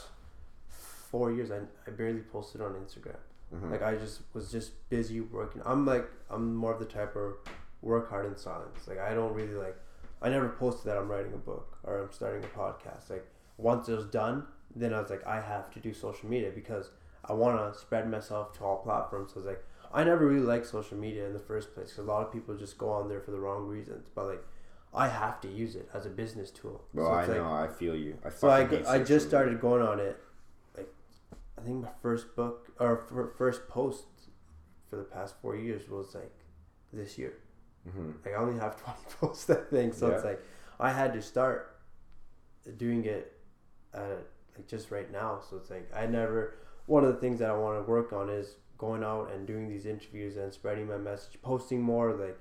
[0.69, 3.17] four years, I, I barely posted on Instagram.
[3.55, 3.71] Mhm.
[3.71, 5.61] Like I just was just busy working.
[5.65, 7.33] I'm like I'm more of the type of
[7.81, 8.87] work hard in silence.
[8.87, 9.75] Like I don't really like.
[10.21, 13.09] I never posted that I'm writing a book or I'm starting a podcast.
[13.09, 13.25] Like
[13.57, 16.89] once it was done, then I was like I have to do social media because
[17.25, 19.31] I want to spread myself to all platforms.
[19.33, 22.05] So I was like I never really liked social media in the first place because
[22.05, 24.07] a lot of people just go on there for the wrong reasons.
[24.15, 24.43] But like
[24.93, 26.83] I have to use it as a business tool.
[26.93, 27.51] Well, So I like- know.
[27.53, 28.17] I feel you.
[28.25, 28.65] I so I, I
[28.99, 29.19] just media.
[29.19, 30.17] started going on it,
[30.77, 30.93] like
[31.57, 33.05] I think my first book or
[33.37, 34.05] first post
[34.89, 36.33] for the past four years was like
[36.91, 37.33] this year.
[37.87, 38.13] Mhm.
[38.25, 39.93] Like I only have twenty posts, I think.
[39.93, 40.41] So it's like
[40.79, 41.77] I had to start
[42.77, 43.33] doing it,
[43.93, 44.17] uh,
[44.55, 45.39] like just right now.
[45.49, 46.55] So it's like I never.
[46.87, 49.69] One of the things that I want to work on is going out and doing
[49.69, 52.13] these interviews and spreading my message, posting more.
[52.13, 52.37] Like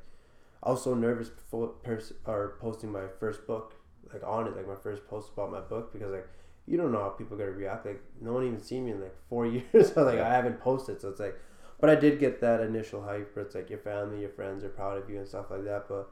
[0.62, 3.74] I was so nervous before pers- or posting my first book,
[4.12, 6.28] like on it, like my first post about my book, because like
[6.66, 7.86] you don't know how people are gonna react.
[7.86, 9.92] Like no one even seen me in like four years.
[9.92, 10.28] so like Yeah.
[10.28, 11.36] I haven't posted, so it's like.
[11.80, 14.68] But I did get that initial hype where it's like your family, your friends are
[14.68, 15.88] proud of you and stuff like that.
[15.88, 16.10] But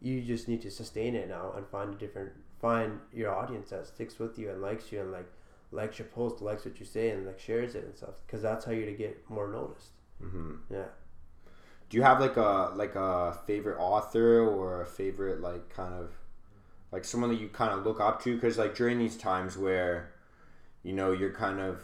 [0.00, 2.30] you just need to sustain it now and find a different,
[2.60, 5.26] find your audience that sticks with you and likes you and like
[5.70, 8.14] likes your post, likes what you say, and like shares it and stuff.
[8.26, 9.90] Because that's how you're to get more noticed.
[10.22, 10.54] Mm-hmm.
[10.70, 10.86] Yeah.
[11.88, 16.12] Do you have like a like a favorite author or a favorite like kind of
[16.92, 18.34] like someone that you kind of look up to?
[18.34, 20.12] Because like during these times where
[20.82, 21.82] you know you're kind of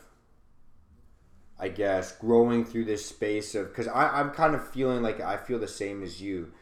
[1.59, 5.59] I guess growing through this space of because I'm kind of feeling like I feel
[5.59, 6.52] the same as you,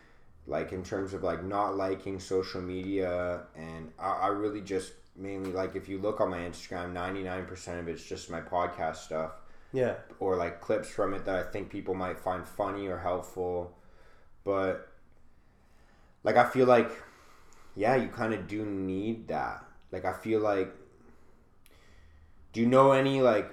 [0.47, 5.53] like in terms of like not liking social media and I, I really just mainly
[5.53, 8.97] like if you look on my Instagram, ninety nine percent of it's just my podcast
[8.97, 9.33] stuff
[9.73, 9.95] Yeah.
[10.21, 13.77] or like clips from it that I think people might find funny or helpful.
[14.45, 14.89] But
[16.23, 16.91] like I feel like
[17.75, 19.65] yeah, you kind of do need that.
[19.91, 20.73] Like I feel like
[22.53, 23.51] do you know any like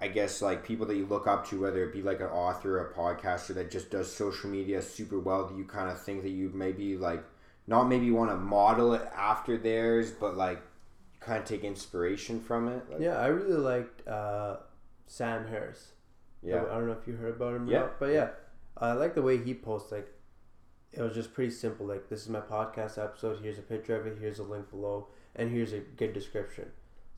[0.00, 2.78] I guess like people that you look up to whether it be like an author
[2.78, 6.22] or a podcaster that just does social media super well do you kind of think
[6.22, 7.22] that you maybe like
[7.66, 10.62] not maybe want to model it after theirs but like
[11.20, 14.56] kind of take inspiration from it like, Yeah, I really liked uh,
[15.06, 15.92] Sam Harris.
[16.42, 17.78] yeah I don't know if you heard about him or Yeah.
[17.80, 18.28] not, but yeah,
[18.76, 19.90] I like the way he posts.
[19.92, 20.08] Like,
[20.92, 21.86] it was just pretty simple.
[21.86, 23.40] Like, this is my podcast episode.
[23.42, 24.18] Here's a picture of it.
[24.20, 26.66] Here's a link below, and here's a good description.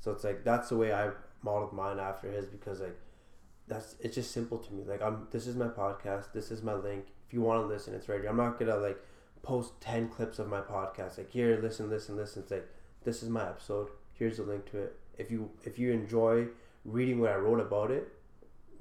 [0.01, 1.10] So it's like that's the way I
[1.43, 2.98] modeled mine after his because like
[3.68, 4.82] that's it's just simple to me.
[4.85, 6.32] Like I'm this is my podcast.
[6.32, 7.05] This is my link.
[7.27, 8.31] If you want to listen, it's right here.
[8.31, 8.98] I'm not gonna like
[9.43, 11.18] post ten clips of my podcast.
[11.18, 12.43] Like here, listen, listen, listen.
[12.43, 12.66] It's like
[13.05, 13.89] this is my episode.
[14.12, 14.97] Here's a link to it.
[15.18, 16.48] If you if you enjoy
[16.85, 18.09] reading what I wrote about it,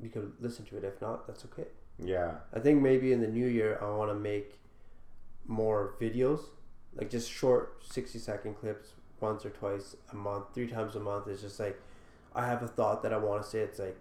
[0.02, 0.84] you can listen to it.
[0.84, 1.68] If not, that's okay.
[1.98, 4.60] yeah I think maybe in the new year I want to make
[5.46, 6.42] more videos,
[6.96, 11.28] like just short sixty second clips, once or twice a month, three times a month.
[11.28, 11.82] It's just like
[12.34, 13.60] I have a thought that I want to say.
[13.60, 13.98] It's like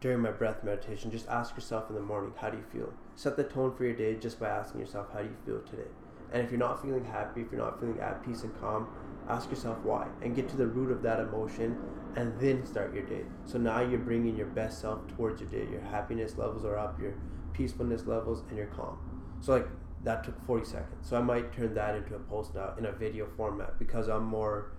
[0.00, 2.92] during my breath meditation, just ask yourself in the morning, how do you feel?
[3.16, 5.88] Set the tone for your day just by asking yourself, how do you feel today?
[6.32, 8.88] And if you're not feeling happy, if you're not feeling at peace and calm,
[9.28, 11.78] ask yourself why and get to the root of that emotion
[12.16, 13.22] and then start your day.
[13.44, 15.70] So now you're bringing your best self towards your day.
[15.70, 17.14] Your happiness levels are up, your
[17.52, 18.98] peacefulness levels, and you're calm.
[19.40, 19.68] So, like,
[20.04, 21.08] that took 40 seconds.
[21.08, 24.24] So, I might turn that into a post now in a video format because I'm
[24.24, 24.72] more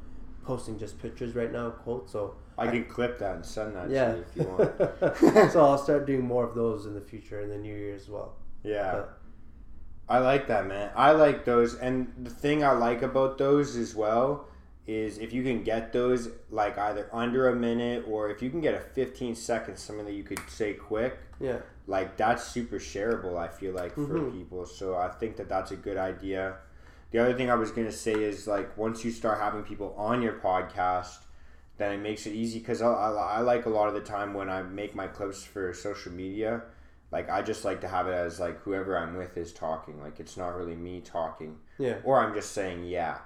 [0.43, 2.11] posting just pictures right now, quotes.
[2.11, 4.11] So, I can clip that and send that yeah.
[4.11, 5.51] to you if you want.
[5.51, 8.09] so, I'll start doing more of those in the future in the new year as
[8.09, 8.35] well.
[8.63, 8.91] Yeah.
[8.93, 9.20] But-
[10.11, 10.91] I like that, man.
[10.95, 11.75] I like those.
[11.75, 14.47] And the thing I like about those as well
[14.85, 18.59] is if you can get those like either under a minute or if you can
[18.59, 21.59] get a 15 seconds, something that you could say quick, Yeah.
[21.87, 24.33] like that's super shareable, I feel like, for Mhm.
[24.33, 24.65] people.
[24.65, 26.57] So I think that that's a good idea.
[27.11, 29.93] The other thing I was going to say is like once you start having people
[29.97, 31.19] on your podcast,
[31.77, 34.33] then it makes it easy because I, I, I like a lot of the time
[34.33, 36.63] when I make my clips for social media,
[37.11, 40.01] like I just like to have it as like whoever I'm with is talking.
[40.01, 41.97] Like it's not really me talking, Yeah.
[42.03, 43.17] or I'm just saying yeah.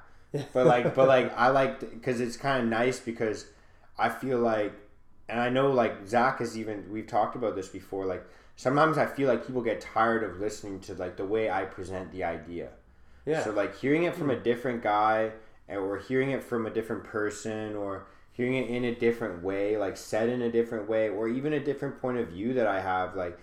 [0.54, 3.46] But like, but like I like because it's kind of nice because
[3.98, 4.74] I feel like,
[5.30, 8.06] and I know like Zach has even we've talked about this before.
[8.06, 8.26] Like
[8.56, 12.12] sometimes I feel like people get tired of listening to like the way I present
[12.12, 12.70] the idea.
[13.26, 13.44] Yeah.
[13.44, 15.32] So like hearing it from a different guy,
[15.70, 19.96] or hearing it from a different person, or hearing it in a different way, like
[19.96, 23.16] said in a different way, or even a different point of view that I have,
[23.16, 23.40] like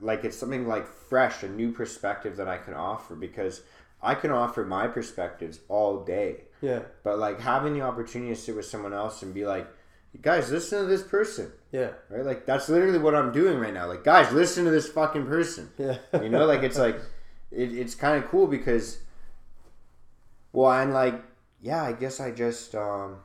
[0.00, 3.62] like it's something like fresh, a new perspective that I can offer because
[4.02, 6.80] I can offer my perspectives all day, yeah.
[7.04, 9.68] but like having the opportunity to sit with someone else and be like,
[10.22, 11.90] guys, listen to this person, Yeah.
[12.08, 12.24] right?
[12.24, 13.86] Like that's literally what I'm doing right now.
[13.86, 15.70] Like guys, listen to this fucking person.
[15.78, 15.98] Yeah.
[16.14, 16.96] You know, like it's like
[17.50, 18.98] it, it's kind of cool because,
[20.52, 21.22] well, I'm like
[21.62, 23.18] yeah, I guess I just um,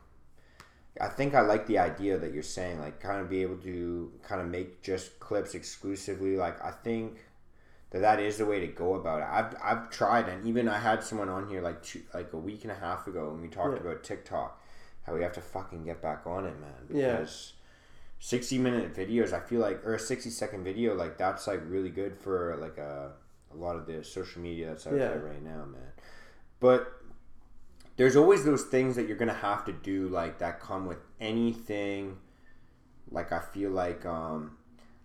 [1.01, 4.11] I think I like the idea that you're saying, like kind of be able to
[4.23, 6.37] kind of make just clips exclusively.
[6.37, 7.17] Like I think
[7.91, 9.27] that that is the way to go about it.
[9.29, 12.63] I've I've tried, and even I had someone on here like two, like a week
[12.63, 13.81] and a half ago, and we talked Yeah.
[13.89, 14.61] about TikTok,
[15.05, 16.87] how we have to fucking get back on it, man.
[16.89, 17.25] Yeah.
[18.19, 21.89] 60 minute videos, I feel like, or a 60 second video, like that's like really
[21.89, 23.11] good for like a,
[23.53, 25.09] a lot of the social media that's out Yeah.
[25.09, 25.91] there right now, man.
[26.59, 26.91] But
[27.97, 32.17] there's always those things that you're gonna have to do, like that come with anything.
[33.11, 34.57] Like I feel like, um,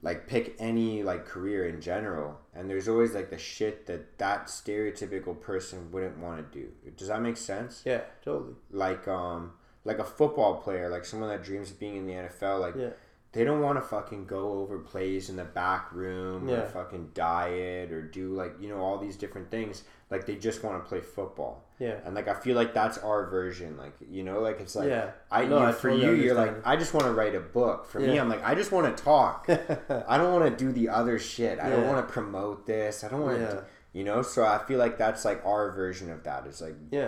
[0.03, 4.47] like pick any like career in general, and there's always like the shit that that
[4.47, 6.69] stereotypical person wouldn't want to do.
[6.97, 7.83] Does that make sense?
[7.85, 8.01] Yeah.
[8.25, 8.55] Totally.
[8.71, 9.53] Like, um,
[9.85, 12.91] like a football player, like someone that dreams of being in the NFL, like Yeah.
[13.33, 17.93] they don't want to fucking go over plays in the back room or fucking diet
[17.93, 19.85] or do like you know all these different things.
[20.11, 21.97] Like they just want to play football, Yeah.
[22.05, 23.77] and like I feel like that's our version.
[23.77, 25.11] Like you know, like it's like yeah.
[25.31, 26.65] I, No, you, I for totally you, you're like.
[26.65, 27.87] I just want to write a book.
[27.87, 29.47] For me, I'm like I just want to talk.
[29.49, 31.59] I don't want to do the other shit.
[31.59, 33.03] I don't want to promote this.
[33.03, 33.61] I don't want to, Yeah.
[33.95, 34.23] you know.
[34.23, 36.47] So I feel like that's like our version of that.
[36.47, 37.01] It's like yeah.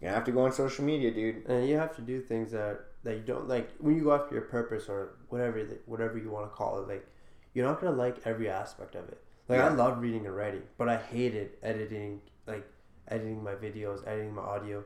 [0.00, 1.44] you're gonna have to go on social media, dude.
[1.46, 4.34] and you have to do things that that you don't like when you go after
[4.34, 7.06] your purpose or whatever whatever you want to call it like
[7.54, 10.86] you're not gonna like every aspect of it like i love reading and writing but
[10.88, 12.66] i hated editing like
[13.10, 14.84] editing my videos editing my audio.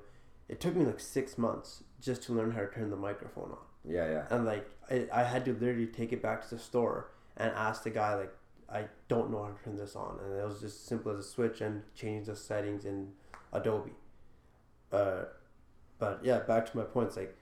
[0.49, 3.59] It took me like six months just to learn how to turn the microphone on.
[3.87, 7.11] Yeah, yeah, and like I, I had to literally take it back to the store
[7.37, 8.33] and ask the guy like
[8.71, 10.19] i don't know how to turn this on.
[10.25, 13.13] And it was just simple as a switch and change the settings in
[13.53, 13.93] adobe.
[14.93, 15.25] Uh,
[15.99, 17.37] but yeah back to my points like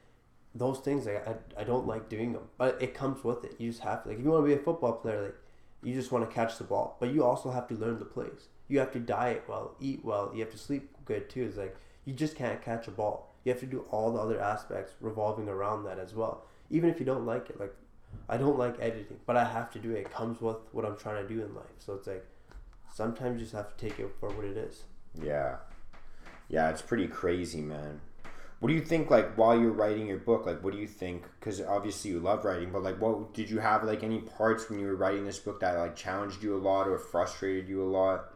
[0.54, 3.54] those things like, I, I don't like doing them but it comes with it.
[3.58, 5.36] You just have to like if you want to be a football player like
[5.82, 8.48] you just want to catch the ball but you also have to learn the plays
[8.72, 11.76] you have to diet well eat well you have to sleep good too it's like
[12.04, 15.48] you just can't catch a ball you have to do all the other aspects revolving
[15.48, 17.74] around that as well even if you don't like it like
[18.28, 20.96] i don't like editing but i have to do it it comes with what i'm
[20.96, 22.24] trying to do in life so it's like
[22.92, 24.84] sometimes you just have to take it for what it is
[25.20, 25.56] yeah,
[26.48, 26.70] yeah.
[26.70, 28.00] It's pretty crazy, man.
[28.60, 29.10] What do you think?
[29.10, 31.24] Like while you're writing your book, like what do you think?
[31.38, 34.78] Because obviously you love writing, but like, what did you have like any parts when
[34.78, 37.84] you were writing this book that like challenged you a lot or frustrated you a
[37.90, 38.31] lot?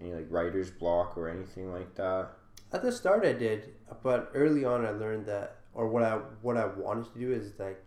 [0.00, 2.30] Any like writer's block or anything like that?
[2.72, 6.56] At the start, I did, but early on, I learned that, or what I what
[6.56, 7.82] I wanted to do is like,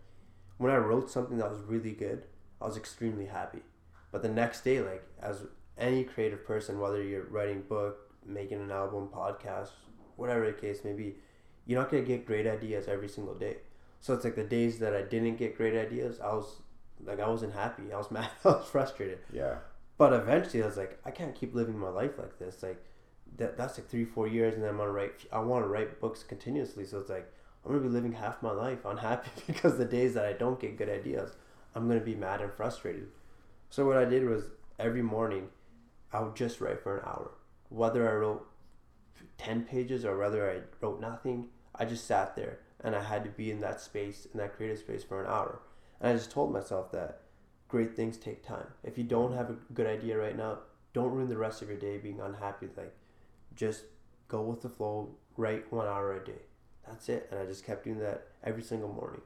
[0.56, 2.24] when I wrote something that was really good,
[2.60, 3.60] I was extremely happy.
[4.10, 5.44] But the next day, like as
[5.76, 9.70] any creative person, whether you're writing book, making an album, podcast,
[10.16, 11.16] whatever the case may be,
[11.66, 13.58] you're not gonna get great ideas every single day.
[14.00, 16.62] So it's like the days that I didn't get great ideas, I was
[17.04, 17.92] like I wasn't happy.
[17.92, 18.30] I was mad.
[18.44, 19.18] I was frustrated.
[19.32, 19.56] Yeah,
[19.98, 22.62] But eventually, I was like, I can't keep living my life like this.
[22.62, 22.82] Like,
[23.36, 25.26] that that's like three, four years, and then I'm gonna write.
[25.32, 26.84] I want to write books continuously.
[26.84, 27.30] So it's like
[27.64, 30.78] I'm gonna be living half my life unhappy because the days that I don't get
[30.78, 31.32] good ideas,
[31.74, 33.08] I'm gonna be mad and frustrated.
[33.70, 34.44] So what I did was
[34.78, 35.48] every morning,
[36.12, 37.32] I would just write for an hour,
[37.68, 38.46] whether I wrote
[39.36, 41.48] ten pages or whether I wrote nothing.
[41.74, 44.78] I just sat there and I had to be in that space, in that creative
[44.78, 45.60] space for an hour.
[46.00, 47.22] And I just told myself that
[47.68, 48.66] great things take time.
[48.82, 50.58] If you don't have a good idea right now,
[50.94, 52.68] don't ruin the rest of your day being unhappy.
[52.76, 52.94] Like,
[53.54, 53.82] just
[54.26, 56.42] go with the flow, write one hour a day.
[56.86, 57.28] That's it.
[57.30, 59.20] And I just kept doing that every single morning.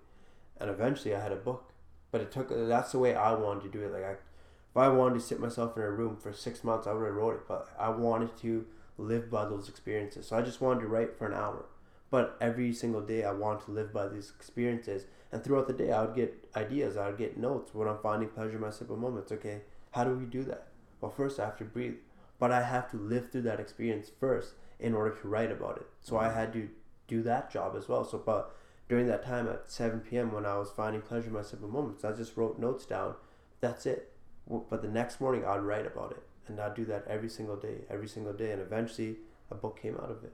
[0.60, 1.72] And eventually I had a book.
[2.10, 3.92] But it took, that's the way I wanted to do it.
[3.92, 6.92] Like, I, if I wanted to sit myself in a room for six months, I
[6.92, 7.48] would have wrote it.
[7.48, 8.66] But I wanted to
[8.98, 10.28] live by those experiences.
[10.28, 11.64] So I just wanted to write for an hour.
[12.10, 15.06] But every single day, I wanted to live by these experiences.
[15.32, 16.96] And throughout the day, I would get ideas.
[16.96, 19.32] I would get notes when I'm finding pleasure in my simple moments.
[19.32, 20.68] Okay, how do we do that?
[21.00, 21.96] Well, first I have to breathe,
[22.38, 25.86] but I have to live through that experience first in order to write about it.
[26.02, 26.36] So I mm-hmm.
[26.36, 26.68] had to
[27.08, 28.04] do that job as well.
[28.04, 28.54] So, but
[28.88, 30.32] during that time at 7 p.m.
[30.32, 33.14] when I was finding pleasure in my simple moments, I just wrote notes down.
[33.60, 34.12] That's it.
[34.48, 37.84] But the next morning, I'd write about it, and I'd do that every single day,
[37.88, 39.16] every single day, and eventually,
[39.50, 40.32] a book came out of it.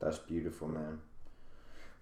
[0.00, 0.98] That's beautiful, man.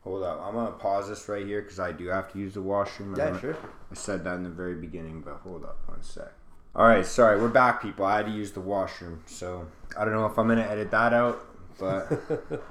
[0.05, 2.61] Hold up, I'm gonna pause this right here because I do have to use the
[2.61, 3.15] washroom.
[3.17, 3.57] Yeah, sure.
[3.91, 6.31] I said that in the very beginning, but hold up one sec.
[6.77, 8.05] All right, sorry, we're back, people.
[8.05, 9.67] I had to use the washroom, so
[9.99, 11.47] I don't know if I'm gonna edit that out,
[11.79, 12.13] but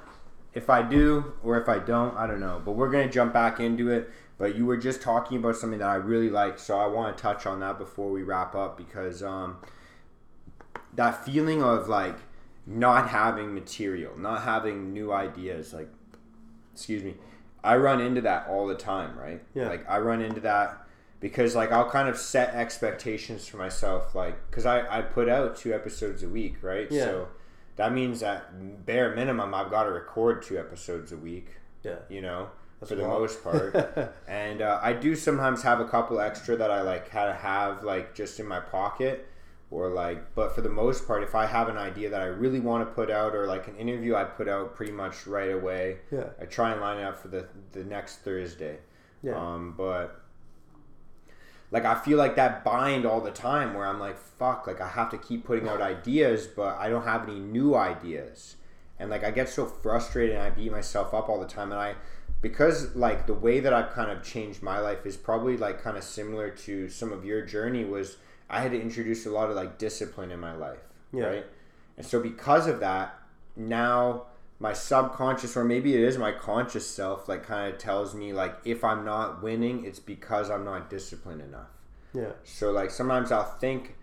[0.54, 2.62] if I do or if I don't, I don't know.
[2.64, 4.10] But we're gonna jump back into it.
[4.38, 7.22] But you were just talking about something that I really like, so I want to
[7.22, 9.58] touch on that before we wrap up because um,
[10.94, 12.16] that feeling of like
[12.66, 15.88] not having material, not having new ideas, like
[16.74, 17.14] excuse me,
[17.62, 19.42] I run into that all the time, right?
[19.54, 19.68] Yeah.
[19.68, 20.86] Like I run into that
[21.20, 25.56] because like I'll kind of set expectations for myself, like because I I put out
[25.56, 26.88] two episodes a week, right?
[26.90, 27.04] Yeah.
[27.04, 27.28] So
[27.76, 31.48] that means that bare minimum I've got to record two episodes a week,
[31.82, 31.96] Yeah.
[32.08, 33.18] you know, That's for the lot.
[33.20, 33.74] most part.
[34.28, 37.82] and uh, I do sometimes have a couple extra that I like kind of have
[37.82, 39.26] like just in my pocket
[39.70, 42.60] or like but for the most part if I have an idea that I really
[42.60, 45.98] want to put out or like an interview I put out pretty much right away
[46.12, 46.28] yeah.
[46.40, 48.78] I try and line it up for the the next Thursday
[49.22, 49.36] Yeah.
[49.36, 50.20] um but
[51.70, 54.88] like I feel like that bind all the time where I'm like fuck like I
[54.88, 58.56] have to keep putting out ideas but I don't have any new ideas
[58.98, 61.80] and like I get so frustrated and I beat myself up all the time and
[61.80, 61.94] I
[62.42, 65.96] because like the way that I've kind of changed my life is probably like kind
[65.96, 68.18] of similar to some of your journey was
[68.54, 70.78] I had to introduce a lot of like discipline in my life
[71.12, 71.24] Yeah.
[71.24, 71.46] right
[71.96, 73.18] and so because of that
[73.56, 74.24] now
[74.60, 78.54] my subconscious or maybe it is my conscious self like kind of tells me like
[78.64, 81.68] if I'm not winning it's because I'm not disciplined enough
[82.12, 82.32] Yeah.
[82.44, 83.96] so like sometimes I'll think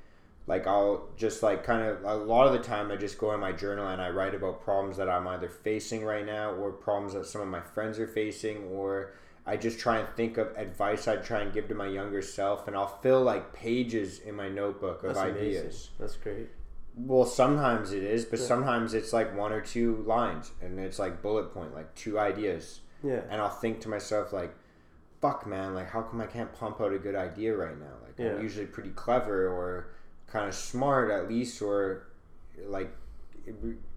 [0.48, 3.40] like I'll just like kind of a lot of the time I just go in
[3.40, 7.14] my journal and I write about problems that I'm either facing right now or problems
[7.14, 9.14] that some of my friends are facing or
[9.46, 12.68] I just try and think of advice I'd try and give to my younger self
[12.68, 15.62] and I'll fill like pages in my notebook of That's ideas.
[15.64, 15.90] amazing.
[16.00, 16.50] That's great.
[16.96, 18.46] Well, sometimes it is, but Yeah.
[18.46, 22.82] sometimes it's like one or two lines and it's like bullet point, like two ideas
[23.02, 23.22] Yeah.
[23.30, 24.54] and I'll think to myself like,
[25.22, 25.74] "Fuck, man!
[25.74, 27.94] Like, how come I can't pump out a good idea right now?
[28.04, 28.34] Like, Yeah.
[28.36, 29.88] I'm usually pretty clever or
[30.28, 32.04] kind of smart at least, or
[32.68, 32.92] like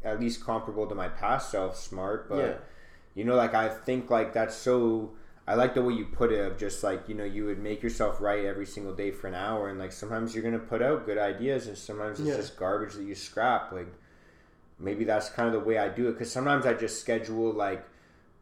[0.04, 2.28] at least comparable to my past self, smart.
[2.28, 2.54] But Yeah.
[3.14, 5.12] you know, like I think like that's so.
[5.46, 7.82] I like the way you put it of just like you know you would make
[7.82, 11.04] yourself write every single day for an hour, and like sometimes you're gonna put out
[11.06, 12.36] good ideas, and sometimes it's Yeah.
[12.36, 13.70] just garbage that you scrap.
[13.72, 13.88] Like
[14.78, 17.84] maybe that's kind of the way I do it because sometimes I just schedule like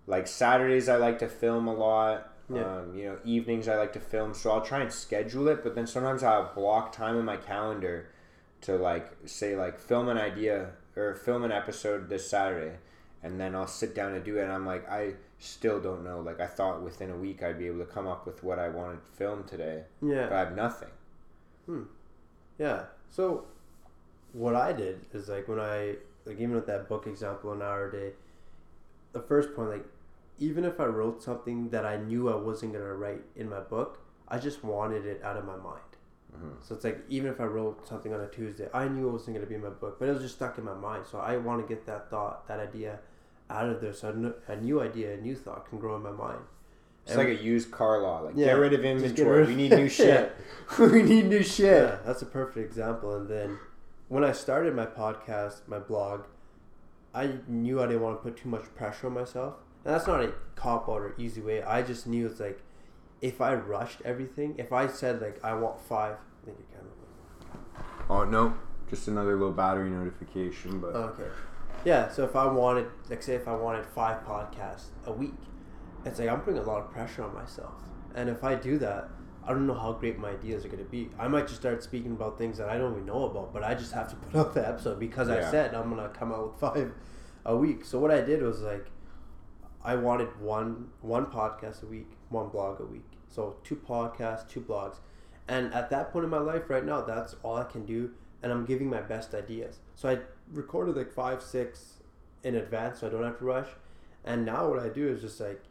[0.06, 2.28] like Saturdays I like to film a lot.
[2.52, 2.78] Yeah.
[2.80, 5.62] Um, you know, evenings I like to film, so I'll try and schedule it.
[5.62, 8.10] But then sometimes I'll block time in my calendar
[8.62, 12.76] to like say like film an idea or film an episode this Saturday,
[13.22, 14.42] and then I'll sit down and do it.
[14.42, 16.20] And I'm like, I still don't know.
[16.20, 18.68] Like I thought within a week I'd be able to come up with what I
[18.68, 20.28] wanted to film today, Yeah.
[20.28, 20.32] but.
[20.34, 20.90] I have nothing.
[21.66, 21.82] Hmm.
[22.58, 22.84] Yeah.
[23.10, 23.44] So,
[24.32, 27.88] what I did is like when I like even with that book example, an hour
[27.88, 28.12] a day.
[29.12, 29.84] The first point, like,
[30.38, 33.98] even if I wrote something that I knew I wasn't gonna write in my book,
[34.28, 35.80] I just wanted it out of my mind.
[36.34, 36.62] Mhm.
[36.62, 39.36] So it's like even if I wrote something on a Tuesday, I knew it wasn't
[39.36, 41.04] gonna be in my book, but it was just stuck in my mind.
[41.06, 43.00] So I want to get that thought, that idea,
[43.52, 46.02] out of there, so a new- a new idea, a new thought can grow in
[46.02, 46.40] my mind.
[47.04, 48.20] It's And- like a used car law.
[48.20, 49.30] Like Yeah, get rid of inventory.
[49.30, 50.32] rid of- we need new shit.
[50.78, 51.82] we need new shit.
[51.84, 53.14] Yeah, that's a perfect example.
[53.16, 53.58] And then
[54.08, 56.24] when I started my podcast, my blog,
[57.14, 59.54] I knew I didn't want to put too much pressure on myself.
[59.84, 61.62] And that's not a cop out or easy way.
[61.62, 62.62] I just knew it's like
[63.20, 66.86] if I rushed everything, if I said like I want five, I think you can.
[68.08, 68.54] Oh no,
[68.88, 70.78] just another low battery notification.
[70.80, 71.28] But Okay.
[71.84, 75.34] Yeah, so if I wanted, like, say, if I wanted five podcasts a week,
[76.04, 77.74] it's like I'm putting a lot of pressure on myself.
[78.14, 79.08] And if I do that,
[79.44, 81.10] I don't know how great my ideas are going to be.
[81.18, 83.74] I might just start speaking about things that I don't even know about, but I
[83.74, 86.52] just have to put out the episode because I said I'm going to come out
[86.52, 86.92] with five
[87.44, 87.84] a week.
[87.84, 88.86] So what I did was like,
[89.84, 93.10] I wanted one one podcast a week, one blog a week.
[93.26, 94.98] So two podcasts, two blogs.
[95.48, 98.50] And at that point in my life right now, that's all I can do and
[98.50, 99.78] I'm giving my best ideas.
[99.94, 100.18] So I
[100.52, 101.94] recorded like 5 6
[102.44, 103.68] in advance so I don't have to rush.
[104.24, 105.62] And now what I do is just like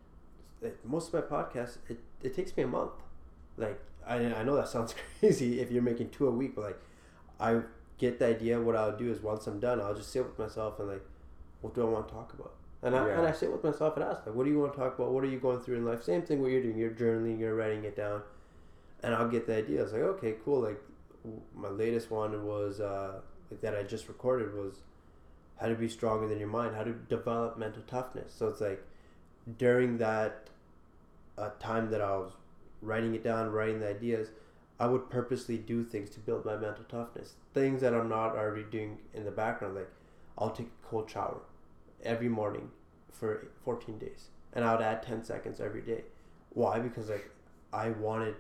[0.61, 2.91] it- most of my podcasts it, it takes me a month.
[3.57, 6.79] Like I I know that sounds crazy if you're making two a week, but like
[7.39, 7.61] I
[7.97, 10.79] get the idea what I'll do is once I'm done, I'll just sit with myself
[10.79, 11.05] and like
[11.61, 12.53] what do I want to talk about?
[12.83, 13.17] And I, Yeah.
[13.19, 15.11] and I sit with myself and ask, like, what do you want to talk about?
[15.11, 16.01] What are you going through in life?
[16.03, 16.79] Same thing what you're doing.
[16.79, 18.23] You're journaling, you're writing it down.
[19.03, 19.81] And I'll get the idea.
[19.81, 20.61] I was like, okay, cool.
[20.61, 20.81] Like,
[21.23, 23.21] w- my latest one was, uh, like
[23.61, 24.75] that I just recorded was
[25.59, 28.33] how to be stronger than your mind, how to develop mental toughness.
[28.35, 28.83] So it's like
[29.57, 30.47] during that
[31.37, 32.31] uh, time that I was
[32.81, 34.29] writing it down, writing the ideas,
[34.79, 37.33] I would purposely do things to build my mental toughness.
[37.53, 39.91] Things that I'm not already doing in the background, like
[40.37, 41.41] I'll take a cold shower
[42.03, 42.71] every morning
[43.11, 46.03] for 14 days, and I would add 10 seconds every day.
[46.49, 46.79] Why?
[46.79, 47.29] Because like
[47.71, 48.35] I wanted,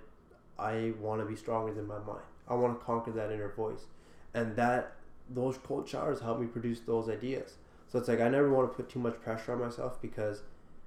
[0.57, 2.25] I want to be stronger than my mind.
[2.47, 3.85] I want to conquer that inner voice,
[4.33, 4.95] and that
[5.29, 7.55] those cold showers help me produce those ideas.
[7.87, 10.43] So it's like I never want to put too much pressure on myself because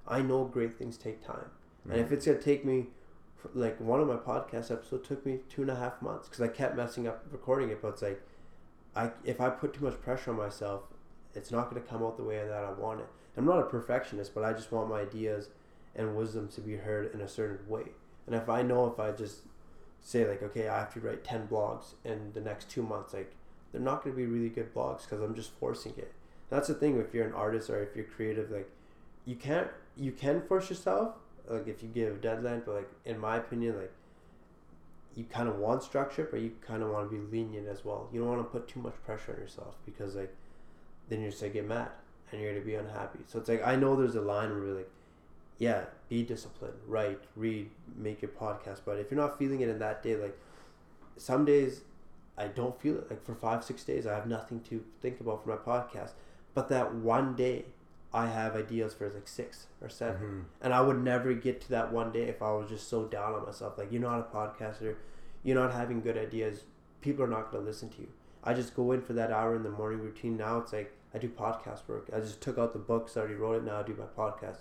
[0.07, 1.49] I know great things take time,
[1.81, 1.91] mm-hmm.
[1.91, 2.87] and if it's gonna take me
[3.53, 6.47] like one of my podcast episodes took me two and a half months because I
[6.47, 7.81] kept messing up recording it.
[7.81, 8.21] But it's like,
[8.95, 10.83] I if I put too much pressure on myself,
[11.33, 13.07] it's not going to come out the way that I want it.
[13.37, 15.49] I'm not a perfectionist, but I just want my ideas
[15.95, 17.83] and wisdom to be heard in a certain way.
[18.25, 19.41] And if I know if I just
[20.01, 23.35] say like, okay, I have to write ten blogs in the next two months, like
[23.75, 26.13] they're not going to be really good blogs because I'm just forcing it.
[26.49, 28.69] That's the thing if you're an artist or if you're creative, like
[29.25, 31.15] you can't you can force yourself,
[31.49, 33.91] like if you give a deadline, but like in my opinion, like
[35.13, 38.07] you kind of want structure, but you kind of want to be lenient as well.
[38.13, 40.33] You don't want to put too much pressure on yourself because like
[41.09, 41.89] then you're just gonna get mad
[42.31, 43.19] and you're gonna be unhappy.
[43.27, 44.89] So it's like I know there's a line where like,
[45.57, 48.81] yeah, be disciplined, write, read, make your podcast.
[48.85, 50.37] But if you're not feeling it in that day, like
[51.17, 51.81] some days
[52.37, 53.09] I don't feel it.
[53.09, 56.11] Like for five, six days, I have nothing to think about for my podcast.
[56.53, 57.65] But that one day,
[58.15, 60.39] I have ideas for like six or 7 mm-hmm.
[60.61, 63.33] and I would never get to that one day if I was just so down
[63.33, 63.77] on myself.
[63.77, 64.95] Like you're not a podcaster,
[65.43, 66.61] you're not having good ideas.
[67.01, 68.07] People are not going to listen to you.
[68.41, 70.37] I just go in for that hour in the morning routine.
[70.37, 72.09] Now it's like I do podcast work.
[72.15, 73.65] I just took out the books, I already wrote it.
[73.65, 74.59] Now I do my podcast.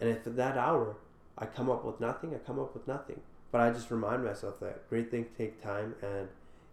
[0.00, 0.96] And if that hour
[1.36, 3.20] I come up with nothing, I come up with nothing.
[3.52, 6.28] But I just remind myself that great things take time, and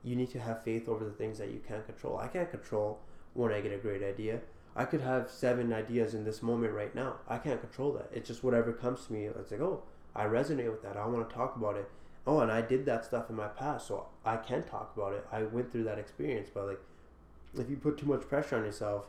[0.06, 2.18] you need to have faith over the things that you can't control.
[2.18, 3.00] I can't control
[3.34, 4.40] when I get a great idea.
[4.76, 7.16] I could have seven ideas in this moment right now.
[7.28, 8.10] I can't control that.
[8.14, 9.26] It's just whatever comes to me.
[9.26, 9.82] It's like, oh,
[10.16, 10.96] I resonate with that.
[10.96, 11.90] I want to talk about it.
[12.28, 15.26] Oh, and I did that stuff in my past, so I can talk about it.
[15.32, 16.80] I went through that experience, but like,
[17.58, 19.06] if you put too much pressure on yourself,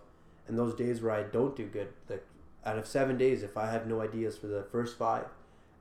[0.48, 2.24] and those days where I don't do good, like
[2.64, 5.27] out of seven days, if I have no ideas for the first five,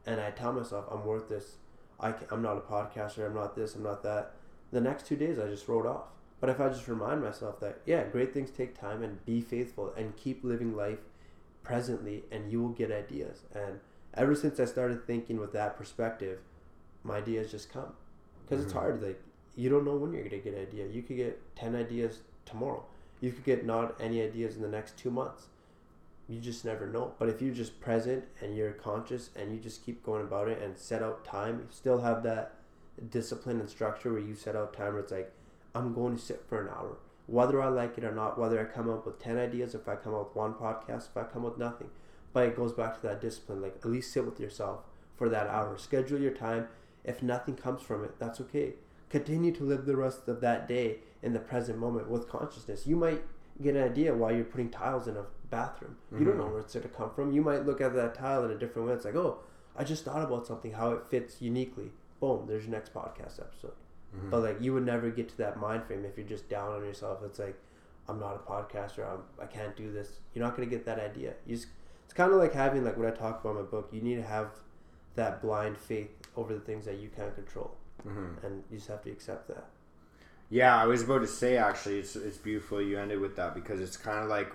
[0.05, 1.57] and I tell myself I'm worth this,
[1.99, 4.33] I can, I'm not a podcaster, I'm not this, I'm not that.
[4.75, 6.03] The next two days I just wrote off.
[6.41, 9.93] But if I just remind myself that, yeah, great things take time and be faithful
[9.95, 10.99] and keep living life
[11.63, 13.43] presently and you will get ideas.
[13.53, 13.79] And
[14.15, 16.39] ever since I started thinking with that perspective,
[17.03, 17.93] my ideas just come.
[18.43, 18.65] Because mm-hmm.
[18.65, 19.01] it's hard.
[19.01, 19.21] Like,
[19.55, 20.87] you don't know when you're going to get an idea.
[20.87, 22.83] You could get 10 ideas tomorrow.
[23.21, 25.45] You could get not any ideas in the next two months.
[26.27, 27.13] You just never know.
[27.17, 30.61] But if you're just present and you're conscious and you just keep going about it
[30.61, 32.55] and set out time, you still have that
[33.09, 35.31] discipline and structure where you set out time where it's like,
[35.73, 36.97] I'm going to sit for an hour.
[37.27, 39.95] Whether I like it or not, whether I come up with 10 ideas, if I
[39.95, 41.89] come up with one podcast, if I come up with nothing.
[42.33, 43.61] But it goes back to that discipline.
[43.61, 44.81] Like, at least sit with yourself
[45.15, 45.77] for that hour.
[45.77, 46.67] Schedule your time.
[47.03, 48.73] If nothing comes from it, that's okay.
[49.09, 52.87] Continue to live the rest of that day in the present moment with consciousness.
[52.87, 53.23] You might
[53.61, 55.97] get an idea why you're putting tiles in a bathroom.
[56.07, 56.19] Mm-hmm.
[56.19, 56.53] You don't know mm-hmm.
[56.53, 57.31] where it's going to come from.
[57.31, 58.93] You might look at that tile in a different way.
[58.93, 59.39] It's like, oh,
[59.77, 61.91] I just thought about something, how it fits uniquely.
[62.19, 63.73] Boom, there's your next podcast episode.
[64.15, 64.29] Mm-hmm.
[64.29, 66.83] But like you would never get to that mind frame if you're just down on
[66.83, 67.19] yourself.
[67.23, 67.59] It's like
[68.07, 69.05] I'm not a podcaster.
[69.05, 70.19] I'm, I can't do this.
[70.33, 71.33] You're not gonna get that idea.
[71.45, 71.67] You just,
[72.05, 73.89] it's kind of like having like what I talk about in my book.
[73.91, 74.49] You need to have
[75.15, 77.71] that blind faith over the things that you can't control,
[78.05, 78.45] mm-hmm.
[78.45, 79.65] and you just have to accept that.
[80.49, 83.81] Yeah, I was about to say actually, it's it's beautiful you ended with that because
[83.81, 84.53] it's kind of like,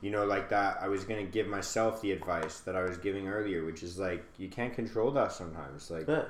[0.00, 0.78] you know, like that.
[0.80, 4.24] I was gonna give myself the advice that I was giving earlier, which is like
[4.38, 5.90] you can't control that sometimes.
[5.90, 6.24] Like, yeah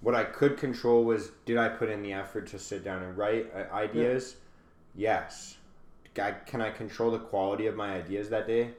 [0.00, 3.16] what I could control was did I put in the effort to sit down and
[3.16, 4.36] write uh, ideas?
[4.94, 5.24] Yeah.
[5.24, 5.56] Yes.
[6.18, 8.70] I, can I control the quality of my ideas that day?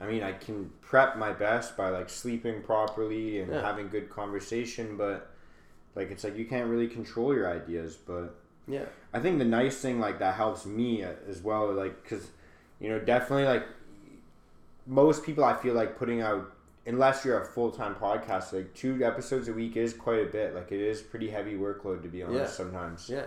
[0.00, 3.60] I mean, I can prep my best by like sleeping properly and yeah.
[3.60, 5.30] having good conversation, but
[5.94, 7.96] like it's like you can't really control your ideas.
[7.96, 8.34] But
[8.66, 12.28] yeah, I think the nice thing like that helps me uh, as well, like because
[12.80, 13.66] you know definitely like
[14.86, 16.50] most people I feel like putting out
[16.86, 20.54] unless you're a full time podcast, like two episodes a week is quite a bit.
[20.54, 22.38] Like it is pretty heavy workload to be honest.
[22.38, 22.46] Yeah.
[22.46, 23.08] Sometimes.
[23.08, 23.26] Yeah.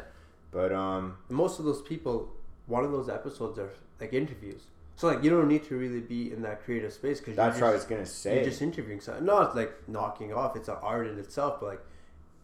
[0.51, 2.31] But um, most of those people,
[2.67, 4.63] one of those episodes are like interviews.
[4.95, 7.71] So like you don't need to really be in that creative space because that's what
[7.71, 8.35] I was gonna say.
[8.35, 9.25] You're just interviewing someone.
[9.25, 10.55] No, it's like knocking off.
[10.55, 11.81] It's an art in itself, but like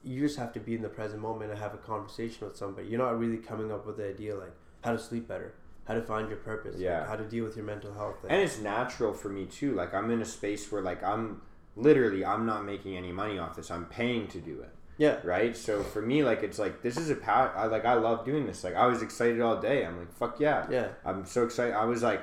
[0.03, 2.87] you just have to be in the present moment and have a conversation with somebody.
[2.87, 4.53] You're not really coming up with the idea like
[4.83, 5.53] how to sleep better
[5.89, 8.31] how to find your purpose, yeah, like how to deal with your mental health, like.
[8.31, 9.73] and it's natural for me too.
[9.73, 11.41] Like I'm in a space where like I'm
[11.75, 13.71] literally I'm not making any money off this.
[13.71, 14.69] I'm paying to do it.
[14.99, 15.17] Yeah.
[15.23, 15.57] Right.
[15.57, 17.53] So for me, like it's like this is a pat.
[17.55, 18.63] I like I love doing this.
[18.63, 19.83] Like I was excited all day.
[19.83, 20.67] I'm like fuck yeah.
[20.69, 20.89] Yeah.
[21.03, 21.73] I'm so excited.
[21.73, 22.21] I was like,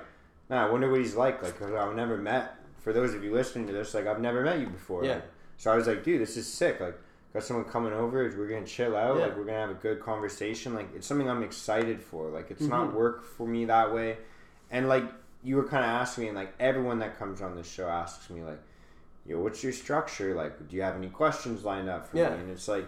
[0.49, 1.43] man, I wonder what he's like.
[1.43, 2.55] Like I've never met.
[2.79, 5.05] For those of you listening to this, like I've never met you before.
[5.05, 5.15] Yeah.
[5.15, 5.25] Like,
[5.57, 6.79] so I was like, dude, this is sick.
[6.79, 6.97] Like
[7.37, 8.33] got someone coming over.
[8.37, 9.17] We're gonna chill out.
[9.19, 9.27] Yeah.
[9.27, 10.75] Like we're gonna have a good conversation.
[10.75, 12.29] Like it's something I'm excited for.
[12.31, 12.95] Like it's not Mhm.
[12.95, 14.19] work for me that way.
[14.71, 15.05] And like
[15.45, 18.29] you were kind of asking me, and like everyone that comes on this show asks
[18.31, 18.61] me, like,
[19.27, 20.35] yo, what's your structure?
[20.35, 22.31] Like, do you have any questions lined up for Yeah.
[22.31, 22.41] me?
[22.41, 22.87] And it's like.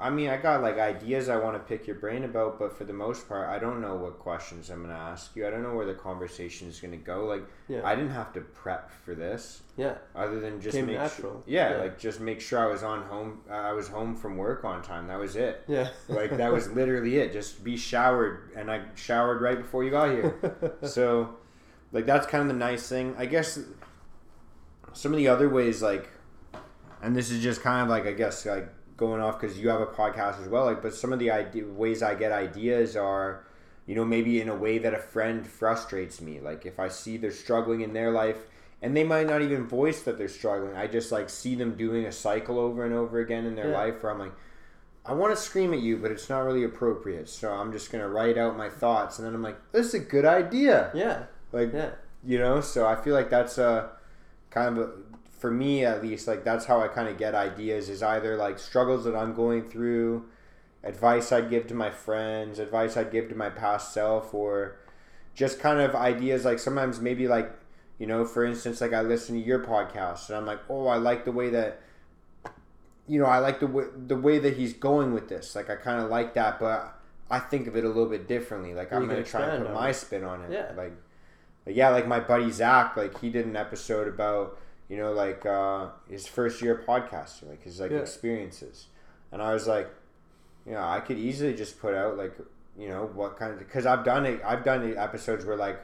[0.00, 2.84] I mean, I got like ideas I want to pick your brain about, but for
[2.84, 5.46] the most part, I don't know what questions I'm gonna ask you.
[5.46, 7.26] I don't know where the conversation is gonna go.
[7.26, 7.82] Like, Yeah.
[7.84, 9.94] I didn't have to prep for this yeah.
[10.16, 11.32] other than just Came make natural.
[11.34, 11.76] Sure, yeah, Yeah.
[11.82, 13.42] like just make sure I was on home.
[13.50, 15.06] uh, I was home from work on time.
[15.08, 15.64] That was it.
[15.68, 15.88] Yeah.
[16.08, 17.32] Like that was literally it.
[17.32, 20.34] Just be showered, and I showered right before you got here.
[20.82, 21.36] so,
[21.92, 23.14] like that's kind of the nice thing.
[23.18, 23.58] I guess
[24.92, 26.08] some of the other ways, like,
[27.02, 28.68] and this is just kind of like I guess like
[29.00, 30.66] going off because you have a podcast as well.
[30.66, 33.44] Like, but some of the idea, ways I get ideas are,
[33.86, 36.38] you know, maybe in a way that a friend frustrates me.
[36.38, 38.36] Like if I see they're struggling in their life.
[38.82, 40.74] And they might not even voice that they're struggling.
[40.74, 43.76] I just like see them doing a cycle over and over again in their Yeah.
[43.78, 44.32] life where I'm like,
[45.04, 47.28] I want to scream at you, but it's not really appropriate.
[47.28, 49.98] So I'm just gonna write out my thoughts, and then I'm like, "This is a
[49.98, 51.24] good idea." Yeah.
[51.52, 51.90] Like, Yeah.
[52.24, 52.60] you know.
[52.60, 53.90] So I feel like that's a
[54.50, 54.90] kind of a,
[55.40, 56.28] for me at least.
[56.28, 57.88] Like that's how I kind of get ideas.
[57.88, 60.26] Is either like struggles that I'm going through,
[60.84, 64.76] advice I'd give to my friends, advice I'd give to my past self, or
[65.34, 66.44] just kind of ideas.
[66.44, 67.50] Like sometimes maybe like
[67.98, 70.96] you know, for instance, like I listen to your podcast, and I'm like, "Oh, I
[70.96, 71.80] like the way that."
[73.10, 75.56] you know, I like the way, the way that he's going with this.
[75.56, 76.96] Like, I kind of like that, but
[77.28, 78.72] I think of it a little bit differently.
[78.72, 79.94] Like, I'm gonna try and put my it.
[79.94, 80.52] spin on it.
[80.52, 80.72] Yeah.
[80.76, 80.92] Like,
[81.66, 84.56] like, yeah, like my buddy Zach, like he did an episode about
[84.90, 87.98] you know like uh, his first year podcaster, like his like Yeah.
[87.98, 88.86] experiences,
[89.32, 89.88] and I was like,
[90.66, 92.34] you know, I could easily just put out like
[92.78, 94.40] you know what kind of because I've done it.
[94.44, 95.80] I've done episodes where like,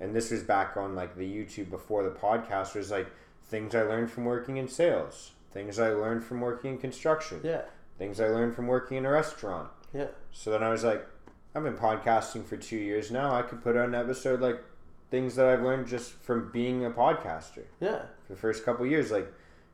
[0.00, 3.06] and this was back on like the YouTube before the podcast was like
[3.44, 7.62] things I learned from working in sales, things I learned from working in construction, Yeah.
[7.96, 9.70] things I learned from working in a restaurant.
[9.94, 10.08] Yeah.
[10.32, 11.06] So then I was like,
[11.54, 13.34] I've been podcasting for two years now.
[13.34, 14.62] I could put out an episode like
[15.10, 18.02] things that I've learned just from being a podcaster Yeah.
[18.28, 19.10] For the first couple years.
[19.10, 19.32] Like,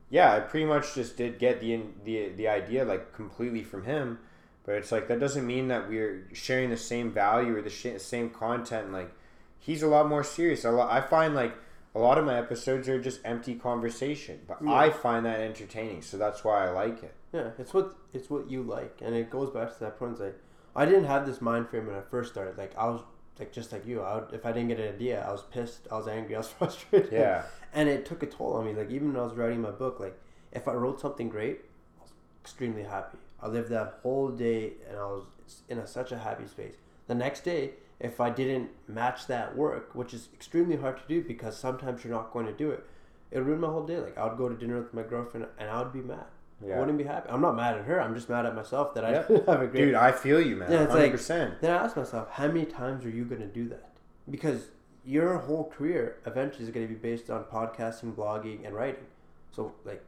[0.08, 4.18] yeah, I pretty much just did get the the the idea like completely from him.
[4.64, 7.98] But it's like that doesn't mean that we're sharing the same value or the sh-
[7.98, 8.92] same content.
[8.92, 9.12] Like,
[9.58, 10.64] he's a lot more serious.
[10.64, 11.54] A lot, I find like
[11.94, 14.72] a lot of my episodes are just empty conversation, but Yeah.
[14.72, 16.00] I find that entertaining.
[16.02, 17.14] So that's why I like it.
[17.32, 20.12] Yeah, it's what it's what you like, and it goes back to that point.
[20.12, 20.38] It's like
[20.74, 22.56] I didn't have this mind frame when I first started.
[22.56, 23.02] Like I was
[23.38, 24.00] like just like you.
[24.02, 25.88] I would, if I didn't get an idea, I was pissed.
[25.92, 26.36] I was angry.
[26.36, 27.12] I was frustrated.
[27.12, 27.42] Yeah,
[27.74, 28.72] and it took a toll on me.
[28.72, 30.18] Like even when I was writing my book, like
[30.52, 31.60] if I wrote something great,
[31.98, 33.18] I was extremely happy.
[33.42, 35.24] I lived that whole day, and I was
[35.68, 36.76] in a, such a happy space.
[37.08, 41.22] The next day, if I didn't match that work, which is extremely hard to do
[41.22, 42.86] because sometimes you're not going to do it,
[43.30, 43.98] it ruined my whole day.
[43.98, 46.24] Like I would go to dinner with my girlfriend, and I would be mad.
[46.62, 47.28] I yeah, wouldn't be happy.
[47.28, 48.00] I'm not mad at her.
[48.00, 49.86] I'm just mad at myself that I didn't have a great.
[49.86, 50.70] dude, I feel you, man.
[50.70, 51.60] Yeah, it's Hundred like- percent.
[51.60, 53.90] Then I ask myself, how many times are you going to do that?
[54.30, 54.68] Because
[55.04, 59.04] your whole career eventually is going to be based on podcasting, blogging, and writing.
[59.52, 60.02] So like,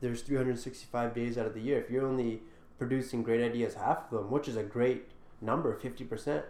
[0.00, 1.80] there's 365 days out of the year.
[1.80, 2.40] If you're only
[2.78, 5.08] producing great ideas half of them, which is a great
[5.40, 6.44] number, 50 percent.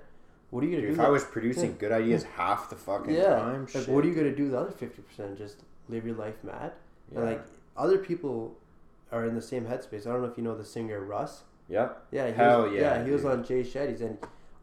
[0.50, 0.94] What are you going to do?
[0.94, 3.36] if I was producing good ideas half the fucking yeah.
[3.36, 3.88] time, Like, shit.
[3.88, 5.38] what are you going to do the other 50 percent?
[5.38, 5.58] Just
[5.88, 6.72] live your life mad?
[7.12, 7.18] Yeah.
[7.20, 7.44] And like
[7.76, 8.56] other people
[9.12, 10.06] are in the same headspace.
[10.08, 11.42] I don't know if you know the singer Russ.
[11.68, 12.06] Yep.
[12.10, 14.18] Yeah, he Hell was, yeah, he was on Jay Shetty's, and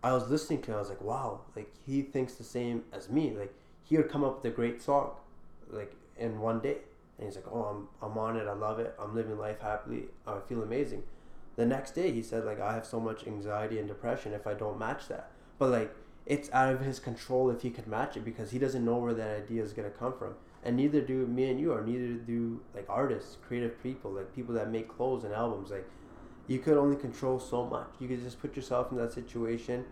[0.07, 0.77] I was listening to him.
[0.77, 3.35] I was like, wow, like he thinks the same as me.
[3.37, 3.53] Like
[3.83, 5.11] he would come up with a great song,
[5.69, 6.77] like in one day,
[7.17, 8.47] and he's like, oh, I'm I'm on it.
[8.47, 8.95] I love it.
[8.97, 10.05] I'm living life happily.
[10.25, 11.03] I feel amazing.
[11.57, 14.53] The next day, he said like I have so much anxiety and depression if I
[14.53, 15.29] don't match that.
[15.59, 15.93] But like
[16.25, 19.13] it's out of his control if he could match it because he doesn't know where
[19.13, 20.35] that idea is gonna come from.
[20.63, 24.55] And neither do me and you, or neither do like artists, creative people, like people
[24.55, 25.69] that make clothes and albums.
[25.69, 25.89] Like
[26.47, 27.87] you could only control so much.
[27.99, 29.85] You could just put yourself in that situation,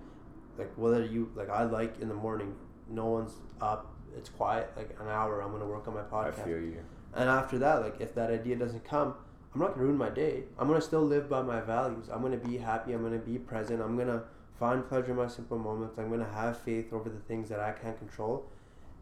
[0.58, 2.56] like whether you like I like in the morning,
[2.90, 5.42] no one's up, it's quiet, like an hour.
[5.42, 6.40] I'm gonna work on my podcast.
[6.40, 6.78] I feel you.
[7.14, 9.16] and after that, like if that idea doesn't come,
[9.54, 10.44] I'm not gonna ruin my day.
[10.58, 12.10] I'm gonna still live by my values.
[12.12, 12.94] I'm gonna be happy.
[12.94, 13.82] I'm gonna be present.
[13.82, 14.24] I'm gonna
[14.60, 15.98] find pleasure in my simple moments.
[15.98, 18.46] I'm gonna have faith over the things that I can't control.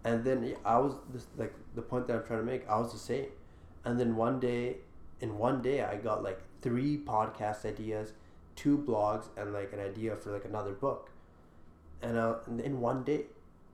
[0.04, 2.68] And then yeah, I was this, like the point that I'm trying to make.
[2.68, 3.28] I was the same.
[3.86, 4.78] And then one day,
[5.22, 8.14] in one day, I got like three podcast ideas,
[8.56, 11.12] two blogs, and like an idea for like another book.
[12.02, 13.26] And uh, in one day,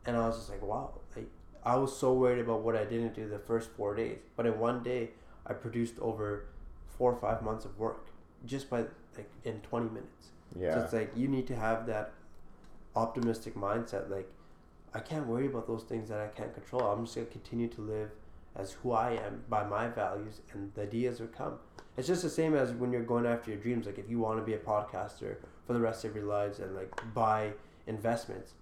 [0.05, 1.29] and I was just like, wow, like
[1.63, 4.59] I was so worried about what I didn't do the first four days, but in
[4.59, 5.11] one day,
[5.47, 6.45] I produced over
[6.97, 8.07] four or five months of work
[8.45, 8.79] just by
[9.17, 10.27] like in 20 minutes.
[10.53, 10.83] So Yeah.
[10.83, 12.11] it's like you need to have that
[12.95, 14.09] optimistic mindset.
[14.09, 14.29] Like,
[14.93, 16.81] I can't worry about those things that I can't control.
[16.83, 18.11] I'm just gonna continue to live
[18.55, 21.59] as who I am by my values, and the ideas would come.
[21.97, 23.85] It's just the same as when you're going after your dreams.
[23.85, 26.75] Like if you want to be a podcaster for the rest of your lives and
[26.75, 27.51] like buy
[27.87, 28.53] investments,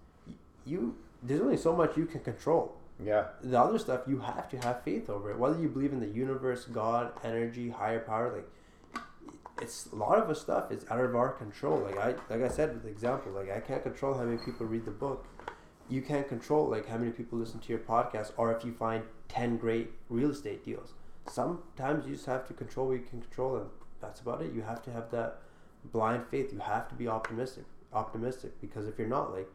[0.66, 2.76] you there's only so much you can control.
[3.04, 3.28] Yeah.
[3.44, 5.38] The other stuff you have to have faith over it.
[5.38, 9.04] Whether you believe in the universe, God, energy, higher power, like
[9.62, 11.80] it's a lot of the stuff is out of our control.
[11.80, 14.66] Like I like I said with the example, like I can't control how many people
[14.66, 15.26] read the book.
[15.90, 19.04] You can't control like how many people listen to your podcast or if you find
[19.28, 20.94] ten great real estate deals.
[21.30, 23.70] Sometimes you just have to control what you can control and
[24.02, 24.54] that's about it.
[24.54, 25.40] You have to have that
[25.92, 26.52] blind faith.
[26.54, 29.50] You have to be optimistic optimistic because if you're not like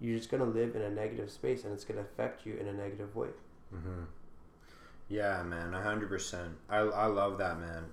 [0.00, 2.72] you're just gonna live in a negative space and it's gonna affect you in a
[2.72, 3.28] negative way.
[3.74, 4.02] Mm-hmm.
[5.08, 6.56] Yeah, man, hundred percent.
[6.68, 7.84] I I love that, man.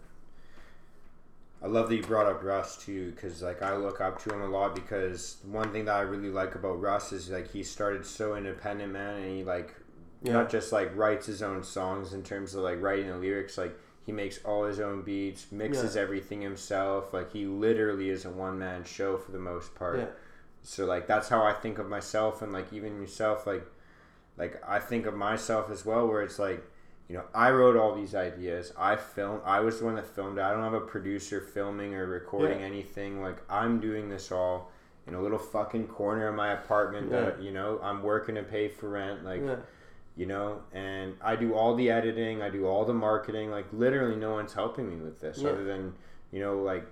[1.63, 4.41] I love that you brought up Russ too, because like I look up to him
[4.41, 4.75] a lot.
[4.75, 8.91] Because one thing that I really like about Russ is like he started so independent,
[8.91, 9.73] man, and he like
[10.21, 10.33] yeah.
[10.33, 13.77] not just like writes his own songs in terms of like writing the lyrics, like
[14.05, 16.01] he makes all his own beats, mixes yeah.
[16.01, 17.13] everything himself.
[17.13, 19.99] Like he literally is a one man show for the most part.
[19.99, 20.07] Yeah.
[20.63, 23.65] So like that's how I think of myself, and like even yourself, like
[24.37, 26.61] like I think of myself as well, where it's like
[27.09, 28.71] you know, I wrote all these ideas.
[28.77, 29.41] I filmed.
[29.45, 30.39] I was the one that filmed.
[30.39, 32.65] I don't have a producer filming or recording yeah.
[32.65, 33.21] anything.
[33.21, 34.71] Like I'm doing this all
[35.05, 37.11] in a little fucking corner of my apartment.
[37.11, 37.21] Yeah.
[37.21, 39.25] That you know, I'm working to pay for rent.
[39.25, 39.57] Like, yeah.
[40.15, 42.41] you know, and I do all the editing.
[42.41, 43.51] I do all the marketing.
[43.51, 45.93] Like literally, no one's helping me with this other than
[46.31, 46.85] you know, like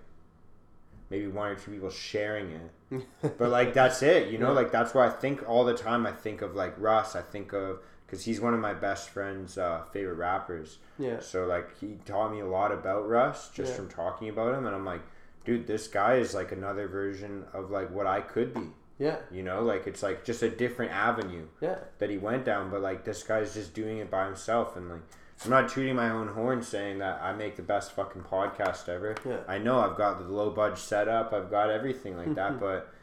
[1.09, 3.05] maybe one or two people sharing it.
[3.37, 4.29] but like that's it.
[4.29, 6.05] You know, like that's why I think all the time.
[6.05, 7.15] I think of like Russ.
[7.15, 7.79] I think of
[8.11, 10.79] because he's one of my best friend's uh, favorite rappers.
[10.99, 11.21] Yeah.
[11.21, 13.77] So like he taught me a lot about Russ just yeah.
[13.77, 15.01] from talking about him, and I'm like,
[15.45, 18.67] dude, this guy is like another version of like what I could be.
[18.99, 19.15] Yeah.
[19.31, 21.45] You know, like it's like just a different avenue.
[21.61, 21.77] Yeah.
[21.99, 25.01] That he went down, but like this guy's just doing it by himself, and like
[25.45, 29.15] I'm not tooting my own horn saying that I make the best fucking podcast ever.
[29.25, 29.37] Yeah.
[29.47, 32.93] I know I've got the low budget setup, I've got everything like that, but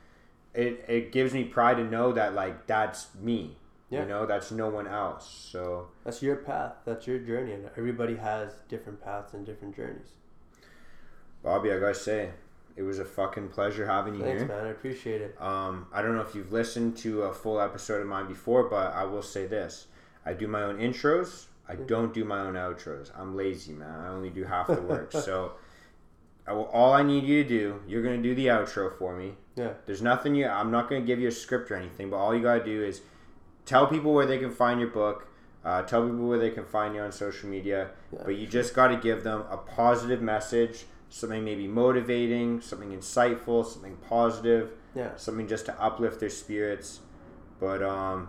[0.52, 3.56] it it gives me pride to know that like that's me.
[3.90, 4.02] Yeah.
[4.02, 5.48] You know, that's no one else.
[5.50, 6.74] So that's your path.
[6.84, 10.08] That's your journey, and everybody has different paths and different journeys.
[11.42, 12.30] Bobby, I gotta say,
[12.76, 14.48] it was a fucking pleasure having you Thanks, here.
[14.48, 14.66] man.
[14.66, 15.40] I appreciate it.
[15.40, 18.94] Um, I don't know if you've listened to a full episode of mine before, but
[18.94, 19.86] I will say this:
[20.26, 21.46] I do my own intros.
[21.68, 23.10] I don't do my own outros.
[23.18, 24.00] I'm lazy, man.
[24.00, 25.12] I only do half the work.
[25.24, 25.52] so,
[26.46, 29.34] I will, all I need you to do, you're gonna do the outro for me.
[29.56, 29.72] Yeah.
[29.86, 30.46] There's nothing you.
[30.46, 33.00] I'm not gonna give you a script or anything, but all you gotta do is
[33.68, 35.28] tell people where they can find your book.
[35.64, 37.90] Uh, tell people where they can find you on social media.
[38.12, 38.20] Yeah.
[38.24, 43.66] But you just got to give them a positive message, something maybe motivating, something insightful,
[43.66, 45.14] something positive, yeah.
[45.16, 47.00] something just to uplift their spirits.
[47.60, 48.28] But um,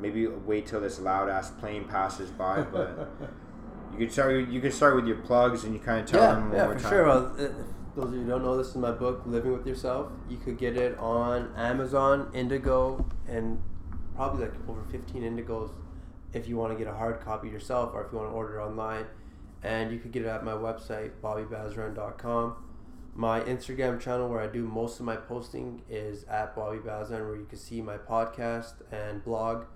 [0.00, 2.60] maybe wait till this loud ass plane passes by.
[2.60, 3.10] But
[3.92, 4.48] you can start.
[4.48, 6.64] You can start with your plugs, and you kind of tell yeah, them one yeah,
[6.66, 6.90] more for time.
[6.90, 7.06] sure.
[7.06, 7.48] Well, uh,
[7.96, 10.10] those of you who don't know, this is my book, Living with Yourself.
[10.28, 13.62] You could get it on Amazon, Indigo, and
[14.14, 15.70] probably like over 15 indigos
[16.32, 18.62] if you want to get a hard copy yourself or if you want to order
[18.62, 19.06] online.
[19.62, 22.56] And you could get it at my website, bobbybazran.com.
[23.14, 27.36] My Instagram channel, where I do most of my posting, is at Bobby Bazran, where
[27.36, 29.66] you can see my podcast and blog.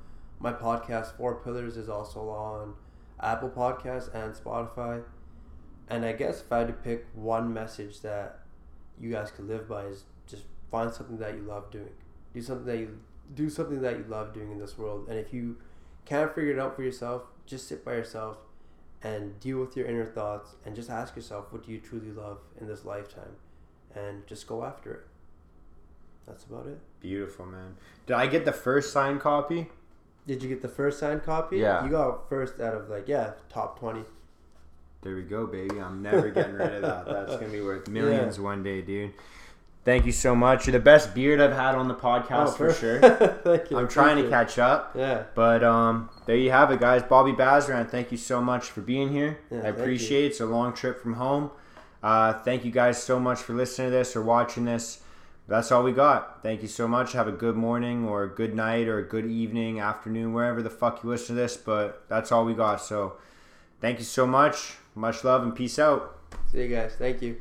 [0.40, 2.74] My podcast, Four Pillars, is also on
[3.20, 5.02] Apple Podcasts and Spotify.
[5.88, 8.40] And I guess if I had to pick one message that
[9.00, 11.94] you guys could live by, is just find something that you love doing.
[12.34, 12.98] Do something that you
[13.34, 15.08] do something that you love doing in this world.
[15.08, 15.56] And if you
[16.04, 18.38] can't figure it out for yourself, just sit by yourself
[19.02, 22.38] and deal with your inner thoughts and just ask yourself, what do you truly love
[22.60, 23.36] in this lifetime?
[23.94, 25.06] And just go after it.
[26.26, 26.78] That's about it.
[27.00, 27.76] Beautiful, man.
[28.06, 29.68] Did I get the first signed copy?
[30.26, 31.58] Did you get the first signed copy?
[31.58, 31.84] Yeah.
[31.84, 34.04] You got first out of like, yeah, top 20.
[35.00, 35.80] There we go, baby.
[35.80, 37.06] I'm never getting rid of that.
[37.06, 38.44] That's going to be worth millions yeah.
[38.44, 39.14] one day, dude.
[39.88, 40.66] Thank you so much.
[40.66, 43.00] You're the best beard I've had on the podcast oh, for sure.
[43.42, 43.78] thank you.
[43.78, 44.92] I'm trying to catch up.
[44.94, 45.22] Yeah.
[45.34, 47.02] But um, there you have it, guys.
[47.04, 49.38] Bobby Bazran, thank you so much for being here.
[49.50, 50.26] Yeah, I appreciate it.
[50.26, 51.52] It's a long trip from home.
[52.02, 55.00] Uh, thank you guys so much for listening to this or watching this.
[55.48, 56.42] That's all we got.
[56.42, 57.12] Thank you so much.
[57.12, 60.68] Have a good morning or a good night or a good evening, afternoon, wherever the
[60.68, 61.56] fuck you listen to this.
[61.56, 62.82] But that's all we got.
[62.82, 63.14] So
[63.80, 64.74] thank you so much.
[64.94, 66.18] Much love and peace out.
[66.52, 66.94] See you guys.
[66.98, 67.40] Thank you.